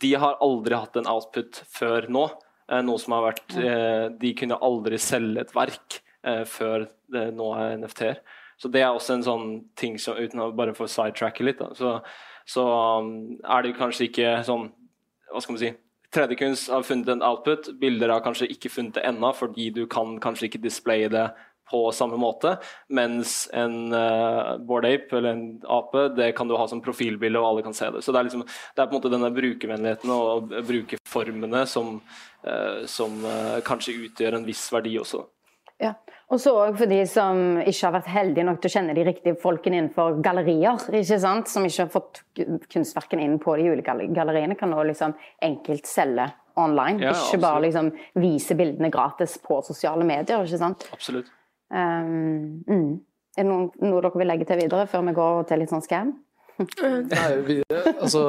De 0.00 0.14
har 0.16 0.38
aldri 0.40 0.72
hatt 0.72 0.96
en 0.96 1.08
output 1.12 1.58
før 1.70 2.08
nå. 2.10 2.24
Eh, 2.74 2.82
noe 2.86 3.00
som 3.00 3.14
har 3.16 3.28
vært 3.28 3.56
eh, 3.60 4.06
De 4.20 4.32
kunne 4.38 4.60
aldri 4.64 4.98
selge 5.02 5.44
et 5.44 5.54
verk 5.54 6.00
eh, 6.26 6.42
før 6.48 6.88
det 7.12 7.28
nå 7.36 7.50
er 7.58 7.78
NFT-er. 7.80 8.20
Så 8.58 8.70
det 8.72 8.84
er 8.84 8.92
også 8.92 9.16
en 9.16 9.26
sånn 9.26 9.48
ting 9.78 9.98
som, 10.00 10.18
uten 10.18 10.42
å 10.42 10.52
bare 10.56 10.74
få 10.76 10.86
sidetracke 10.90 11.44
litt, 11.46 11.58
da, 11.58 11.72
så, 11.74 11.96
så 12.48 12.62
um, 13.02 13.08
er 13.42 13.64
det 13.66 13.72
kanskje 13.74 14.06
ikke 14.06 14.36
sånn 14.46 14.68
Hva 15.32 15.42
skal 15.42 15.56
man 15.56 15.62
si 15.64 15.72
3D-kunst 16.14 16.70
har 16.70 16.84
funnet 16.86 17.10
en 17.10 17.24
output, 17.26 17.72
bilder 17.80 18.12
har 18.14 18.22
kanskje 18.22 18.46
ikke 18.54 18.70
funnet 18.70 18.94
det 18.94 19.02
ennå, 19.08 19.32
fordi 19.34 19.66
du 19.74 19.82
kan 19.90 20.14
kanskje 20.22 20.46
ikke 20.46 20.62
displaye 20.62 21.08
det 21.10 21.24
på 21.70 21.80
samme 21.96 22.18
måte, 22.20 22.56
mens 22.92 23.48
en 23.56 23.92
uh, 23.92 24.56
board 24.60 24.86
ape 24.88 25.16
eller 25.16 25.32
en 25.32 25.44
ape 25.64 26.08
det 26.16 26.32
kan 26.36 26.48
du 26.48 26.56
ha 26.60 26.66
som 26.68 26.82
profilbilde, 26.84 27.40
og 27.40 27.48
alle 27.48 27.64
kan 27.66 27.76
se 27.76 27.88
det. 27.90 28.02
Så 28.04 28.12
Det 28.12 28.20
er, 28.20 28.28
liksom, 28.28 28.44
det 28.44 28.82
er 28.82 28.88
på 28.90 28.94
en 28.94 29.00
måte 29.00 29.12
denne 29.12 29.32
brukervennligheten 29.34 30.14
og 30.14 30.52
brukerformene 30.68 31.64
som, 31.70 31.96
uh, 32.46 32.84
som 32.90 33.16
uh, 33.24 33.60
kanskje 33.64 33.96
utgjør 34.08 34.38
en 34.38 34.48
viss 34.48 34.66
verdi 34.74 34.98
også. 35.00 35.24
Ja. 35.82 35.94
Og 36.32 36.40
så 36.40 36.54
òg 36.56 36.78
for 36.78 36.88
de 36.90 37.02
som 37.08 37.58
ikke 37.60 37.84
har 37.84 37.94
vært 37.98 38.08
heldige 38.10 38.46
nok 38.48 38.62
til 38.62 38.70
å 38.70 38.74
kjenne 38.78 38.94
de 38.96 39.04
riktige 39.06 39.36
folkene 39.40 39.78
innenfor 39.78 40.16
gallerier. 40.24 40.80
ikke 40.88 41.18
sant? 41.20 41.50
Som 41.52 41.66
ikke 41.68 41.84
har 41.84 41.92
fått 41.92 42.22
kunstverkene 42.72 43.26
inn 43.26 43.36
på 43.42 43.56
de 43.60 43.68
ulike 43.74 43.94
galleriene, 44.16 44.56
kan 44.58 44.72
nå 44.72 44.86
liksom 44.88 45.14
enkelt 45.44 45.86
selge 45.86 46.30
online. 46.56 47.02
Ja, 47.02 47.12
ikke 47.12 47.20
absolutt. 47.20 47.44
bare 47.44 47.62
liksom 47.66 47.92
vise 48.24 48.56
bildene 48.58 48.90
gratis 48.94 49.36
på 49.42 49.60
sosiale 49.66 50.06
medier. 50.06 50.46
ikke 50.46 50.62
sant? 50.62 50.88
Absolutt. 50.96 51.30
Um, 51.72 52.64
mm. 52.68 52.88
Er 53.34 53.42
det 53.42 53.50
noen, 53.50 53.70
noe 53.82 54.02
dere 54.02 54.20
vil 54.20 54.30
legge 54.30 54.46
til 54.48 54.60
videre 54.60 54.86
før 54.90 55.06
vi 55.08 55.14
går 55.16 55.46
til 55.48 55.62
litt 55.62 55.72
sånn 55.72 55.84
scam? 55.84 56.12
Nei, 57.10 57.30
vi, 57.42 57.56
altså, 57.94 58.20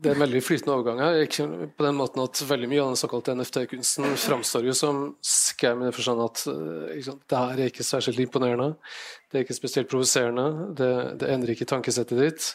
det 0.00 0.10
er 0.10 0.16
en 0.16 0.22
veldig 0.22 0.40
flytende 0.44 0.76
overgang 0.76 1.02
her. 1.04 1.18
Ikke 1.26 1.46
på 1.76 1.84
den 1.84 1.98
måten 1.98 2.22
at 2.24 2.40
Veldig 2.48 2.70
mye 2.70 2.82
av 2.84 2.92
den 2.92 3.00
såkalte 3.00 3.34
NFT-kunsten 3.36 4.16
framstår 4.20 4.68
jo 4.68 4.76
som 4.76 5.02
scam 5.24 5.82
i 5.82 5.88
den 5.88 5.96
forstand 5.96 6.24
at 6.24 6.42
liksom, 6.94 7.20
det 7.28 7.42
her 7.42 7.60
er 7.60 7.72
ikke 7.72 7.86
særskilt 7.86 8.24
imponerende. 8.24 8.72
Det 9.28 9.40
er 9.40 9.46
ikke 9.46 9.58
spesielt 9.58 9.92
provoserende. 9.92 10.48
Det, 10.78 10.90
det, 11.20 11.30
endrer 11.32 11.56
ikke 11.56 11.68
tankesettet 11.68 12.22
ditt. 12.22 12.50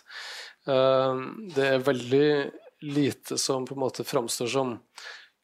Uh, 0.69 1.45
det 1.55 1.67
er 1.75 1.85
veldig 1.85 2.27
lite 2.81 3.37
som 3.37 3.65
på 3.65 3.77
en 3.77 3.83
måte 3.83 4.05
framstår 4.05 4.49
som 4.49 4.75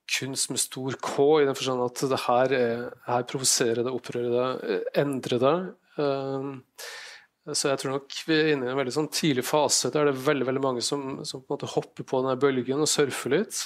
kunst 0.08 0.52
med 0.54 0.62
stor 0.62 0.96
K, 1.04 1.26
i 1.41 1.48
den 1.48 1.58
forstand 1.58 1.84
at 1.84 2.06
det 2.12 2.22
her, 2.24 2.56
er, 2.56 2.86
her 3.08 3.28
provoserer 3.28 3.84
det, 3.84 3.93
opprører 3.93 4.32
det, 4.34 4.80
endrer 5.04 5.43
det. 5.43 5.58
Uh, 5.98 7.54
så 7.56 7.72
jeg 7.72 7.80
tror 7.80 7.96
nok 7.96 8.15
vi 8.28 8.36
er 8.36 8.52
inne 8.54 8.67
i 8.67 8.72
en 8.74 8.80
veldig 8.80 8.93
sånn 8.93 9.10
tidlig 9.13 9.46
fase 9.48 9.88
der 9.93 10.10
det 10.10 10.12
er 10.12 10.26
veldig 10.26 10.48
veldig 10.50 10.63
mange 10.65 10.82
som, 10.84 11.22
som 11.24 11.39
på 11.39 11.48
en 11.48 11.56
måte 11.56 11.70
hopper 11.72 12.04
på 12.08 12.20
denne 12.20 12.36
bølgen 12.41 12.84
og 12.84 12.91
surfer 12.91 13.38
litt. 13.38 13.62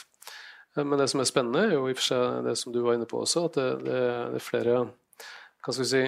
Eh, 0.78 0.86
men 0.86 1.00
det 1.02 1.10
som 1.12 1.24
er 1.24 1.30
spennende, 1.30 1.66
er 1.66 1.78
jo 1.78 1.88
i 1.88 1.96
og 1.96 2.00
for 2.00 2.10
seg 2.12 2.46
det 2.48 2.58
som 2.62 2.76
du 2.76 2.82
var 2.86 2.98
inne 2.98 3.10
på 3.10 3.24
også, 3.24 3.48
at 3.50 3.58
det, 3.58 3.70
det, 3.88 4.02
det 4.36 4.42
er 4.42 4.46
flere 4.46 4.76
hva 5.62 5.74
skal 5.76 5.84
vi 5.84 5.90
si, 5.92 6.04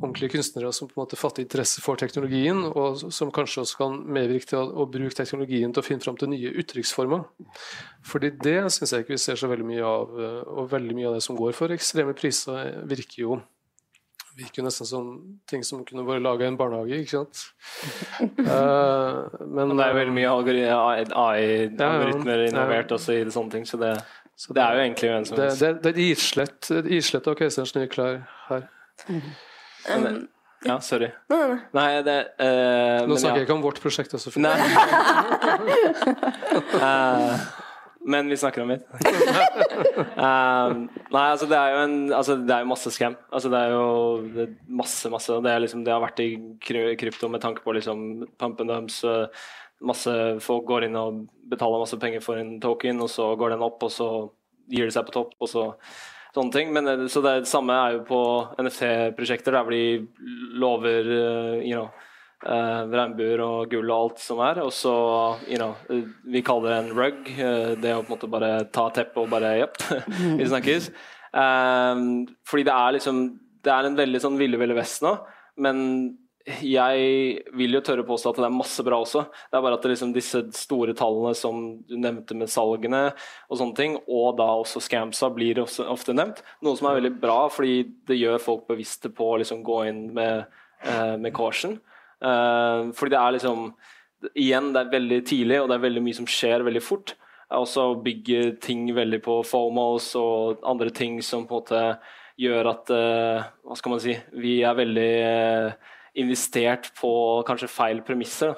ordentlige 0.00 0.32
kunstnere 0.32 0.70
som 0.72 0.88
på 0.88 0.96
en 0.96 1.02
måte 1.02 1.18
fatter 1.20 1.44
interesse 1.44 1.82
for 1.84 2.00
teknologien, 2.00 2.62
og 2.70 3.02
som 3.12 3.32
kanskje 3.34 3.66
også 3.66 3.80
kan 3.82 3.98
medvirke 4.16 4.48
til 4.48 4.62
å, 4.62 4.70
å 4.72 4.86
bruke 4.88 5.18
teknologien 5.18 5.74
til 5.74 5.82
å 5.82 5.84
finne 5.84 6.04
fram 6.04 6.16
til 6.16 6.30
nye 6.32 6.54
uttrykksformer. 6.62 7.26
Fordi 8.08 8.32
det 8.40 8.56
syns 8.72 8.94
jeg 8.94 9.04
ikke 9.04 9.12
vi 9.12 9.20
ser 9.20 9.40
så 9.40 9.50
veldig 9.52 9.68
mye 9.68 9.84
av. 9.84 10.16
Eh, 10.16 10.40
og 10.56 10.70
veldig 10.72 10.96
mye 10.96 11.10
av 11.10 11.18
det 11.18 11.26
som 11.26 11.36
går 11.36 11.52
for 11.58 11.74
ekstreme 11.76 12.16
priser, 12.16 12.72
virker 12.88 13.22
jo 13.26 13.38
virker 14.36 14.60
jo 14.60 14.66
nesten 14.66 14.88
som 14.88 15.06
ting 15.48 15.62
som 15.64 15.80
kunne 15.88 16.04
vært 16.04 16.20
laga 16.24 16.44
i 16.44 16.50
en 16.50 16.58
barnehage, 16.60 16.98
ikke 17.00 17.14
sant. 17.14 17.44
uh, 18.20 19.32
men, 19.54 19.62
men, 19.62 19.72
det 19.78 19.86
er 19.86 19.92
jo 19.94 19.98
veldig 20.00 20.16
mye 20.18 20.32
AI-algoritmer 20.76 22.44
involvert 22.50 22.92
ja, 22.92 22.98
også 22.98 23.16
i 23.16 23.24
sånne 23.32 23.54
ting, 23.54 23.64
så 23.68 23.80
det, 23.80 23.94
så 24.36 24.52
det, 24.52 24.60
er 24.60 24.76
jo 24.76 24.84
egentlig 24.84 25.12
hvem 25.14 25.28
som 25.30 25.40
det, 25.40 25.48
det, 25.56 25.70
det 25.80 25.88
er 25.88 25.96
et 25.96 26.02
islett, 26.10 26.72
et 26.82 26.90
islett 26.98 27.30
av 27.32 27.38
Keiserens 27.40 27.72
nye 27.78 27.88
klær 27.88 28.18
her. 28.50 28.68
Um, 29.04 30.28
ja, 30.64 30.80
sorry. 30.80 31.10
Nei, 31.76 31.86
det 32.06 32.16
uh, 32.40 33.04
Nå 33.06 33.18
snakker 33.20 33.42
jeg 33.42 33.46
ikke 33.46 33.56
om 33.58 33.62
vårt 33.64 33.78
prosjekt 33.82 34.14
også. 34.16 34.32
Nei. 34.40 34.56
uh, 36.80 37.36
men 38.12 38.32
vi 38.32 38.38
snakker 38.40 38.64
om 38.64 38.72
mitt. 38.72 38.86
uh, 40.16 40.72
nei, 41.14 41.26
altså 41.26 41.48
det 41.50 41.60
er 41.60 41.74
jo 41.74 41.84
en 41.84 41.98
altså 42.16 42.38
det 42.40 42.56
er 42.56 42.64
jo 42.64 42.72
masse 42.72 42.94
scam. 42.96 43.18
Altså 43.30 43.52
det 43.52 43.60
er 43.60 43.76
jo 43.76 43.84
det 44.24 44.48
er 44.48 44.56
masse, 44.80 45.12
masse. 45.12 45.38
Det, 45.44 45.52
er 45.52 45.62
liksom, 45.66 45.84
det 45.86 45.94
har 45.94 46.02
vært 46.02 46.24
i 46.24 46.32
krypto 46.64 47.30
med 47.30 47.44
tanke 47.44 47.62
på 47.66 47.76
liksom 47.76 48.26
pump 48.40 48.64
and 48.64 48.72
dumps. 48.72 49.04
Masse 49.86 50.12
folk 50.40 50.64
går 50.66 50.88
inn 50.88 50.98
og 50.98 51.26
betaler 51.52 51.82
masse 51.84 51.98
penger 52.00 52.24
for 52.24 52.40
en 52.40 52.56
token, 52.64 53.04
og 53.04 53.12
så 53.12 53.28
går 53.38 53.54
den 53.54 53.64
opp, 53.66 53.82
og 53.84 53.92
så 53.92 54.10
gir 54.72 54.88
det 54.88 54.94
seg 54.96 55.04
på 55.06 55.14
topp, 55.14 55.36
og 55.38 55.50
så 55.52 55.66
sånne 56.36 56.54
ting. 56.54 56.72
Men, 56.74 56.88
eh, 56.90 57.06
så 57.12 57.22
det, 57.24 57.38
det 57.44 57.52
samme 57.52 57.76
er 57.76 57.96
jo 57.96 58.02
på 58.08 58.20
NFT-prosjekter, 58.62 59.56
der 59.56 59.66
hvor 59.66 59.76
de 59.76 60.58
lover 60.60 61.10
uh, 61.10 61.56
you 61.60 61.74
know, 61.74 61.88
uh, 62.46 62.84
regnbuer 62.92 63.42
og 63.44 63.72
gull 63.72 63.90
og 63.90 63.96
alt 63.96 64.22
som 64.24 64.42
er. 64.44 64.62
Og 64.64 64.72
så, 64.74 64.94
you 65.48 65.60
know, 65.60 65.74
vi 66.24 66.44
kaller 66.46 66.72
det 66.72 66.82
en 66.82 66.94
rug. 66.96 67.32
Det 67.82 67.94
å 67.94 68.02
på 68.02 68.08
en 68.08 68.14
måte 68.14 68.30
bare 68.32 68.52
ta 68.74 68.88
teppet 68.94 69.24
og 69.24 69.32
bare 69.32 69.56
Jepp, 69.62 69.80
vi 70.40 70.50
snakkes. 70.52 70.90
Um, 71.36 72.24
fordi 72.48 72.62
det 72.64 72.72
er 72.72 72.94
liksom 72.94 73.16
Det 73.60 73.72
er 73.74 73.84
en 73.84 73.96
veldig 73.98 74.20
sånn 74.22 74.38
ville 74.38 74.56
ville 74.56 74.76
vest 74.78 75.02
nå, 75.02 75.10
men 75.60 75.80
jeg 76.46 77.40
vil 77.58 77.74
jo 77.74 77.80
tørre 77.82 78.04
påstå 78.06 78.30
at 78.30 78.36
det 78.38 78.46
er 78.46 78.54
masse 78.54 78.82
bra 78.86 79.00
også. 79.02 79.24
Det 79.50 79.58
er 79.58 79.64
bare 79.64 79.78
at 79.80 79.86
liksom 79.90 80.12
disse 80.14 80.44
store 80.54 80.94
tallene 80.94 81.32
som 81.34 81.64
du 81.88 81.96
nevnte 81.98 82.36
med 82.38 82.50
salgene 82.52 83.00
og 83.50 83.58
sånne 83.58 83.78
ting, 83.78 83.96
og 84.06 84.36
da 84.38 84.46
også 84.60 84.82
scamsa 84.84 85.32
blir 85.34 85.58
også 85.64 85.88
ofte 85.90 86.14
nevnt. 86.14 86.44
Noe 86.62 86.78
som 86.78 86.86
er 86.86 87.00
veldig 87.00 87.12
bra, 87.18 87.40
fordi 87.50 87.80
det 88.06 88.20
gjør 88.20 88.44
folk 88.44 88.68
bevisste 88.70 89.10
på 89.10 89.32
å 89.32 89.40
liksom 89.42 89.64
gå 89.66 89.80
inn 89.88 90.00
med, 90.14 90.46
eh, 90.86 91.16
med 91.18 91.34
caution. 91.34 91.80
Eh, 92.22 92.92
fordi 92.94 93.16
det 93.16 93.22
er 93.22 93.38
liksom 93.38 93.74
Igjen, 94.34 94.72
det 94.72 94.80
er 94.80 94.90
veldig 94.90 95.18
tidlig, 95.28 95.58
og 95.60 95.68
det 95.68 95.74
er 95.76 95.82
veldig 95.82 96.02
mye 96.02 96.16
som 96.16 96.26
skjer 96.26 96.64
veldig 96.64 96.80
fort. 96.82 97.12
Og 97.54 97.66
så 97.68 97.82
bygger 98.02 98.56
ting 98.64 98.88
veldig 98.94 99.20
på 99.22 99.36
FOMOs 99.44 100.14
og 100.18 100.64
andre 100.64 100.90
ting 100.90 101.20
som 101.22 101.44
på 101.46 101.60
en 101.60 101.60
måte 101.60 101.82
gjør 102.40 102.70
at 102.72 102.90
eh, 102.90 103.44
Hva 103.62 103.76
skal 103.76 103.92
man 103.92 104.00
si 104.02 104.16
Vi 104.40 104.56
er 104.66 104.74
veldig 104.74 105.12
investert 106.18 106.90
på 106.98 107.12
kanskje 107.48 107.70
feil 107.70 108.02
premisser. 108.06 108.56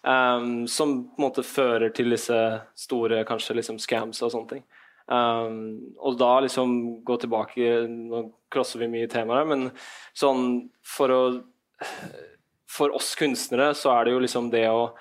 Um, 0.00 0.64
som 0.70 0.94
på 1.10 1.20
en 1.20 1.26
måte 1.26 1.44
fører 1.44 1.92
til 1.92 2.14
disse 2.14 2.36
store 2.78 3.20
kanskje 3.28 3.58
liksom 3.58 3.80
scams 3.82 4.22
og 4.24 4.32
sånne 4.32 4.52
ting. 4.54 4.62
Um, 5.10 5.92
og 6.00 6.16
da 6.20 6.38
liksom 6.40 7.02
gå 7.04 7.16
tilbake 7.18 7.82
Nå 7.90 8.20
crosser 8.52 8.80
vi 8.80 8.88
mye 8.92 9.08
temaer, 9.10 9.44
men 9.48 9.66
sånn 10.14 10.70
for 10.86 11.12
å 11.12 11.22
For 12.70 12.94
oss 12.94 13.16
kunstnere 13.18 13.72
så 13.74 13.90
er 13.96 14.06
det 14.06 14.12
jo 14.14 14.22
liksom 14.22 14.50
det 14.52 14.68
å 14.70 14.92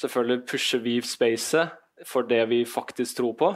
selvfølgelig 0.00 0.46
pushe 0.48 0.78
Weave 0.80 1.06
spacet 1.06 1.74
for 2.08 2.24
det 2.24 2.44
vi 2.48 2.62
faktisk 2.64 3.18
tror 3.18 3.34
på 3.36 3.50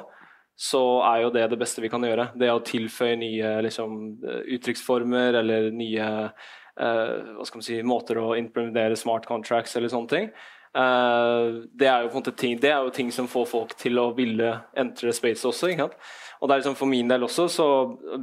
så 0.58 0.82
er 1.08 1.22
jo 1.24 1.30
det 1.34 1.46
det 1.50 1.58
beste 1.58 1.82
vi 1.82 1.90
kan 1.90 2.04
gjøre. 2.04 2.28
Det 2.38 2.50
å 2.52 2.62
tilføye 2.62 3.16
nye 3.18 3.52
liksom, 3.66 3.94
uttrykksformer 4.56 5.38
eller 5.40 5.70
nye 5.74 6.08
hva 6.76 7.44
skal 7.44 7.60
man 7.60 7.66
si, 7.66 7.78
måter 7.84 8.16
å 8.16 8.32
implementere 8.38 8.96
smart 8.96 9.26
contracts 9.28 9.76
eller 9.76 9.92
sånne 9.92 10.12
ting. 10.12 10.28
Uh, 10.72 11.68
det 11.76 11.84
er 11.84 12.06
jo 12.06 12.12
på 12.14 12.20
en 12.22 12.30
ting, 12.32 12.54
det 12.56 12.70
er 12.72 12.80
jo 12.80 12.92
ting 12.96 13.10
som 13.12 13.26
får 13.28 13.44
folk 13.50 13.74
til 13.76 13.98
å 14.00 14.06
ville 14.16 14.54
entre 14.78 15.12
space 15.12 15.44
også. 15.48 15.68
ikke 15.68 15.84
sant? 15.84 15.98
Og 16.40 16.48
det 16.48 16.54
er 16.54 16.62
liksom 16.62 16.78
For 16.78 16.90
min 16.90 17.10
del 17.10 17.26
også, 17.26 17.44
så 17.52 17.66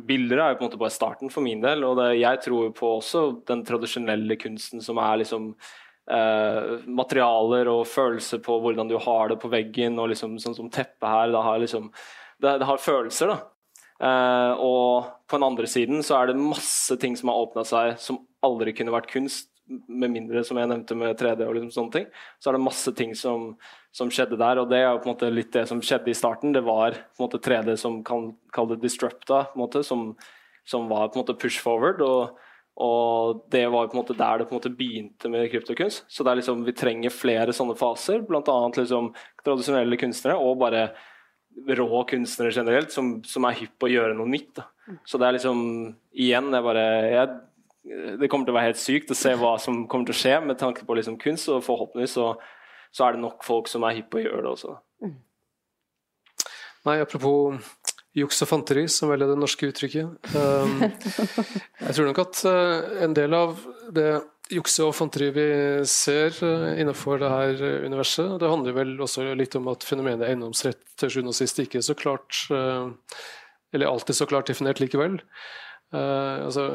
bilder 0.07 0.41
er 0.41 0.53
jo 0.53 0.57
på 0.57 0.65
en 0.65 0.69
måte 0.71 0.81
bare 0.81 0.95
starten 0.95 1.29
for 1.31 1.45
min 1.45 1.61
del. 1.61 1.85
Og 1.85 1.99
det, 1.99 2.07
jeg 2.19 2.41
tror 2.47 2.73
på 2.75 2.95
også 2.97 3.21
den 3.47 3.61
tradisjonelle 3.67 4.39
kunsten 4.41 4.81
som 4.83 4.97
er 4.99 5.21
liksom 5.21 5.51
uh, 5.53 6.81
materialer 6.89 7.69
og 7.71 7.85
følelser 7.87 8.41
på 8.43 8.57
hvordan 8.63 8.89
du 8.89 8.97
har 8.97 9.29
det 9.29 9.39
på 9.39 9.51
veggen, 9.53 10.01
og 10.01 10.09
liksom 10.11 10.39
sånn 10.41 10.57
som 10.57 10.73
teppet 10.73 11.07
her. 11.07 11.29
Det 11.35 11.45
har 11.45 11.61
liksom 11.61 11.87
det, 12.39 12.57
det 12.57 12.67
har 12.67 12.81
følelser, 12.81 13.35
da. 13.35 13.39
Uh, 13.99 14.53
og 14.63 15.07
på 15.27 15.37
den 15.37 15.45
andre 15.45 15.67
siden 15.67 16.03
så 16.07 16.17
er 16.17 16.29
det 16.29 16.41
masse 16.41 16.95
ting 16.97 17.17
som 17.19 17.29
har 17.29 17.41
åpna 17.43 17.65
seg 17.67 17.97
som 17.99 18.21
aldri 18.45 18.73
kunne 18.77 18.93
vært 18.95 19.11
kunst 19.11 19.49
med 19.69 20.09
mindre, 20.09 20.41
som 20.45 20.57
jeg 20.57 20.69
nevnte, 20.71 20.97
med 20.97 21.13
3D 21.19 21.45
og 21.45 21.53
liksom 21.53 21.71
sånne 21.75 21.93
ting, 21.93 22.05
så 22.41 22.49
er 22.49 22.57
det 22.57 22.65
masse 22.65 22.93
ting 22.97 23.11
som, 23.17 23.51
som, 23.93 24.09
skjedde 24.09 24.39
der. 24.39 24.61
Og 24.61 24.69
det 24.71 24.79
er 24.81 24.87
jo 24.87 25.01
på 25.03 25.09
en 25.09 25.13
måte 25.13 25.29
litt 25.33 25.51
det 25.53 25.67
som 25.69 25.81
skjedde 25.85 26.09
i 26.09 26.17
starten. 26.17 26.55
Det 26.55 26.63
var 26.65 26.97
på 26.97 27.21
en 27.21 27.27
måte 27.27 27.41
3D 27.45 27.75
som 27.77 27.99
kan 28.05 28.31
kalle 28.55 28.75
det 28.75 28.87
disrupta, 28.87 29.43
på 29.51 29.59
en 29.59 29.63
måte, 29.63 29.83
som, 29.85 30.13
som 30.65 30.89
var 30.89 31.11
på 31.11 31.19
en 31.19 31.25
måte 31.25 31.37
push 31.39 31.61
forward. 31.63 32.05
og 32.05 32.45
og 32.79 33.41
det 33.51 33.65
var 33.67 33.89
på 33.91 33.97
en 33.97 33.99
måte 33.99 34.15
der 34.15 34.39
det 34.39 34.45
på 34.47 34.53
en 34.53 34.59
måte 34.61 34.71
begynte 34.71 35.27
med 35.31 35.49
kryptokunst. 35.51 36.05
Så 36.07 36.23
det 36.23 36.31
er 36.31 36.39
liksom, 36.39 36.61
vi 36.63 36.71
trenger 36.71 37.11
flere 37.11 37.51
sånne 37.55 37.75
faser, 37.75 38.21
bl.a. 38.23 38.55
Liksom 38.77 39.09
tradisjonelle 39.43 39.99
kunstnere 39.99 40.37
og 40.39 40.61
bare 40.61 40.85
rå 41.75 42.03
kunstnere 42.07 42.53
generelt, 42.55 42.93
som, 42.95 43.17
som 43.27 43.43
er 43.49 43.57
hypp 43.59 43.75
på 43.81 43.89
å 43.89 43.91
gjøre 43.91 44.15
noe 44.15 44.31
nytt. 44.31 44.53
Da. 44.61 44.69
Så 45.03 45.19
det 45.19 45.27
er 45.27 45.35
liksom 45.35 45.59
Igjen, 46.15 46.53
jeg 46.55 46.65
bare 46.65 46.85
jeg 47.11 47.35
det 47.83 48.27
kommer 48.27 48.47
til 48.47 48.53
å 48.53 48.57
være 48.57 48.71
helt 48.71 48.81
sykt 48.81 49.13
å 49.13 49.17
se 49.17 49.31
hva 49.39 49.53
som 49.61 49.85
kommer 49.89 50.09
til 50.09 50.17
å 50.17 50.19
skje 50.21 50.35
med 50.45 50.59
tanke 50.59 50.85
på 50.85 50.97
liksom 50.97 51.17
kunst, 51.21 51.49
og 51.51 51.63
forhåpentligvis 51.65 52.17
så, 52.17 52.33
så, 52.91 53.05
er 53.05 53.15
det 53.15 53.23
nok 53.23 53.45
folk 53.47 53.69
som 53.71 53.85
er 53.87 53.99
hypp 53.99 54.09
på 54.13 54.19
å 54.19 54.25
gjøre 54.25 54.43
det 54.45 54.51
også. 54.51 54.75
Mm. 55.05 55.15
Nei, 56.87 56.97
apropos 57.03 57.59
juks 58.17 58.41
og 58.43 58.49
fanteri, 58.49 58.87
som 58.91 59.11
vel 59.11 59.23
er 59.23 59.31
det 59.31 59.37
norske 59.39 59.69
uttrykket. 59.69 60.33
Um, 60.35 60.83
jeg 61.85 61.95
tror 61.95 62.09
nok 62.09 62.21
at 62.25 62.43
uh, 62.49 62.99
en 63.05 63.15
del 63.15 63.35
av 63.37 63.63
det 63.95 64.09
jukset 64.49 64.87
og 64.87 64.95
fanteri 64.97 65.29
vi 65.35 65.47
ser 65.87 66.33
uh, 66.41 66.71
innenfor 66.73 67.21
det 67.21 67.31
her 67.31 67.63
universet, 67.85 68.35
det 68.41 68.51
handler 68.51 68.75
vel 68.79 68.95
også 69.05 69.27
litt 69.37 69.55
om 69.59 69.69
at 69.71 69.85
fenomenet 69.87 70.25
eiendomsrett 70.27 70.81
til 70.99 71.13
sjuende 71.13 71.35
og 71.35 71.37
sist 71.37 71.61
ikke 71.61 71.79
er 71.79 71.85
så 71.85 71.95
klart, 71.97 72.43
uh, 72.51 72.89
eller 73.75 73.91
alltid 73.91 74.17
så 74.17 74.27
klart 74.29 74.49
definert 74.51 74.81
likevel. 74.81 75.19
Uh, 75.89 76.45
altså, 76.45 76.67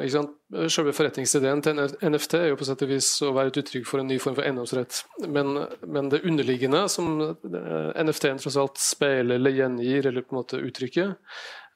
Selve 0.67 0.91
forretningsideen 0.95 1.61
til 1.63 1.79
NFT 1.79 2.35
er 2.39 2.49
jo 2.49 2.57
på 2.59 2.67
sett 2.67 2.81
og 2.83 2.91
vis 2.91 3.09
å 3.23 3.31
være 3.35 3.53
et 3.53 3.61
uttrykk 3.63 3.87
for 3.87 4.03
en 4.03 4.09
ny 4.11 4.17
form 4.23 4.35
for 4.35 4.47
eiendomsrett. 4.47 5.05
Men, 5.31 5.53
men, 5.87 6.09
det 6.11 6.25
underliggende, 6.27 6.85
som 6.91 7.21
eh, 7.23 8.03
NFT-en 8.03 8.43
tross 8.43 8.59
alt 8.59 8.81
speiler 8.83 9.39
eller 9.39 9.55
gjengir, 9.55 10.11
eller 10.11 10.27
på 10.27 10.35
en 10.35 10.41
måte 10.41 10.63
uttrykker, 10.63 11.15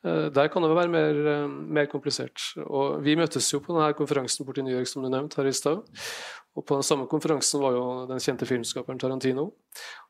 uh, 0.06 0.26
der 0.34 0.50
kan 0.50 0.66
det 0.66 0.72
være 0.74 0.94
mer, 0.94 1.22
mer, 1.78 1.90
komplisert. 1.90 2.50
Og 2.66 3.04
Vi 3.06 3.14
møttes 3.18 3.52
jo 3.54 3.62
på 3.62 3.74
denne 3.74 3.94
konferansen 3.98 4.46
borte 4.46 4.62
i 4.62 4.66
New 4.66 4.74
York 4.74 4.90
som 4.90 5.06
du 5.06 5.10
nevnte 5.10 5.38
her 5.38 5.50
i 5.50 5.54
stad. 5.54 5.86
Og 6.58 6.66
På 6.66 6.74
den 6.74 6.86
samme 6.86 7.06
konferansen 7.10 7.62
var 7.62 7.78
jo 7.78 7.86
den 8.10 8.22
kjente 8.22 8.46
filmskaperen 8.50 8.98
Tarantino. 8.98 9.52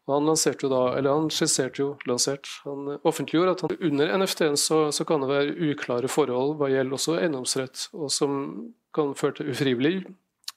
Og 0.09 0.15
Han 0.15 0.29
lanserte 0.31 0.65
jo 0.65 0.71
da, 0.73 0.83
eller 0.97 1.13
han 1.13 1.27
skisserte 1.29 1.83
jo, 1.83 1.89
lansert, 2.09 2.49
han 2.65 2.95
offentliggjorde 3.05 3.53
at 3.53 3.65
han, 3.67 3.75
under 3.91 4.15
NFT-en 4.23 4.57
så, 4.57 4.79
så, 4.95 5.05
kan 5.05 5.21
det 5.21 5.29
være 5.29 5.57
uklare 5.69 6.09
forhold 6.09 6.57
hva 6.57 6.71
gjelder 6.73 6.97
også 6.97 7.19
eiendomsrett, 7.19 7.91
og 7.93 8.09
som 8.13 8.39
kan 8.97 9.13
føre 9.19 9.37
til 9.37 9.53
ufrivillig 9.53 9.99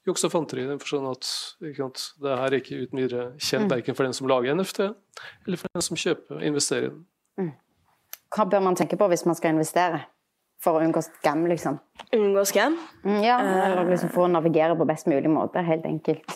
juks 0.07 0.23
og 0.23 0.31
fanteri. 0.33 0.63
I 0.63 0.71
den 0.71 0.79
forstand 0.79 1.09
at 1.11 1.27
sant, 1.77 2.05
det 2.23 2.37
her 2.39 2.47
er 2.47 2.57
ikke 2.61 2.79
uten 2.79 3.03
videre 3.03 3.27
kjent 3.37 3.67
mm. 3.67 3.73
verken 3.75 3.97
for 3.97 4.07
den 4.07 4.15
som 4.17 4.31
lager 4.31 4.55
NFT, 4.55 4.87
eller 5.45 5.61
for 5.61 5.75
den 5.75 5.85
som 5.89 5.99
kjøper 5.99 6.39
og 6.39 6.47
investerer 6.47 6.87
i 6.87 6.93
den. 6.93 7.03
Mm. 7.41 7.53
Hva 8.31 8.47
bør 8.47 8.63
man 8.63 8.79
tenke 8.79 8.95
på 8.95 9.11
hvis 9.11 9.27
man 9.27 9.37
skal 9.37 9.57
investere? 9.57 10.05
For 10.61 10.77
å 10.77 10.85
unngå 10.85 11.01
skam, 11.01 11.43
liksom? 11.49 11.79
Unngå 12.13 12.43
skam? 12.45 12.75
Mm, 13.01 13.23
ja, 13.25 13.39
eller 13.41 13.87
liksom 13.89 14.11
for 14.13 14.27
å 14.27 14.31
navigere 14.31 14.75
på 14.77 14.85
best 14.85 15.07
mulig 15.09 15.31
måte, 15.33 15.63
helt 15.65 15.87
enkelt 15.89 16.35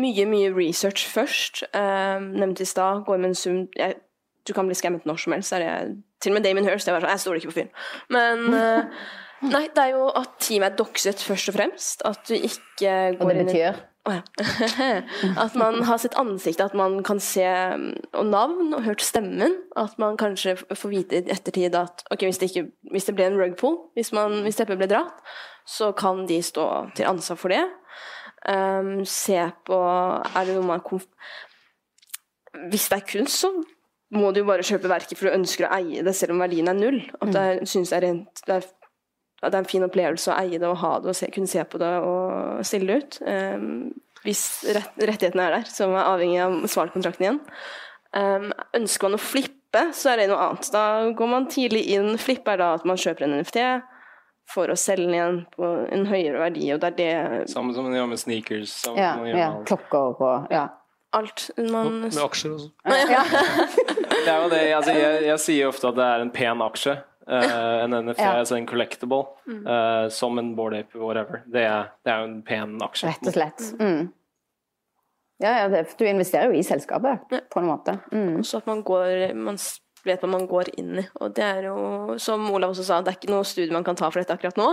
mye, 0.00 0.26
mye 0.28 0.50
research 0.54 1.06
først. 1.10 1.64
Uh, 1.74 2.18
nevnte 2.20 2.66
i 2.66 2.68
stad, 2.68 3.04
går 3.06 3.22
med 3.22 3.32
en 3.32 3.38
sum 3.38 3.62
jeg, 3.76 4.00
Du 4.46 4.52
kan 4.54 4.66
bli 4.66 4.74
skammet 4.78 5.06
når 5.06 5.16
som 5.16 5.32
helst. 5.34 5.52
Jeg, 5.52 5.96
til 6.22 6.32
og 6.32 6.38
med 6.38 6.44
Damon 6.46 6.68
Hirst. 6.68 6.86
Jeg, 6.86 7.00
sånn, 7.00 7.10
jeg 7.10 7.22
stoler 7.22 7.40
ikke 7.40 7.52
på 7.52 7.58
fyren. 7.60 7.72
Men 8.10 8.44
uh, 8.54 9.06
Nei, 9.54 9.66
det 9.74 9.82
er 9.82 9.92
jo 9.92 10.06
at 10.16 10.38
teamet 10.40 10.72
er 10.72 10.78
dokset, 10.78 11.20
først 11.22 11.50
og 11.52 11.58
fremst. 11.58 12.02
At 12.08 12.22
du 12.28 12.34
ikke 12.34 12.94
går 13.18 13.20
Og 13.20 13.34
det 13.34 13.44
betyr? 13.46 13.84
At 15.44 15.54
man 15.58 15.82
har 15.82 15.98
sitt 15.98 16.14
ansikt, 16.18 16.60
at 16.60 16.74
man 16.78 17.00
kan 17.02 17.18
se 17.20 17.42
og 18.14 18.26
navn 18.26 18.74
og 18.74 18.84
hørt 18.84 19.02
stemmen. 19.02 19.56
At 19.76 19.98
man 19.98 20.16
kanskje 20.16 20.54
får 20.56 20.92
vite 20.92 21.18
i 21.18 21.32
ettertid 21.34 21.74
at 21.74 22.04
ok, 22.10 22.22
hvis 22.28 22.38
det, 22.38 22.50
ikke, 22.50 22.70
hvis 22.92 23.08
det 23.08 23.16
ble 23.18 23.26
en 23.26 23.40
rug 23.40 23.56
pull, 23.58 23.76
hvis, 23.98 24.12
man, 24.14 24.44
hvis 24.46 24.60
teppet 24.60 24.78
ble 24.78 24.86
dratt, 24.90 25.18
så 25.66 25.90
kan 25.92 26.22
de 26.28 26.38
stå 26.42 26.68
til 26.94 27.10
ansvar 27.10 27.40
for 27.40 27.50
det. 27.50 27.64
Um, 28.46 29.00
se 29.02 29.40
på 29.66 29.76
Er 29.76 30.44
det 30.46 30.52
noe 30.54 30.66
man 30.68 30.82
Hvis 32.70 32.84
det 32.86 32.94
er 33.00 33.08
kunst, 33.08 33.40
så 33.40 33.50
må 34.14 34.30
du 34.30 34.38
jo 34.44 34.46
bare 34.46 34.62
kjøpe 34.62 34.90
verket 34.90 35.18
for 35.18 35.26
du 35.26 35.34
ønsker 35.34 35.66
å 35.66 35.72
eie 35.80 36.04
det, 36.06 36.14
selv 36.14 36.36
om 36.36 36.42
verdien 36.44 36.70
er 36.70 36.78
null. 36.78 37.00
At 37.18 37.34
jeg 37.34 37.58
mm. 37.58 37.66
synes 37.72 37.90
det 37.90 37.96
er, 37.96 38.04
rent, 38.06 38.42
det, 38.46 38.58
er, 38.60 38.68
det 39.42 39.50
er 39.50 39.58
en 39.58 39.68
fin 39.72 39.86
opplevelse 39.86 40.30
å 40.30 40.36
eie 40.38 40.60
det 40.62 40.68
og 40.70 40.78
ha 40.84 40.92
det 41.02 41.10
og 41.10 41.18
se, 41.18 41.30
kunne 41.34 41.50
se 41.50 41.64
på 41.66 41.80
det 41.82 41.90
og 42.06 42.62
stille 42.66 42.86
det 42.86 43.00
ut. 43.02 43.18
Um, 43.26 43.66
hvis 44.22 44.44
rett, 44.74 44.94
rettighetene 45.02 45.48
er 45.48 45.58
der, 45.58 45.66
som 45.70 45.94
er 45.96 46.06
avhengig 46.06 46.38
av 46.44 46.56
svarkontrakten 46.70 47.26
igjen. 47.26 47.42
Um, 48.14 48.48
ønsker 48.78 49.10
man 49.10 49.18
å 49.18 49.22
flippe, 49.22 49.88
så 49.94 50.14
er 50.14 50.22
det 50.22 50.30
noe 50.30 50.46
annet. 50.46 50.70
Da 50.72 50.86
går 51.18 51.32
man 51.34 51.50
tidlig 51.50 51.82
inn. 51.98 52.14
Flippe 52.22 52.54
er 52.54 52.62
da 52.62 52.72
at 52.78 52.86
man 52.88 53.00
kjøper 53.00 53.26
en 53.26 53.36
NFT 53.40 53.58
for 54.50 54.70
å 54.70 54.76
selge 54.78 55.06
den 55.06 55.16
igjen 55.16 55.38
på 55.54 55.68
en 55.92 56.06
høyere 56.06 56.40
verdi, 56.44 56.66
og 56.74 56.82
det 56.82 56.90
er 56.92 56.96
det 56.98 57.50
Samme 57.50 57.74
som 57.74 57.88
man 57.88 57.96
gjør 57.96 58.10
med 58.12 58.22
sneakers. 58.22 58.74
Ja, 58.96 59.14
ja, 59.26 59.52
klokker 59.66 60.22
og 60.22 60.52
ja. 60.54 60.68
Alt 61.16 61.46
man 61.56 62.00
Med 62.02 62.16
aksjer 62.20 62.56
også. 62.56 62.70
Ja. 63.14 63.22
det 64.26 64.32
er 64.32 64.42
jo 64.42 64.48
det, 64.50 64.62
altså, 64.74 64.92
jeg, 64.92 65.20
jeg, 65.24 65.40
sier 65.40 65.70
ofte 65.70 65.88
at 65.88 65.96
det 65.96 66.06
er 66.06 66.24
en 66.24 66.32
pen 66.34 66.64
aksje. 66.64 66.96
Uh, 67.26 67.82
en 67.82 67.96
NFT, 68.06 68.22
ja. 68.22 68.34
altså 68.42 68.58
en 68.58 68.68
collectible, 68.68 69.24
uh, 69.48 70.06
som 70.12 70.38
en 70.38 70.52
board 70.58 70.76
ape, 70.78 70.98
whatever. 71.00 71.42
Det 71.50 71.64
er, 71.66 71.90
det 72.04 72.12
er 72.12 72.22
jo 72.22 72.28
en 72.30 72.42
pen 72.46 72.76
aksje. 72.84 73.10
Rett 73.10 73.30
og 73.30 73.36
slett. 73.38 73.64
Mm. 73.80 74.12
Ja, 75.42 75.54
ja 75.62 75.64
det, 75.72 75.86
du 75.98 76.04
investerer 76.06 76.52
jo 76.52 76.58
i 76.58 76.66
selskapet, 76.66 77.26
på 77.52 77.62
en 77.62 77.70
måte. 77.70 77.98
Mm. 78.12 78.44
Så 78.44 78.60
at 78.60 78.68
man 78.70 78.82
går 78.86 79.34
man 79.34 79.58
vet 80.08 80.22
hva 80.22 80.30
man 80.30 80.46
går 80.48 80.70
inn 80.80 81.02
i. 81.02 81.04
Og 81.20 81.34
det 81.36 81.44
er 81.44 81.68
jo, 81.68 82.16
som 82.22 82.44
Olav 82.54 82.74
også 82.74 82.86
sa, 82.86 83.00
det 83.04 83.12
er 83.12 83.18
ikke 83.18 83.32
noe 83.32 83.46
studie 83.46 83.74
man 83.74 83.86
kan 83.86 83.98
ta 83.98 84.08
for 84.10 84.22
dette 84.22 84.34
akkurat 84.36 84.58
nå. 84.60 84.68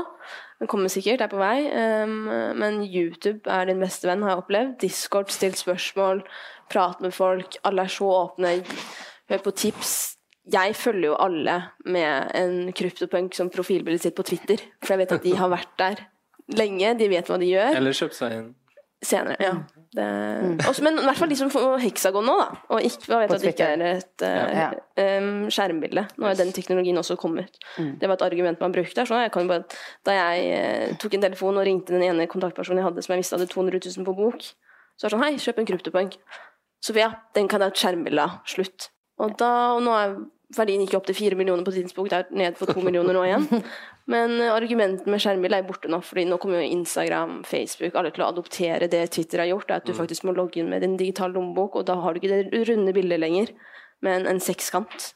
Den 0.62 0.70
kommer 0.72 0.92
sikkert, 0.94 1.22
det 1.22 1.28
er 1.28 1.34
på 1.34 1.42
vei. 1.42 1.58
Um, 2.04 2.32
men 2.60 2.82
YouTube 2.86 3.50
er 3.52 3.68
din 3.70 3.84
beste 3.84 4.10
venn, 4.10 4.24
har 4.26 4.36
jeg 4.36 4.44
opplevd. 4.44 4.74
Discord, 4.84 5.34
still 5.34 5.56
spørsmål, 5.60 6.24
prat 6.72 7.04
med 7.04 7.16
folk. 7.16 7.60
Alle 7.68 7.88
er 7.88 7.94
så 7.94 8.10
åpne. 8.24 8.56
Hør 9.32 9.46
på 9.46 9.56
tips. 9.64 9.94
Jeg 10.54 10.76
følger 10.76 11.14
jo 11.14 11.20
alle 11.24 11.56
med 11.88 12.34
en 12.36 12.74
kryptopunk 12.76 13.36
som 13.38 13.52
profilbildet 13.54 14.04
sitt 14.04 14.18
på 14.18 14.26
Twitter, 14.28 14.60
for 14.84 14.96
jeg 14.96 15.06
vet 15.06 15.16
at 15.16 15.24
de 15.24 15.38
har 15.40 15.52
vært 15.54 15.72
der 15.80 16.04
lenge. 16.52 16.98
De 17.00 17.08
vet 17.12 17.32
hva 17.32 17.40
de 17.40 17.48
gjør. 17.48 17.78
Eller 17.80 17.96
kjøpt 17.96 18.18
seg 18.18 18.36
inn. 18.40 18.52
Senere, 19.04 19.40
ja. 19.44 19.54
Det, 19.94 20.06
mm. 20.42 20.54
også, 20.70 20.84
men 20.86 20.96
i 20.98 21.06
hvert 21.06 21.20
fall 21.20 21.30
de 21.30 21.36
som 21.38 21.50
får 21.54 21.76
heksagon 21.84 22.26
nå, 22.26 22.34
da. 22.40 22.60
Og 22.74 22.86
ikke, 22.88 23.10
vet 23.12 23.34
at 23.36 23.44
det 23.44 23.52
ikke 23.54 23.68
er 23.76 23.84
et 23.92 24.26
uh, 24.26 24.54
ja. 24.58 24.70
um, 25.22 25.44
skjermbilde. 25.54 26.06
Nå 26.18 26.30
er 26.30 26.40
den 26.40 26.54
teknologien 26.56 26.98
også 26.98 27.18
kommet. 27.22 27.60
Mm. 27.78 27.92
Det 28.02 28.10
var 28.10 28.18
et 28.18 28.26
argument 28.26 28.64
man 28.64 28.74
brukte. 28.74 29.06
Så 29.06 29.20
jeg 29.22 29.34
bare, 29.36 29.62
da 30.08 30.18
jeg 30.18 30.48
uh, 30.56 30.96
tok 31.02 31.20
en 31.20 31.28
telefon 31.28 31.62
og 31.62 31.68
ringte 31.68 31.94
den 31.94 32.08
ene 32.08 32.26
kontaktpersonen 32.32 32.82
jeg 32.82 32.90
hadde 32.90 33.06
som 33.06 33.14
jeg 33.14 33.22
visste 33.22 33.38
hadde 33.38 33.52
200 33.54 33.84
000 33.86 34.10
på 34.10 34.18
bok, 34.18 34.48
så 34.98 35.06
var 35.06 35.14
det 35.14 35.16
sånn 35.16 35.26
Hei, 35.28 35.32
kjøp 35.46 35.62
en 35.62 35.70
kryptopunk. 35.70 36.18
Sofia, 36.84 37.12
den 37.38 37.48
kan 37.52 37.62
jeg 37.62 37.70
ha 37.70 37.76
et 37.76 37.84
skjermbilde 37.84 38.26
av. 38.26 38.42
Slutt. 38.50 38.90
Og, 39.22 39.38
da, 39.40 39.52
og 39.78 39.86
nå 39.86 39.94
er 40.00 40.18
verdien 40.58 40.84
gikk 40.84 40.98
opp 41.00 41.08
til 41.10 41.18
fire 41.18 41.38
millioner 41.40 41.66
på 41.66 41.74
et 41.74 41.82
tidspunkt, 41.82 42.14
er 42.16 42.30
ned 42.34 42.58
for 42.60 42.72
to 42.72 42.84
millioner 42.84 43.16
nå 43.18 43.24
igjen. 43.28 43.48
Men 44.14 44.36
argumentet 44.52 45.08
med 45.10 45.22
skjermbilde 45.24 45.62
er 45.62 45.68
borte 45.68 45.92
nå, 45.92 46.02
fordi 46.04 46.28
nå 46.28 46.38
kommer 46.42 46.62
jo 46.62 46.78
Instagram, 46.78 47.42
Facebook, 47.48 47.96
alle 48.00 48.12
til 48.14 48.26
å 48.26 48.30
adoptere 48.34 48.92
det 48.92 49.06
Twitter 49.16 49.44
har 49.46 49.52
gjort, 49.54 49.72
at 49.72 49.88
du 49.88 49.94
mm. 49.94 50.00
faktisk 50.02 50.28
må 50.28 50.36
logge 50.38 50.62
inn 50.62 50.72
med 50.74 50.84
din 50.84 51.00
digitale 51.00 51.38
lommebok, 51.38 51.80
og 51.80 51.88
da 51.90 51.98
har 52.04 52.14
du 52.14 52.22
ikke 52.22 52.34
det 52.34 52.64
runde 52.70 52.96
bildet 52.96 53.24
lenger, 53.24 53.54
men 54.04 54.28
en 54.28 54.44
sekskant. 54.44 55.14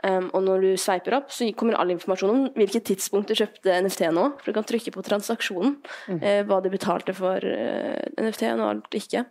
Um, 0.00 0.30
og 0.32 0.44
når 0.46 0.62
du 0.64 0.68
sveiper 0.80 1.18
opp, 1.18 1.32
så 1.34 1.44
kommer 1.52 1.76
all 1.76 1.92
informasjon 1.92 2.30
om 2.32 2.44
hvilket 2.56 2.86
tidspunkt 2.88 3.28
du 3.28 3.36
kjøpte 3.36 3.74
NFT 3.84 4.06
nå. 4.16 4.30
For 4.40 4.48
du 4.48 4.56
kan 4.56 4.68
trykke 4.68 4.94
på 4.94 5.04
transaksjonen, 5.04 5.74
mm. 6.08 6.22
uh, 6.22 6.40
hva 6.48 6.60
du 6.64 6.70
betalte 6.72 7.12
for 7.16 7.44
uh, 7.44 7.98
eh, 8.00 8.24
NFT-en 8.24 8.62
og 8.62 8.70
alt 8.70 8.96
ikke. 8.96 9.26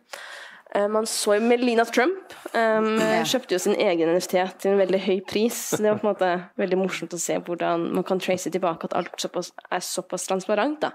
Eh, 0.76 0.88
man 0.88 1.06
så 1.10 1.36
jo 1.40 1.42
Melina 1.42 1.82
Trump 1.86 2.34
um, 2.54 3.00
kjøpte 3.26 3.56
jo 3.56 3.62
sin 3.64 3.78
egen 3.82 4.12
NFT 4.14 4.36
til 4.62 4.74
en 4.74 4.82
veldig 4.82 5.00
høy 5.02 5.16
pris. 5.26 5.58
Så 5.72 5.82
Det 5.82 5.90
var 5.90 6.02
på 6.02 6.06
en 6.06 6.12
måte 6.12 6.34
veldig 6.62 6.78
morsomt 6.78 7.16
å 7.16 7.22
se 7.22 7.40
hvordan 7.42 7.88
man 7.96 8.06
kan 8.06 8.22
trace 8.22 8.52
tilbake 8.54 8.86
at 8.86 8.98
alt 9.00 9.16
såpass, 9.18 9.50
er 9.72 9.82
såpass 9.86 10.28
transparent. 10.30 10.84
Da. 10.86 10.94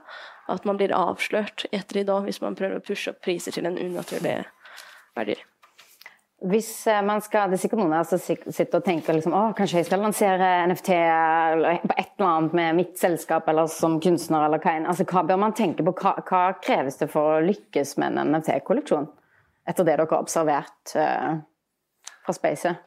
At 0.53 0.69
man 0.69 0.79
blir 0.79 0.95
avslørt 0.95 1.67
etter 1.73 2.03
i 2.03 2.07
dag 2.07 2.29
hvis 2.29 2.43
man 2.45 2.55
prøver 2.59 2.79
å 2.79 2.87
pushe 2.87 3.11
opp 3.11 3.25
priser 3.25 3.57
til 3.57 3.67
en 3.67 3.81
unaturlig 3.81 4.45
verdi. 5.17 5.37
Hvis 6.45 6.87
eh, 6.87 7.03
man 7.03 7.23
skal, 7.25 7.51
Det 7.51 7.57
er 7.59 7.63
sikkert 7.65 7.81
noen 7.81 8.07
som 8.07 8.21
sitter 8.21 8.79
og 8.79 8.87
tenker 8.87 9.17
liksom, 9.17 9.35
å, 9.35 9.43
kanskje 9.57 9.81
jeg 9.81 9.89
skal 9.89 10.03
lansere 10.05 10.53
NFT 10.69 10.91
eller 11.01 11.83
på 11.83 11.97
et 11.97 12.15
eller 12.15 12.31
annet 12.31 12.57
med 12.61 12.79
mitt 12.79 12.95
selskap 13.01 13.49
eller 13.51 13.67
som 13.73 13.99
kunstner. 13.99 14.47
eller 14.47 14.63
Hva, 14.63 14.77
altså, 14.93 15.07
hva 15.09 15.27
bør 15.27 15.41
man 15.49 15.57
tenke 15.57 15.83
på? 15.83 15.97
Hva, 15.99 16.15
hva 16.23 16.47
kreves 16.63 17.01
det 17.01 17.11
for 17.11 17.39
å 17.39 17.45
lykkes 17.49 17.97
med 17.99 18.21
en 18.21 18.37
NFT-kolleksjon? 18.37 19.11
Etter 19.65 19.87
det 19.87 19.95
dere 19.95 20.07
har 20.11 20.21
observert 20.21 20.95
uh, 20.99 21.39
fra 22.27 22.37
spacet? 22.37 22.83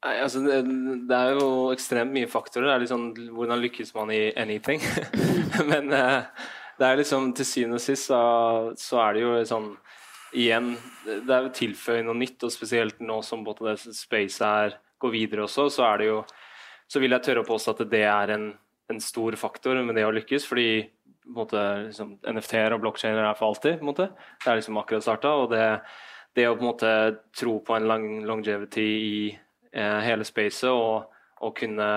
Nei, 0.00 0.14
altså 0.22 0.40
det, 0.44 0.62
det, 1.10 1.16
er 1.16 1.36
jo 1.36 1.48
ekstremt 1.74 2.14
mye 2.14 2.28
faktorer. 2.30 2.70
Det 2.70 2.74
er 2.74 2.84
liksom, 2.86 3.06
Hvordan 3.36 3.60
lykkes 3.60 3.92
man 3.98 4.12
i 4.14 4.22
anything? 4.38 4.80
Men 5.70 5.92
uh, 5.92 6.22
det 6.80 6.86
er 6.88 7.00
liksom 7.02 7.32
til 7.36 7.48
syvende 7.48 7.80
og 7.80 7.84
sist 7.84 8.08
så, 8.08 8.20
så 8.80 9.02
er 9.04 9.16
det 9.16 9.24
jo 9.26 9.34
sånn 9.50 9.72
igjen, 10.30 10.76
det 11.04 11.34
er 11.34 11.48
jo 11.48 11.54
tilføye 11.58 12.04
noe 12.06 12.14
nytt, 12.14 12.38
og 12.46 12.52
spesielt 12.54 13.00
nå 13.02 13.16
som 13.26 13.42
både 13.44 13.72
det 13.74 13.94
spacet 13.98 14.46
her 14.46 14.76
går 15.02 15.12
videre 15.12 15.42
også, 15.48 15.66
så 15.74 15.88
er 15.88 16.00
det 16.00 16.06
jo 16.12 16.20
så 16.90 17.02
vil 17.02 17.14
jeg 17.14 17.24
tørre 17.26 17.44
å 17.44 17.46
påstå 17.46 17.74
at 17.74 17.90
det 17.92 18.02
er 18.08 18.32
en, 18.34 18.48
en 18.90 19.02
stor 19.02 19.36
faktor 19.38 19.78
med 19.84 19.94
det 19.98 20.06
å 20.06 20.14
lykkes. 20.14 20.46
fordi 20.48 20.70
måte, 21.28 21.60
liksom, 21.88 22.16
NFT-er 22.24 22.76
og 22.76 22.84
blokkjeder 22.84 23.24
er 23.24 23.36
for 23.38 23.50
alltid. 23.50 23.82
Det 23.98 24.08
er 24.46 24.60
liksom 24.60 24.78
akkurat 24.80 25.06
starta. 25.06 25.34
Og 25.42 25.50
det, 25.52 25.64
det, 26.36 26.48
å 26.48 26.56
på 26.56 26.64
en 26.64 26.70
måte 26.70 26.94
tro 27.36 27.58
på 27.66 27.76
en 27.76 27.88
lang, 27.90 28.08
longevity 28.28 28.86
i 28.86 29.14
eh, 29.30 30.00
hele 30.06 30.24
spacet 30.28 30.70
og, 30.70 31.10
og 31.40 31.56
kunne 31.58 31.90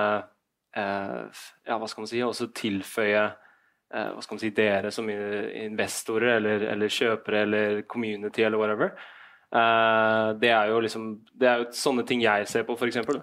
eh, 0.76 1.22
ja, 1.68 1.78
hva 1.78 1.88
skal 1.90 2.06
man 2.06 2.12
si, 2.12 2.22
også 2.24 2.52
tilføye 2.56 3.30
Eh, 3.94 4.10
hva 4.10 4.24
skal 4.26 4.38
man 4.38 4.42
si, 4.42 4.50
dere 4.58 4.90
som 4.94 5.10
investorer 5.10 6.40
eller, 6.40 6.64
eller 6.74 6.90
kjøpere 6.90 7.42
eller 7.46 7.82
community 7.90 8.46
eller 8.46 8.58
whatever. 8.62 8.96
Uh, 9.54 10.34
det 10.42 10.50
er 10.50 10.72
jo 10.72 10.80
liksom 10.82 11.04
det 11.38 11.46
er 11.46 11.60
jo 11.62 11.68
sånne 11.78 12.02
ting 12.10 12.24
jeg 12.24 12.48
ser 12.50 12.64
på, 12.66 12.74
f.eks. 12.74 12.98
Uh, 13.06 13.20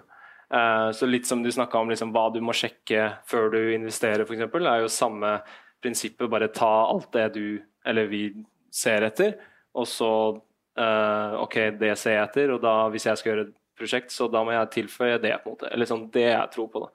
eh, 0.55 0.85
så 0.95 1.09
litt 1.09 1.27
som 1.27 1.41
du 1.43 1.49
snakka 1.51 1.81
om 1.81 1.91
liksom, 1.91 2.13
hva 2.15 2.29
du 2.31 2.39
må 2.39 2.55
sjekke 2.55 3.09
før 3.27 3.51
du 3.51 3.59
investerer, 3.73 4.23
f.eks., 4.23 4.45
er 4.61 4.85
jo 4.85 4.93
samme 4.95 5.33
prinsippet. 5.81 6.29
Bare 6.29 6.51
ta 6.53 6.71
alt 6.87 7.11
det 7.13 7.27
du 7.37 7.45
eller 7.85 8.09
vi 8.11 8.25
ser 8.71 9.07
etter, 9.07 9.33
og 9.73 9.87
så 9.89 10.11
uh, 10.37 11.33
OK, 11.41 11.57
det 11.79 11.95
ser 11.99 12.19
jeg 12.19 12.27
etter, 12.27 12.53
og 12.53 12.61
da 12.63 12.75
hvis 12.93 13.07
jeg 13.09 13.19
skal 13.19 13.31
gjøre 13.31 13.45
et 13.47 13.55
prosjekt, 13.81 14.13
så 14.13 14.27
da 14.29 14.43
må 14.45 14.53
jeg 14.53 14.69
tilføye 14.75 15.17
det. 15.21 15.33
på 15.41 15.49
en 15.49 15.55
måte, 15.55 15.71
eller 15.73 15.89
sånn, 15.89 16.05
Det 16.13 16.27
jeg 16.27 16.53
tror 16.53 16.69
på. 16.69 16.85
da 16.85 16.91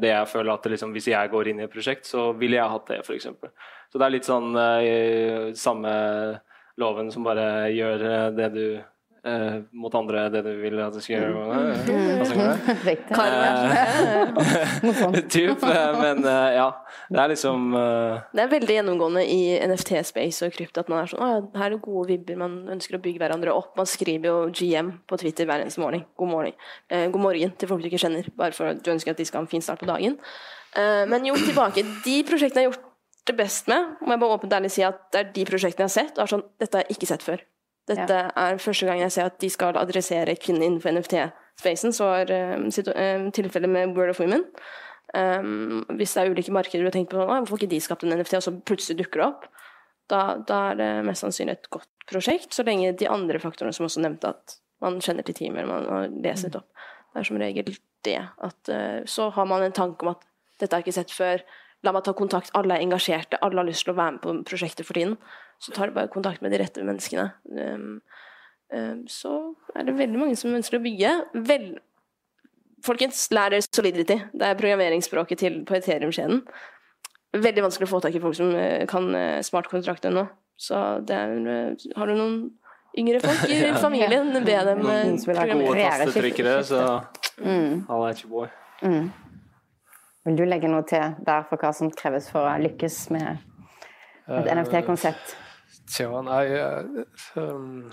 det 0.00 0.10
jeg 0.10 0.30
føler 0.30 0.54
at 0.54 0.66
liksom, 0.70 0.92
Hvis 0.94 1.08
jeg 1.10 1.30
går 1.30 1.48
inn 1.50 1.60
i 1.60 1.64
et 1.66 1.72
prosjekt, 1.72 2.06
så 2.06 2.32
ville 2.38 2.56
jeg 2.56 2.70
hatt 2.70 2.90
det, 2.92 3.00
f.eks. 3.02 3.28
Så 3.90 3.98
det 3.98 4.06
er 4.06 4.14
litt 4.14 4.28
sånn 4.28 4.54
uh, 4.54 5.52
samme 5.58 5.94
loven 6.80 7.10
som 7.14 7.26
bare 7.26 7.70
gjør 7.74 8.04
uh, 8.04 8.28
det 8.34 8.50
du 8.54 8.66
uh, 9.26 9.62
mot 9.72 9.94
andre 9.98 10.28
det 10.32 10.44
du 10.46 10.52
vil 10.62 10.80
at 10.84 10.94
du 10.94 11.00
skal 11.04 11.24
gjøre. 11.24 11.60
Riktig. 12.84 13.14
typ, 15.34 15.64
men 16.00 16.24
ja. 16.24 16.68
Det 17.04 17.20
er 17.20 17.28
liksom 17.34 17.74
Det 17.74 18.40
er 18.40 18.50
veldig 18.50 18.76
gjennomgående 18.78 19.24
i 19.28 19.58
NFT-space 19.66 20.46
og 20.46 20.54
krypto 20.54 20.80
at 20.80 20.88
man 20.90 21.02
er 21.02 21.10
sånn 21.10 21.20
Å 21.24 21.28
ja, 21.28 21.40
her 21.58 21.66
er 21.66 21.74
det 21.74 21.82
gode 21.84 22.08
vibber, 22.08 22.38
man 22.40 22.54
ønsker 22.76 22.96
å 22.96 23.02
bygge 23.04 23.20
hverandre 23.22 23.54
opp. 23.54 23.74
Man 23.78 23.88
skriver 23.88 24.30
jo 24.30 24.36
GM 24.54 24.90
på 25.08 25.18
Twitter 25.20 25.48
hver 25.48 25.64
eneste 25.64 25.82
morgen. 25.82 26.04
God 26.16 26.30
morgen. 26.30 26.58
Eh, 26.88 27.06
god 27.12 27.24
morgen 27.24 27.54
til 27.58 27.70
folk 27.70 27.84
du 27.84 27.90
ikke 27.90 28.02
kjenner, 28.02 28.28
bare 28.38 28.56
for 28.56 28.72
at 28.72 28.82
du 28.84 28.92
ønsker 28.92 29.14
at 29.14 29.20
de 29.20 29.26
skal 29.28 29.42
ha 29.42 29.46
en 29.46 29.50
fin 29.50 29.64
start 29.64 29.82
på 29.82 29.88
dagen. 29.90 30.18
Eh, 30.76 31.04
men 31.10 31.26
jo, 31.28 31.36
tilbake. 31.40 31.86
De 32.04 32.20
prosjektene 32.28 32.64
jeg 32.64 32.70
har 32.70 32.74
gjort 32.74 32.90
det 33.24 33.36
best 33.38 33.70
med, 33.72 33.96
må 34.04 34.14
jeg 34.14 34.22
bare 34.22 34.38
åpent 34.38 34.56
ærlig 34.58 34.70
si 34.74 34.84
at 34.84 35.00
det 35.14 35.20
er 35.20 35.34
de 35.36 35.48
prosjektene 35.48 35.86
jeg 35.86 35.92
har 35.92 35.96
sett, 35.96 36.16
og 36.18 36.26
er 36.26 36.32
sånn 36.34 36.46
Dette 36.60 36.78
har 36.80 36.86
jeg 36.86 36.98
ikke 36.98 37.10
sett 37.14 37.26
før. 37.26 37.44
Dette 37.90 38.16
ja. 38.16 38.30
er 38.40 38.60
første 38.62 38.88
gang 38.88 39.02
jeg 39.02 39.12
ser 39.12 39.28
at 39.28 39.36
de 39.42 39.50
skal 39.52 39.76
adressere 39.76 40.36
kvinner 40.40 40.66
innenfor 40.66 40.94
NFT-spacen. 40.96 41.92
Så 41.96 42.08
er 42.22 42.32
uh, 42.32 43.28
tilfellet 43.36 43.70
med 43.70 43.96
World 43.96 44.14
of 44.14 44.22
Women. 44.22 44.46
Um, 45.14 45.84
hvis 45.94 46.14
det 46.16 46.22
er 46.22 46.32
ulike 46.32 46.52
markeder 46.54 46.82
du 46.82 46.88
har 46.88 46.96
tenkt 46.96 47.12
på 47.12 47.20
sånn, 47.20 47.44
hvorfor 47.44 47.60
ikke 47.60 47.70
de 47.70 47.82
skapt 47.84 48.06
en 48.06 48.16
NFT, 48.16 48.38
og 48.40 48.46
så 48.46 48.52
plutselig 48.66 49.04
dukker 49.04 49.20
det 49.20 49.26
opp, 49.28 49.44
da, 50.10 50.20
da, 50.48 50.60
er 50.72 50.80
det 50.80 50.88
mest 51.06 51.22
sannsynlig 51.22 51.54
et 51.54 51.68
godt 51.72 51.90
prosjekt, 52.10 52.50
så 52.56 52.64
lenge 52.66 52.92
de 52.98 53.08
andre 53.08 53.38
faktorene 53.40 53.76
som 53.76 53.86
også 53.86 54.02
nevnte, 54.04 54.32
at 54.34 54.56
man 54.84 54.98
kjenner 55.04 55.24
til 55.24 55.36
teamet, 55.38 55.68
man 55.68 55.86
har 55.88 56.08
lest 56.24 56.48
litt 56.48 56.58
opp. 56.58 56.66
Det 57.12 57.22
er 57.22 57.28
som 57.28 57.38
regel 57.40 57.76
det. 58.04 58.18
At, 58.48 58.72
uh, 58.72 59.04
så 59.08 59.28
har 59.36 59.46
man 59.48 59.62
en 59.64 59.76
tanke 59.76 60.04
om 60.04 60.14
at 60.16 60.26
dette 60.58 60.72
har 60.72 60.82
jeg 60.82 60.88
ikke 60.88 60.98
sett 60.98 61.14
før, 61.14 61.44
la 61.84 61.92
meg 61.94 62.04
ta 62.06 62.14
kontakt, 62.16 62.52
alle 62.58 62.74
er 62.74 62.82
engasjerte, 62.82 63.38
alle 63.44 63.60
har 63.60 63.68
lyst 63.68 63.86
til 63.86 63.94
å 63.94 63.98
være 64.00 64.16
med 64.16 64.24
på 64.24 64.36
prosjektet 64.48 64.88
for 64.88 64.96
tiden. 64.96 65.18
Så 65.62 65.72
tar 65.72 65.88
du 65.88 65.96
bare 65.96 66.12
kontakt 66.12 66.42
med 66.44 66.52
de 66.52 66.60
rette 66.60 66.84
menneskene. 66.84 67.30
Um, 67.48 68.00
um, 68.74 69.02
så 69.08 69.34
er 69.74 69.88
det 69.88 69.96
veldig 69.98 70.20
mange 70.20 70.38
som 70.38 70.54
ønsker 70.54 70.78
å 70.78 70.84
bygge. 70.84 71.12
Vel, 71.48 71.68
folkens, 72.84 73.26
lær 73.34 73.54
dere 73.54 73.64
solidity. 73.66 74.18
Det 74.32 74.50
er 74.50 74.58
programmeringsspråket 74.60 75.44
til, 75.44 75.60
på 75.68 75.78
Ethereum-skjeden. 75.78 76.42
Veldig 77.34 77.64
vanskelig 77.66 77.88
å 77.88 77.94
få 77.94 78.02
tak 78.04 78.16
i 78.18 78.22
folk 78.22 78.36
som 78.38 78.52
uh, 78.54 78.84
kan 78.90 79.08
uh, 79.14 79.40
smartkontrakt 79.46 80.10
ennå. 80.10 80.26
Så 80.60 80.80
det 81.06 81.16
er, 81.18 81.34
uh, 81.48 81.88
har 81.98 82.10
du 82.10 82.18
noen 82.18 82.38
yngre 82.98 83.20
folk 83.24 83.50
i 83.50 83.60
familien, 83.86 84.30
be 84.44 84.58
dem 84.68 84.84
programmere. 85.24 86.62
Så 86.64 86.82
mm. 87.42 87.86
I'll 87.88 88.04
let 88.04 88.22
you 88.22 88.30
boy. 88.30 88.48
Mm. 88.82 89.10
Vil 90.24 90.36
du 90.36 90.44
legge 90.48 90.68
noe 90.72 90.84
til 90.88 91.16
der 91.26 91.44
for 91.48 91.60
hva 91.60 91.72
som 91.76 91.90
kreves 91.92 92.30
for 92.32 92.46
å 92.48 92.54
lykkes 92.62 93.00
med 93.12 93.42
et 94.32 94.52
NFT-konsept? 94.54 95.34
Tja, 95.90 96.08
nei 96.24 96.44
um, 97.36 97.92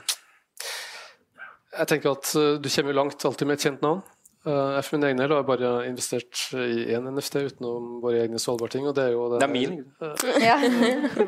Jeg 1.76 1.88
tenker 1.92 2.14
at 2.16 2.32
du 2.64 2.70
kommer 2.72 2.96
langt 2.96 3.26
alltid 3.28 3.50
med 3.50 3.60
et 3.60 3.68
kjent 3.68 3.86
navn. 3.86 4.04
Uh, 4.42 4.82
for 4.82 4.96
min 4.96 5.04
egen 5.06 5.20
del 5.22 5.30
har 5.30 5.44
jeg 5.44 5.46
bare 5.52 5.72
investert 5.86 6.39
i 6.58 6.96
én 6.96 7.06
NFT 7.14 7.44
utenom 7.46 8.00
våre 8.02 8.24
egne 8.24 8.39
Svalbard-ting. 8.42 8.88
Og 8.89 8.96
det 8.98 9.04
er 9.04 9.12
jo 9.14 9.28
det, 9.30 9.42
det 9.44 9.46
er 9.46 9.52
min, 9.54 9.76
ikke? 9.78 10.08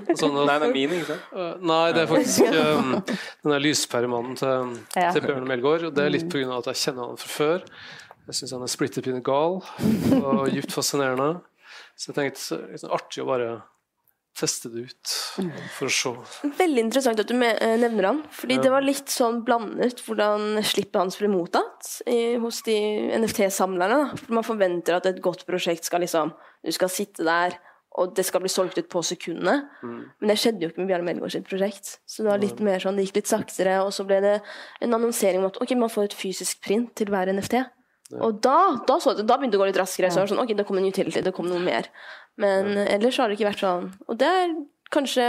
Uh, 0.09 0.15
sånn 0.21 0.39
at, 0.41 0.47
nei, 0.49 0.55
det 0.55 0.69
er 0.69 0.73
min, 0.73 0.95
ikke 0.97 1.09
sant? 1.11 1.27
Uh, 1.35 1.51
nei, 1.61 1.83
det 1.93 2.01
er 2.01 2.09
faktisk 2.09 2.57
um, 2.57 2.95
den 3.05 3.53
der 3.53 3.61
lyspæremannen 3.61 4.39
til, 4.41 4.73
ja. 4.97 5.11
til 5.13 5.27
Bjørn 5.27 5.45
Melgaard. 5.51 5.85
Og 5.91 5.93
det 5.93 6.07
er 6.07 6.15
litt 6.15 6.25
pga. 6.33 6.57
at 6.57 6.71
jeg 6.71 6.81
kjenner 6.87 7.11
han 7.11 7.21
fra 7.21 7.31
før. 7.35 7.67
Jeg 8.23 8.39
syns 8.39 8.55
han 8.57 8.65
er 8.65 8.73
splitter 8.73 9.05
pine 9.05 9.21
gal 9.21 9.59
og 9.61 10.43
dypt 10.49 10.73
fascinerende. 10.73 11.29
Så 11.93 12.09
jeg 12.09 12.17
tenkte 12.17 12.59
er 12.65 12.97
artig 12.97 13.21
å 13.21 13.29
bare 13.29 13.51
teste 14.37 14.69
det 14.73 14.87
ut 14.89 15.13
for 15.75 15.89
å 15.89 15.93
se. 15.93 16.13
Veldig 16.57 16.85
interessant 16.87 17.19
at 17.21 17.29
du 17.29 17.35
eh, 17.37 17.75
nevner 17.81 18.09
han. 18.09 18.21
Fordi 18.33 18.57
ja. 18.57 18.63
det 18.65 18.71
var 18.73 18.85
litt 18.85 19.11
sånn 19.13 19.43
blandet 19.45 20.01
hvordan 20.05 20.57
slippet 20.65 20.99
hans 20.99 21.19
ble 21.21 21.29
mottatt 21.31 21.99
i, 22.09 22.35
hos 22.41 22.63
de 22.65 22.77
NFT-samlerne. 23.19 24.15
For 24.17 24.39
Man 24.39 24.47
forventer 24.47 24.97
at 24.97 25.09
et 25.09 25.21
godt 25.23 25.45
prosjekt 25.49 25.89
skal 25.89 26.03
liksom 26.05 26.33
Du 26.63 26.71
skal 26.71 26.89
sitte 26.89 27.25
der, 27.27 27.57
og 27.99 28.13
det 28.17 28.23
skal 28.25 28.41
bli 28.41 28.49
solgt 28.49 28.79
ut 28.79 28.89
på 28.89 29.03
sekundene. 29.05 29.67
Mm. 29.83 30.01
Men 30.21 30.31
det 30.31 30.37
skjedde 30.41 30.65
jo 30.65 30.71
ikke 30.71 30.81
med 30.81 30.89
Bjarne 30.89 31.07
Melgaard 31.09 31.35
sitt 31.35 31.45
prosjekt. 31.49 31.97
Så 32.09 32.23
det 32.23 32.31
var 32.31 32.41
litt 32.41 32.61
mer 32.63 32.81
sånn, 32.81 32.97
det 32.97 33.05
gikk 33.05 33.19
litt 33.19 33.29
saktere, 33.29 33.75
og 33.83 33.91
så 33.93 34.05
ble 34.07 34.21
det 34.23 34.37
en 34.81 34.95
annonsering 34.97 35.43
om 35.43 35.49
at 35.51 35.59
ok, 35.61 35.75
man 35.77 35.91
får 35.93 36.09
et 36.09 36.17
fysisk 36.17 36.63
print 36.63 36.93
til 36.97 37.11
hver 37.13 37.29
NFT. 37.35 37.59
Og 38.11 38.41
da, 38.43 38.57
da, 38.87 38.99
så, 39.01 39.13
da, 39.17 39.37
begynte 39.37 39.55
det 39.55 39.61
å 39.61 39.63
gå 39.63 39.69
litt 39.71 39.79
raskere. 39.79 40.11
Så 40.11 40.21
var 40.21 40.27
det 40.27 40.33
sånn, 40.33 40.43
ok, 40.43 40.53
det 40.57 40.67
kom 40.67 40.79
en 40.81 40.89
utility, 40.89 41.23
det 41.23 41.33
kom 41.35 41.49
noe 41.49 41.61
mer. 41.63 41.89
Men 42.41 42.75
ellers 42.83 43.19
har 43.21 43.29
det 43.29 43.37
ikke 43.37 43.49
vært 43.51 43.63
sånn. 43.63 43.89
Og 44.09 44.19
det 44.21 44.29
er 44.29 44.55
kanskje 44.93 45.25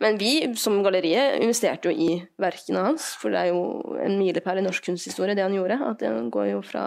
Men 0.00 0.16
vi 0.16 0.30
som 0.56 0.78
galleriet 0.80 1.42
investerte 1.42 1.90
jo 1.90 1.92
i 1.92 2.22
verkene 2.40 2.86
hans, 2.86 3.10
for 3.20 3.34
det 3.34 3.42
er 3.42 3.50
jo 3.50 3.98
en 4.00 4.14
milepæl 4.16 4.62
i 4.62 4.64
norsk 4.64 4.86
kunsthistorie, 4.86 5.36
det 5.36 5.44
han 5.44 5.56
gjorde. 5.56 5.76
At 5.84 6.00
det 6.00 6.12
går 6.32 6.46
jo 6.54 6.62
fra 6.64 6.86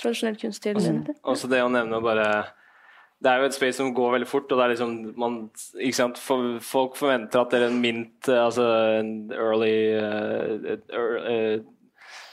tradisjonell 0.00 0.40
kunst 0.40 0.64
til 0.64 0.80
mm. 0.80 1.04
Også 1.28 1.50
det 1.50 1.62
å 1.62 1.70
nevne 1.70 2.02
bare 2.02 2.26
det 3.20 3.28
er 3.28 3.42
jo 3.42 3.50
et 3.50 3.54
space 3.54 3.76
som 3.76 3.90
går 3.92 4.14
veldig 4.14 4.26
fort, 4.30 4.48
og 4.48 4.56
det 4.56 4.64
er 4.64 4.70
liksom 4.72 4.92
man, 5.20 5.34
ikke 5.76 5.98
sant, 5.98 6.16
Folk 6.16 6.94
forventer 6.96 7.42
at 7.42 7.52
det 7.52 7.58
er 7.58 7.66
en 7.66 7.82
mint, 7.82 8.30
altså 8.32 8.64
en 8.96 9.10
early, 9.36 9.74
uh, 9.92 10.78
early 10.88 11.18
uh, 11.20 11.60
Eh, 11.60 11.60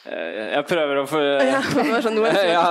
jeg 0.07 0.63
prøver 0.69 1.01
å 1.01 1.05
få 1.09 1.19
ja, 1.43 1.59
sånn, 2.03 2.19
ja, 2.53 2.63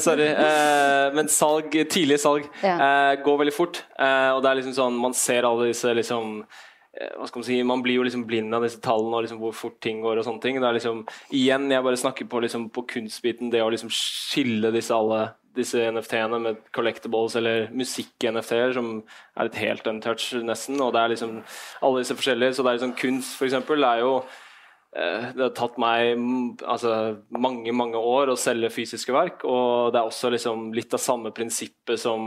Sorry. 0.00 0.28
Eh, 0.30 1.06
men 1.16 1.30
salg, 1.32 1.74
tidlig 1.90 2.20
salg 2.22 2.46
ja. 2.62 2.76
Eh, 2.76 3.12
går 3.24 3.40
veldig 3.42 3.54
fort. 3.54 3.82
Og 3.98 4.42
det 4.42 4.50
er 4.50 4.60
liksom 4.60 4.76
sånn 4.76 4.98
Man 5.00 5.16
ser 5.16 5.48
alle 5.48 5.70
disse 5.70 5.94
liksom 5.96 6.42
hva 6.90 7.24
skal 7.28 7.38
Man 7.38 7.46
si, 7.46 7.56
man 7.64 7.82
blir 7.84 8.00
jo 8.00 8.04
liksom 8.04 8.24
blind 8.28 8.52
av 8.52 8.64
disse 8.66 8.80
tallene 8.82 9.14
og 9.14 9.22
liksom 9.24 9.38
hvor 9.40 9.54
fort 9.56 9.76
ting 9.80 10.00
går. 10.02 10.18
og 10.20 10.26
sånne 10.26 10.42
ting. 10.42 10.58
Det 10.60 10.66
er 10.68 10.74
liksom, 10.76 11.04
igjen, 11.30 11.68
Jeg 11.70 11.86
bare 11.86 12.00
snakker 12.02 12.26
på, 12.28 12.40
liksom, 12.42 12.66
på 12.74 12.82
kunstbiten, 12.90 13.52
det 13.52 13.62
å 13.62 13.70
liksom 13.70 13.92
skille 13.94 14.72
disse 14.74 14.94
alle 14.94 15.30
disse 15.56 15.80
NFT-ene 15.82 16.38
med 16.42 16.58
collectibles 16.74 17.34
eller 17.38 17.70
musikk-NFT-er 17.74 18.74
som 18.76 18.90
er 19.38 19.48
et 19.48 19.58
helt 19.62 19.88
untouch, 19.90 20.28
nesten. 20.46 20.82
Og 20.82 20.92
det 20.94 21.00
er 21.00 21.14
liksom 21.14 21.40
alle 21.80 22.02
disse 22.02 22.18
forskjellige. 22.18 22.58
Så 22.58 22.66
det 22.66 22.70
er 22.70 22.78
liksom 22.80 22.98
kunst, 23.00 23.32
for 23.38 23.48
eksempel, 23.48 23.86
er 23.86 24.04
jo 24.04 24.12
Eh, 24.20 24.48
det 24.90 25.44
har 25.44 25.52
tatt 25.54 25.76
meg 25.78 26.18
altså, 26.66 26.92
mange 27.30 27.70
mange 27.76 27.98
år 27.98 28.32
å 28.32 28.38
selge 28.38 28.72
fysiske 28.74 29.14
verk. 29.14 29.44
Og 29.46 29.92
det 29.94 30.00
er 30.00 30.08
også 30.08 30.32
liksom 30.34 30.70
litt 30.74 30.94
av 30.96 31.02
samme 31.02 31.30
prinsippet 31.34 32.00
som 32.02 32.24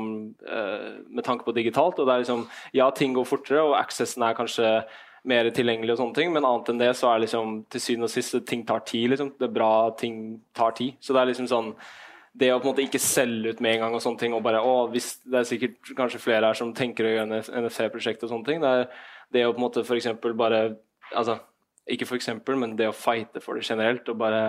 uh, 0.47 0.93
med 1.09 1.25
tanke 1.27 1.43
på 1.43 1.55
digitalt. 1.55 1.99
og 1.99 2.07
det 2.07 2.13
er 2.13 2.23
liksom, 2.23 2.45
Ja, 2.71 2.89
ting 2.95 3.17
går 3.17 3.27
fortere, 3.27 3.65
og 3.67 3.75
accessen 3.81 4.23
er 4.23 4.37
kanskje 4.37 4.69
mer 5.27 5.47
tilgjengelig 5.55 5.95
og 5.95 5.99
sånne 5.99 6.19
ting. 6.19 6.31
Men 6.35 6.47
annet 6.47 6.71
enn 6.71 6.79
det 6.79 6.93
så 6.99 7.11
er 7.11 7.25
liksom 7.25 7.59
til 7.71 7.83
syvende 7.83 8.07
og 8.07 8.15
sist 8.15 8.39
ting 8.47 8.63
tar 8.67 8.87
tid. 8.87 9.11
liksom. 9.11 9.35
Det 9.39 9.49
er 9.49 9.59
bra 9.59 9.91
ting 9.99 10.23
tar 10.55 10.71
tid. 10.79 10.95
Så 11.03 11.15
det 11.15 11.21
er 11.21 11.31
liksom 11.33 11.51
sånn 11.51 11.73
det 12.33 12.49
å 12.49 12.57
på 12.57 12.65
en 12.65 12.71
måte 12.71 12.81
ikke 12.81 13.01
selge 13.01 13.51
ut 13.53 13.59
med 13.61 13.75
en 13.75 13.83
gang 13.83 13.95
og 13.95 14.01
sånne 14.01 14.17
ting, 14.17 14.33
og 14.33 14.41
bare 14.41 14.63
å, 14.65 14.87
hvis 14.89 15.19
Det 15.21 15.37
er 15.37 15.45
sikkert 15.45 15.91
kanskje 15.97 16.21
flere 16.23 16.49
her 16.49 16.57
som 16.57 16.71
tenker 16.73 17.05
å 17.05 17.11
gjøre 17.11 17.43
NFC-prosjekt 17.61 18.23
og 18.25 18.31
sånne 18.31 18.47
ting. 18.47 18.63
Det 18.63 18.71
er 18.71 18.87
det 19.35 19.43
å 19.45 19.51
på 19.53 19.61
en 19.61 19.65
måte 19.67 19.83
f.eks. 19.83 20.07
bare 20.33 20.63
altså, 21.13 21.37
Ikke 21.89 22.07
for 22.07 22.15
eksempel, 22.15 22.55
men 22.59 22.77
det 22.79 22.87
å 22.87 22.95
fighte 22.95 23.41
for 23.43 23.59
det 23.59 23.67
generelt. 23.67 24.07
og 24.09 24.21
bare 24.21 24.43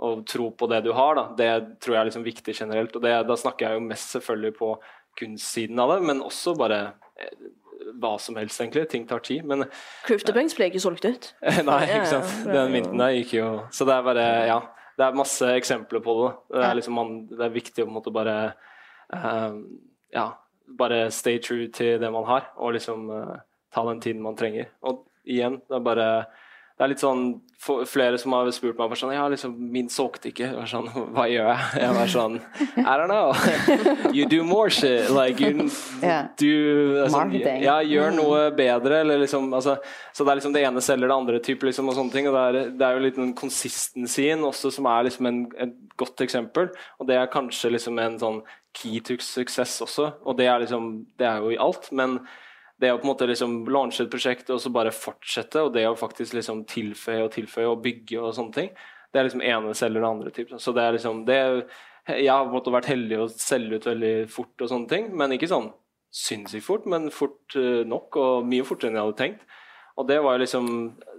å 0.00 0.14
tro 0.24 0.48
på 0.56 0.68
det 0.70 0.80
du 0.86 0.94
har, 0.96 1.16
da, 1.18 1.26
det 1.36 1.50
tror 1.84 1.94
jeg 1.94 2.00
er 2.00 2.08
liksom 2.08 2.24
viktig 2.24 2.54
generelt. 2.56 2.94
og 2.96 3.02
det, 3.04 3.12
Da 3.28 3.36
snakker 3.36 3.66
jeg 3.66 3.76
jo 3.76 3.86
mest 3.90 4.14
selvfølgelig 4.16 4.54
på 4.56 4.74
kunstsiden 5.20 5.82
av 5.82 5.92
det, 5.92 5.98
men 6.08 6.22
også 6.24 6.54
bare 6.56 6.80
eh, 7.20 7.34
hva 8.00 8.14
som 8.22 8.38
helst, 8.40 8.60
egentlig. 8.62 8.86
Ting 8.88 9.06
tar 9.08 9.20
tid. 9.26 9.44
Men 9.44 9.66
CryptoPunks 10.06 10.56
ble 10.56 10.70
ikke 10.70 10.82
solgt 10.82 11.04
ut. 11.04 11.30
Nei, 11.68 11.82
ikke 11.84 12.12
sant. 12.14 12.32
Den 12.48 12.72
mynten 12.72 13.00
der 13.00 13.16
gikk 13.18 13.34
jo 13.40 13.48
Så 13.74 13.88
det 13.88 13.96
er 13.96 14.06
bare 14.06 14.28
Ja. 14.50 14.60
Det 15.00 15.06
er 15.06 15.16
masse 15.16 15.46
eksempler 15.56 16.02
på 16.04 16.12
det. 16.18 16.30
Det 16.52 16.64
er, 16.66 16.74
liksom 16.76 16.98
man, 16.98 17.12
det 17.30 17.44
er 17.46 17.52
viktig 17.54 17.80
å 17.80 17.86
på 17.86 17.88
en 17.88 17.94
måte 17.94 18.12
bare 18.12 18.34
uh, 19.14 19.54
Ja, 20.12 20.26
bare 20.76 21.06
stay 21.14 21.38
true 21.40 21.70
til 21.72 21.96
det 22.02 22.10
man 22.12 22.26
har, 22.28 22.50
og 22.60 22.74
liksom 22.76 23.06
uh, 23.08 23.38
ta 23.72 23.84
den 23.88 24.02
tiden 24.04 24.20
man 24.20 24.36
trenger. 24.36 24.68
Og 24.84 25.06
igjen, 25.24 25.56
det 25.70 25.78
er 25.78 25.86
bare 25.86 26.08
det 26.80 26.86
er 26.86 26.92
litt 26.94 27.02
sånn 27.02 27.24
Flere 27.60 28.16
som 28.16 28.32
har 28.32 28.48
spurt 28.56 28.78
meg 28.78 28.94
sånn, 28.96 29.10
ja, 29.12 29.26
liksom, 29.28 29.52
min 29.52 29.90
solgte 29.92 30.30
ikke. 30.30 30.46
Sånn, 30.64 30.86
Hva 31.12 31.26
gjør 31.28 31.50
jeg? 31.50 31.66
Jeg 31.82 31.96
var 31.98 32.08
sånn 32.08 32.38
I 32.80 32.94
don't 32.96 33.12
know. 33.12 33.34
You 34.16 34.24
do 34.24 34.38
more 34.48 34.72
shit. 34.72 35.10
Like, 35.12 35.36
you, 35.44 35.66
yeah. 36.00 36.30
du, 36.40 37.02
altså, 37.02 37.26
ja, 37.60 37.76
gjør 37.84 38.16
noe 38.16 38.40
bedre, 38.56 39.02
eller 39.04 39.20
liksom 39.20 39.52
altså, 39.52 39.76
Så 40.16 40.24
det 40.24 40.32
er 40.32 40.40
liksom 40.40 40.56
det 40.56 40.64
ene 40.70 40.80
selger 40.86 41.12
det 41.12 41.18
andre, 41.18 41.44
type, 41.44 41.68
liksom, 41.68 41.92
og 41.92 42.00
sånne 42.00 42.16
ting. 42.16 42.32
Og 42.32 42.38
det 42.38 42.46
er, 42.48 42.72
det 42.80 42.88
er 42.88 42.96
jo 42.96 43.04
litt 43.04 43.20
den 43.20 43.36
consistencyen 43.36 44.48
også 44.48 44.72
som 44.78 44.88
er 44.88 45.10
liksom 45.10 45.28
en, 45.28 45.44
et 45.60 45.76
godt 46.00 46.24
eksempel. 46.24 46.72
Og 46.96 47.12
det 47.12 47.20
er 47.20 47.32
kanskje 47.34 47.74
liksom 47.76 48.00
en 48.00 48.16
sånn 48.24 48.40
key 48.72 49.04
to 49.04 49.20
success 49.20 49.82
også. 49.84 50.14
Og 50.24 50.40
det 50.40 50.48
er 50.48 50.64
liksom 50.64 50.94
Det 51.20 51.28
er 51.28 51.44
jo 51.44 51.52
i 51.52 51.60
alt, 51.60 51.92
men 51.92 52.22
det 52.80 52.92
å 52.92 52.98
på 52.98 53.04
en 53.04 53.12
måte 53.12 53.28
liksom 53.28 53.58
launche 53.68 54.06
et 54.06 54.12
prosjekt 54.12 54.50
og 54.52 54.60
så 54.62 54.72
bare 54.72 54.94
fortsette, 54.94 55.66
og 55.66 55.74
det 55.74 55.84
å 55.88 55.98
faktisk 55.98 56.36
liksom 56.36 56.64
tilføye 56.70 57.26
og 57.26 57.32
tilføye 57.34 57.68
og 57.68 57.82
bygge 57.84 58.20
og 58.22 58.34
sånne 58.36 58.56
ting, 58.56 58.72
det 59.10 59.20
er 59.20 59.26
liksom 59.26 59.44
ene 59.44 59.76
selger 59.76 60.00
eller 60.00 60.08
andre. 60.08 60.32
Typ. 60.34 60.54
Så 60.62 60.72
det 60.72 60.84
er 60.84 60.96
liksom 60.96 61.24
det, 61.28 61.40
Jeg 62.08 62.30
har 62.32 62.44
på 62.44 62.50
en 62.50 62.56
måte 62.56 62.72
vært 62.72 62.90
heldig 62.90 63.18
å 63.20 63.30
selge 63.30 63.76
ut 63.76 63.86
veldig 63.86 64.14
fort 64.32 64.64
og 64.64 64.70
sånne 64.70 64.90
ting, 64.90 65.10
men 65.16 65.36
ikke 65.36 65.50
sånn 65.50 65.70
sinnssykt 66.10 66.66
fort, 66.66 66.86
men 66.90 67.10
fort 67.14 67.54
uh, 67.54 67.86
nok, 67.86 68.16
og 68.18 68.48
mye 68.48 68.66
fortere 68.66 68.90
enn 68.90 68.98
jeg 68.98 69.06
hadde 69.06 69.20
tenkt. 69.20 69.44
Og 69.98 70.06
det 70.08 70.16
var 70.22 70.36
jo 70.36 70.40
liksom 70.44 70.66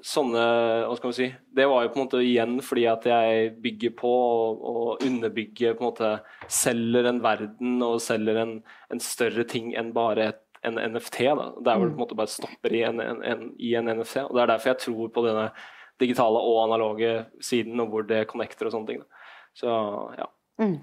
sånne 0.01 0.43
Hva 0.87 0.93
skal 0.97 1.11
man 1.11 1.15
si 1.17 1.25
Det 1.53 1.65
var 1.69 1.83
jo 1.83 1.89
på 1.91 1.99
en 1.99 2.05
måte 2.05 2.21
igjen 2.23 2.53
fordi 2.65 2.85
at 2.89 3.03
jeg 3.05 3.49
bygger 3.61 3.91
på 3.99 4.09
og, 4.09 4.63
og 4.71 5.03
underbygger 5.05 5.75
på 5.75 5.83
en 5.83 5.89
måte 5.89 6.11
Selger 6.49 7.09
en 7.11 7.19
verden 7.21 7.75
og 7.85 7.99
selger 8.01 8.39
en, 8.41 8.55
en 8.89 9.03
større 9.03 9.45
ting 9.51 9.73
enn 9.77 9.91
bare 9.93 10.31
et 10.31 10.41
en 10.67 10.79
NFT. 10.93 11.19
Da, 11.37 11.47
der 11.65 11.77
hvor 11.77 11.85
du 11.85 11.93
på 11.93 11.99
en 11.99 12.03
måte 12.03 12.17
bare 12.17 12.31
stopper 12.31 12.73
i 12.73 12.83
en, 12.87 13.01
en, 13.01 13.23
en, 13.23 13.47
i 13.59 13.73
en 13.75 13.89
NFC. 13.89 14.17
og 14.23 14.35
Det 14.35 14.43
er 14.43 14.53
derfor 14.53 14.73
jeg 14.73 14.83
tror 14.85 15.07
på 15.15 15.25
denne 15.25 15.49
digitale 16.01 16.39
og 16.39 16.63
analoge 16.63 17.25
siden, 17.41 17.79
og 17.79 17.87
hvor 17.93 18.05
det 18.07 18.27
connecter 18.29 18.69
og 18.69 18.75
sånne 18.75 18.89
ting. 18.89 19.01
Da. 19.03 19.27
Så 19.57 19.75
ja. 20.17 20.29
Mm. 20.61 20.77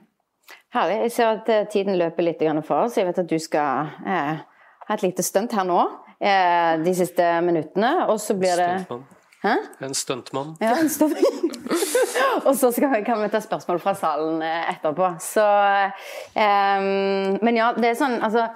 Herlig. 0.74 0.99
Jeg 1.03 1.12
ser 1.12 1.33
at 1.37 1.49
eh, 1.53 1.66
tiden 1.72 1.99
løper 1.99 2.24
litt 2.24 2.43
for 2.64 2.87
oss. 2.87 2.97
Jeg 2.97 3.07
vet 3.07 3.18
at 3.18 3.31
du 3.31 3.39
skal 3.39 3.93
eh, 4.07 4.41
ha 4.89 4.95
et 4.95 5.05
lite 5.05 5.22
stunt 5.22 5.53
her 5.53 5.66
nå 5.68 5.79
eh, 6.20 6.79
de 6.85 6.95
siste 6.97 7.29
minuttene, 7.45 8.09
og 8.09 8.20
så 8.20 8.37
blir 8.39 8.57
det 8.57 9.03
Hæ? 9.39 9.55
En 9.87 9.95
stuntmann. 9.95 10.57
Ja, 10.61 10.72
en 10.81 10.89
stuntmann. 10.91 11.53
og 12.47 12.57
så 12.57 12.72
skal, 12.74 13.05
kan 13.07 13.20
vi 13.22 13.29
ta 13.31 13.39
spørsmål 13.41 13.79
fra 13.79 13.95
salen 13.95 14.43
eh, 14.43 14.70
etterpå. 14.72 15.12
Så 15.22 15.45
eh, 16.35 16.83
Men 17.43 17.57
ja, 17.57 17.70
det 17.76 17.93
er 17.93 18.01
sånn 18.01 18.18
altså 18.18 18.49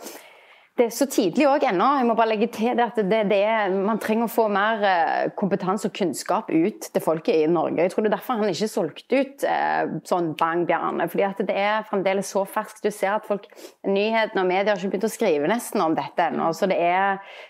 det 0.72 0.86
er 0.86 0.92
så 0.96 1.04
tidlig 1.04 1.44
òg 1.44 1.66
ennå. 1.68 1.84
Jeg 2.00 2.06
må 2.08 2.14
bare 2.16 2.30
legge 2.30 2.46
til 2.54 2.72
det 2.78 2.84
at 2.86 2.96
det, 2.96 3.18
det 3.28 3.38
er, 3.44 3.74
man 3.84 3.98
trenger 4.00 4.24
å 4.24 4.32
få 4.32 4.46
mer 4.48 4.80
eh, 4.88 5.26
kompetanse 5.36 5.90
og 5.90 5.92
kunnskap 5.98 6.48
ut 6.48 6.86
til 6.88 7.02
folket 7.04 7.42
i 7.42 7.50
Norge. 7.50 7.82
Jeg 7.84 7.92
tror 7.92 8.06
det 8.06 8.08
er 8.08 8.14
derfor 8.14 8.40
han 8.40 8.48
ikke 8.48 8.68
solgte 8.72 9.20
ut 9.20 9.44
eh, 9.44 9.92
sånn 10.08 10.30
bang 10.40 10.64
Bjarne. 10.68 11.04
fordi 11.12 11.26
at 11.26 11.42
det 11.44 11.56
er 11.60 11.84
fremdeles 11.90 12.30
så 12.32 12.46
ferskt. 12.48 12.80
Du 12.86 12.88
ser 12.88 13.18
at 13.18 13.28
folk, 13.28 13.44
nyhetene 13.84 14.40
og 14.40 14.48
media 14.48 14.72
har 14.72 14.80
ikke 14.80 14.94
begynt 14.94 15.04
å 15.10 15.12
skrive 15.12 15.50
nesten 15.52 15.84
om 15.84 15.98
dette 15.98 16.30
ennå. 16.30 16.48
Så, 16.56 16.70
det 16.72 16.80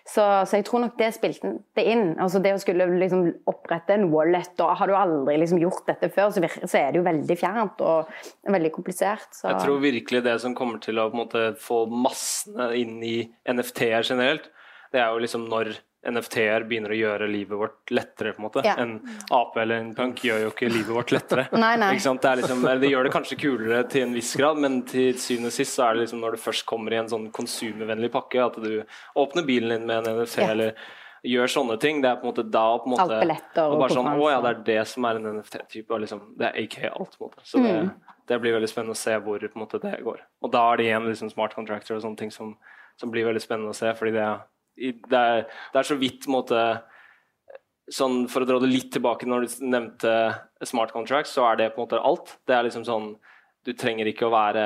så, 0.03 0.27
så, 0.43 0.59
jeg 0.59 0.67
tror 0.67 0.83
nok 0.89 0.99
det 0.99 1.13
spilte 1.15 1.55
det 1.79 1.87
inn. 1.95 2.05
Altså 2.19 2.43
det 2.43 2.57
å 2.57 2.61
skulle 2.65 2.91
liksom 3.05 3.29
opprette 3.53 3.95
en 3.95 4.09
wallet, 4.11 4.51
og 4.67 4.75
har 4.83 4.91
du 4.91 4.97
aldri 4.99 5.39
liksom 5.45 5.63
gjort 5.63 5.87
dette 5.93 6.11
før, 6.11 6.35
så, 6.35 6.43
virker, 6.43 6.67
så, 6.67 6.81
er 6.83 6.91
det 6.91 6.99
jo 6.99 7.07
veldig 7.07 7.39
fjernt 7.39 7.87
og 7.87 8.51
veldig 8.51 8.75
komplisert. 8.75 9.31
Jeg 9.47 9.63
tror 9.63 9.79
virkelig 9.87 10.27
det 10.27 10.37
som 10.43 10.59
kommer 10.59 10.83
til 10.83 10.99
å 10.99 11.07
måte, 11.15 11.53
få 11.63 11.85
massene 11.87 12.73
inn 12.83 12.99
i 13.07 13.12
NFT-er 13.49 14.07
generelt, 14.07 14.51
det 14.93 15.01
er 15.01 15.11
jo 15.15 15.25
liksom 15.25 15.49
når 15.51 15.75
NFT-er 16.03 16.65
begynner 16.67 16.91
å 16.91 16.97
gjøre 16.99 17.27
livet 17.31 17.59
vårt 17.59 17.93
lettere. 17.95 18.33
på 18.35 18.43
en 18.43 18.47
måte. 18.49 18.63
Ja. 18.67 18.75
En 18.83 18.97
ape 19.31 19.61
eller 19.63 19.79
en 19.85 19.93
punk 19.95 20.25
gjør 20.27 20.41
jo 20.47 20.49
ikke 20.51 20.71
livet 20.71 20.91
vårt 20.91 21.13
lettere. 21.15 21.45
nei, 21.65 21.77
nei. 21.79 21.93
Det, 21.95 22.33
liksom, 22.41 22.67
det, 22.67 22.91
gjør 22.91 23.07
det 23.07 23.13
kanskje 23.15 23.39
kulere 23.39 23.85
til 23.91 24.09
en 24.09 24.17
viss 24.17 24.33
grad, 24.39 24.59
men 24.63 24.81
til 24.89 25.15
syvende 25.23 25.53
og 25.53 25.55
sist 25.55 25.79
så 25.79 25.87
er 25.87 25.95
det 25.95 26.07
liksom 26.07 26.25
når 26.25 26.37
det 26.37 26.43
først 26.43 26.67
kommer 26.67 26.97
i 26.97 26.99
en 27.05 27.13
sånn 27.13 27.29
konsumervennlig 27.35 28.11
pakke, 28.15 28.43
at 28.43 28.59
du 28.65 28.83
åpner 29.23 29.47
bilen 29.47 29.77
din 29.77 29.87
med 29.87 30.03
en 30.03 30.19
NFT 30.19 30.43
ja. 30.43 30.51
eller 30.57 30.75
gjør 31.23 31.55
sånne 31.55 31.79
ting. 31.79 32.03
Det 32.03 32.11
er 32.11 32.19
på 32.19 32.27
en 32.27 32.33
måte 32.33 32.47
da 32.51 32.67
på 32.83 32.91
en 32.91 32.97
måte, 32.97 33.23
og 33.63 33.79
bare 33.79 33.95
sånn, 33.95 34.11
Å 34.11 34.31
ja, 34.33 34.43
det 34.43 34.53
er 34.57 34.63
det 34.73 34.81
som 34.91 35.07
er 35.07 35.21
en 35.21 35.31
NFT-type. 35.39 36.03
Liksom, 36.05 36.27
det 36.41 36.51
er 36.51 36.63
AK 36.65 36.79
alt. 36.91 37.15
på 37.15 37.29
en 37.29 37.31
måte. 37.31 37.47
Så 37.47 37.63
det, 37.63 37.79
mm. 37.79 37.91
det, 38.27 38.43
blir 38.43 38.59
veldig 38.59 38.75
spennende 38.75 38.99
å 38.99 39.03
se 39.05 39.15
hvor 39.23 39.39
på 39.47 39.55
en 39.55 39.65
måte, 39.65 39.79
det 39.87 40.01
går. 40.03 40.23
Og 40.43 40.55
da 40.55 40.67
er 40.73 40.83
det 40.83 40.91
igjen 40.91 41.07
liksom, 41.13 41.31
smart 41.31 41.55
contractor 41.55 42.01
og 42.01 42.03
sånne 42.03 42.25
ting 42.25 42.35
som 42.35 42.57
som 43.01 43.13
blir 43.13 43.27
veldig 43.29 43.43
spennende 43.43 43.75
å 43.75 43.77
se. 43.77 43.93
fordi 43.99 44.15
det, 44.17 44.29
det, 45.09 45.19
er, 45.19 45.45
det 45.73 45.83
er, 45.83 45.89
så 45.89 45.99
vidt 46.01 46.29
måte, 46.33 46.63
sånn, 47.93 48.25
For 48.33 48.45
å 48.45 48.49
dra 48.49 48.61
det 48.63 48.71
litt 48.71 48.93
tilbake 48.95 49.29
når 49.29 49.45
du 49.45 49.59
nevnte 49.67 50.15
smart 50.69 50.95
contracts, 50.95 51.35
så 51.37 51.47
er 51.51 51.61
det 51.61 51.73
på 51.75 51.83
en 51.83 51.89
måte 51.89 52.03
alt. 52.03 52.39
Det 52.49 52.57
er 52.57 52.69
liksom 52.69 52.87
sånn 52.89 53.13
du 53.63 53.71
trenger 53.79 54.09
ikke 54.11 54.27
å 54.27 54.33
være 54.33 54.63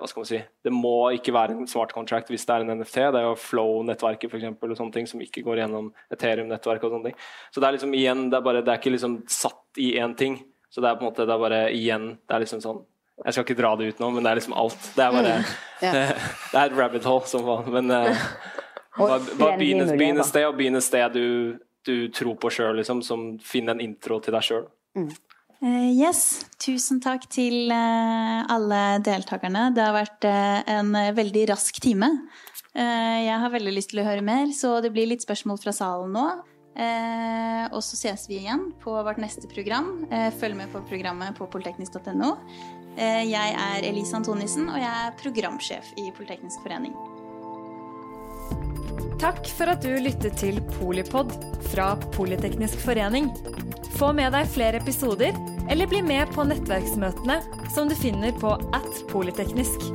hva 0.00 0.06
skal 0.10 0.24
man 0.24 0.26
si, 0.26 0.40
Det 0.66 0.72
må 0.74 1.12
ikke 1.14 1.34
være 1.34 1.54
en 1.54 1.68
smart 1.70 1.92
contract 1.94 2.32
hvis 2.32 2.42
det 2.48 2.54
er 2.54 2.64
en 2.64 2.72
NFT. 2.80 2.96
Det 3.14 3.20
er 3.20 3.28
jo 3.28 3.36
Flow-nettverket 3.38 4.32
for 4.32 4.40
eksempel, 4.40 4.72
og 4.72 4.80
sånne 4.80 4.96
ting 4.96 5.06
som 5.06 5.22
ikke 5.22 5.44
går 5.46 5.60
gjennom 5.62 5.92
Ethereum-nettverket. 6.14 6.88
og 6.88 6.96
sånne 6.96 7.12
ting. 7.12 7.20
Så 7.54 7.62
det 7.62 7.68
er 7.68 7.76
liksom 7.76 7.94
igjen, 7.94 8.24
det 8.32 8.40
er, 8.40 8.46
bare, 8.48 8.64
det 8.66 8.72
er 8.72 8.80
ikke 8.82 8.94
liksom 8.96 9.20
satt 9.30 9.78
i 9.78 9.92
én 10.02 10.16
ting. 10.18 10.40
Så 10.66 10.82
det 10.82 10.90
er 10.90 10.98
på 10.98 11.06
en 11.06 11.12
måte, 11.12 11.28
det 11.28 11.34
er 11.36 11.44
bare 11.44 11.62
igjen 11.70 12.08
det 12.16 12.34
er 12.34 12.42
liksom 12.42 12.64
sånn 12.64 12.82
jeg 13.22 13.34
skal 13.34 13.44
ikke 13.46 13.58
dra 13.58 13.74
det 13.78 13.92
ut 13.92 14.00
nå, 14.02 14.08
men 14.16 14.24
det 14.24 14.30
er 14.30 14.40
liksom 14.40 14.56
alt. 14.58 14.88
Det 14.96 15.04
er 15.04 15.12
bare 15.14 15.34
mm. 15.38 15.52
yeah. 15.84 16.24
Det 16.50 16.58
er 16.58 16.64
et 16.64 16.78
rabbit 16.78 17.06
hole 17.06 17.30
som 17.30 17.44
faen. 17.46 17.68
Men 17.76 17.92
uh, 17.92 18.24
bare 18.98 19.58
begynn 19.60 19.84
et 19.84 20.26
sted, 20.26 20.48
og 20.48 20.56
begynn 20.58 20.80
et 20.80 20.86
sted 20.86 21.14
du, 21.14 21.28
du, 21.86 21.94
tror 22.14 22.34
på 22.42 22.50
sjøl, 22.52 22.74
liksom. 22.80 23.04
Som 23.06 23.36
finner 23.44 23.76
en 23.76 23.84
intro 23.84 24.18
til 24.24 24.34
deg 24.34 24.46
sjøl. 24.46 24.66
Mm. 24.98 25.12
Uh, 25.64 25.92
yes. 25.94 26.24
Tusen 26.60 26.98
takk 27.04 27.28
til 27.32 27.70
uh, 27.70 28.42
alle 28.50 28.82
deltakerne. 29.06 29.68
Det 29.76 29.86
har 29.86 29.94
vært 29.94 30.26
en 30.26 30.90
veldig 31.14 31.46
rask 31.54 31.78
time. 31.84 32.10
jeg 32.74 33.38
har 33.38 33.52
veldig 33.54 33.76
lyst 33.76 33.92
til 33.92 34.02
å 34.02 34.08
høre 34.08 34.26
mer, 34.26 34.50
så 34.50 34.80
det 34.82 34.90
blir 34.90 35.06
litt 35.06 35.22
spørsmål 35.22 35.62
fra 35.62 35.72
salen 35.76 36.10
nå. 36.16 36.26
Eh, 36.74 37.66
og 37.70 37.84
så 37.86 37.94
ses 37.94 38.24
vi 38.26 38.40
igjen 38.40 38.72
på 38.82 38.94
vårt 39.06 39.20
neste 39.22 39.46
program. 39.50 40.06
Eh, 40.10 40.30
følg 40.34 40.58
med 40.58 40.72
på 40.72 40.82
programmet 40.88 41.36
på 41.38 41.46
polteknisk.no. 41.50 42.32
Eh, 42.94 43.24
jeg 43.26 43.56
er 43.58 43.84
Elise 43.88 44.14
Antonissen, 44.14 44.68
og 44.70 44.78
jeg 44.78 44.90
er 44.90 45.16
programsjef 45.18 45.90
i 45.98 46.10
Politeknisk 46.14 46.62
forening. 46.62 46.94
Takk 49.18 49.46
for 49.56 49.72
at 49.72 49.82
du 49.82 49.94
lyttet 50.02 50.36
til 50.38 50.60
Polipod 50.76 51.32
fra 51.72 51.94
Politeknisk 52.14 52.78
forening. 52.84 53.30
Få 53.98 54.12
med 54.14 54.34
deg 54.34 54.50
flere 54.50 54.82
episoder, 54.82 55.34
eller 55.70 55.90
bli 55.90 56.02
med 56.04 56.30
på 56.34 56.46
nettverksmøtene 56.46 57.40
som 57.74 57.90
du 57.90 57.96
finner 57.98 58.34
på 58.38 58.54
at 58.76 59.04
polyteknisk. 59.10 59.88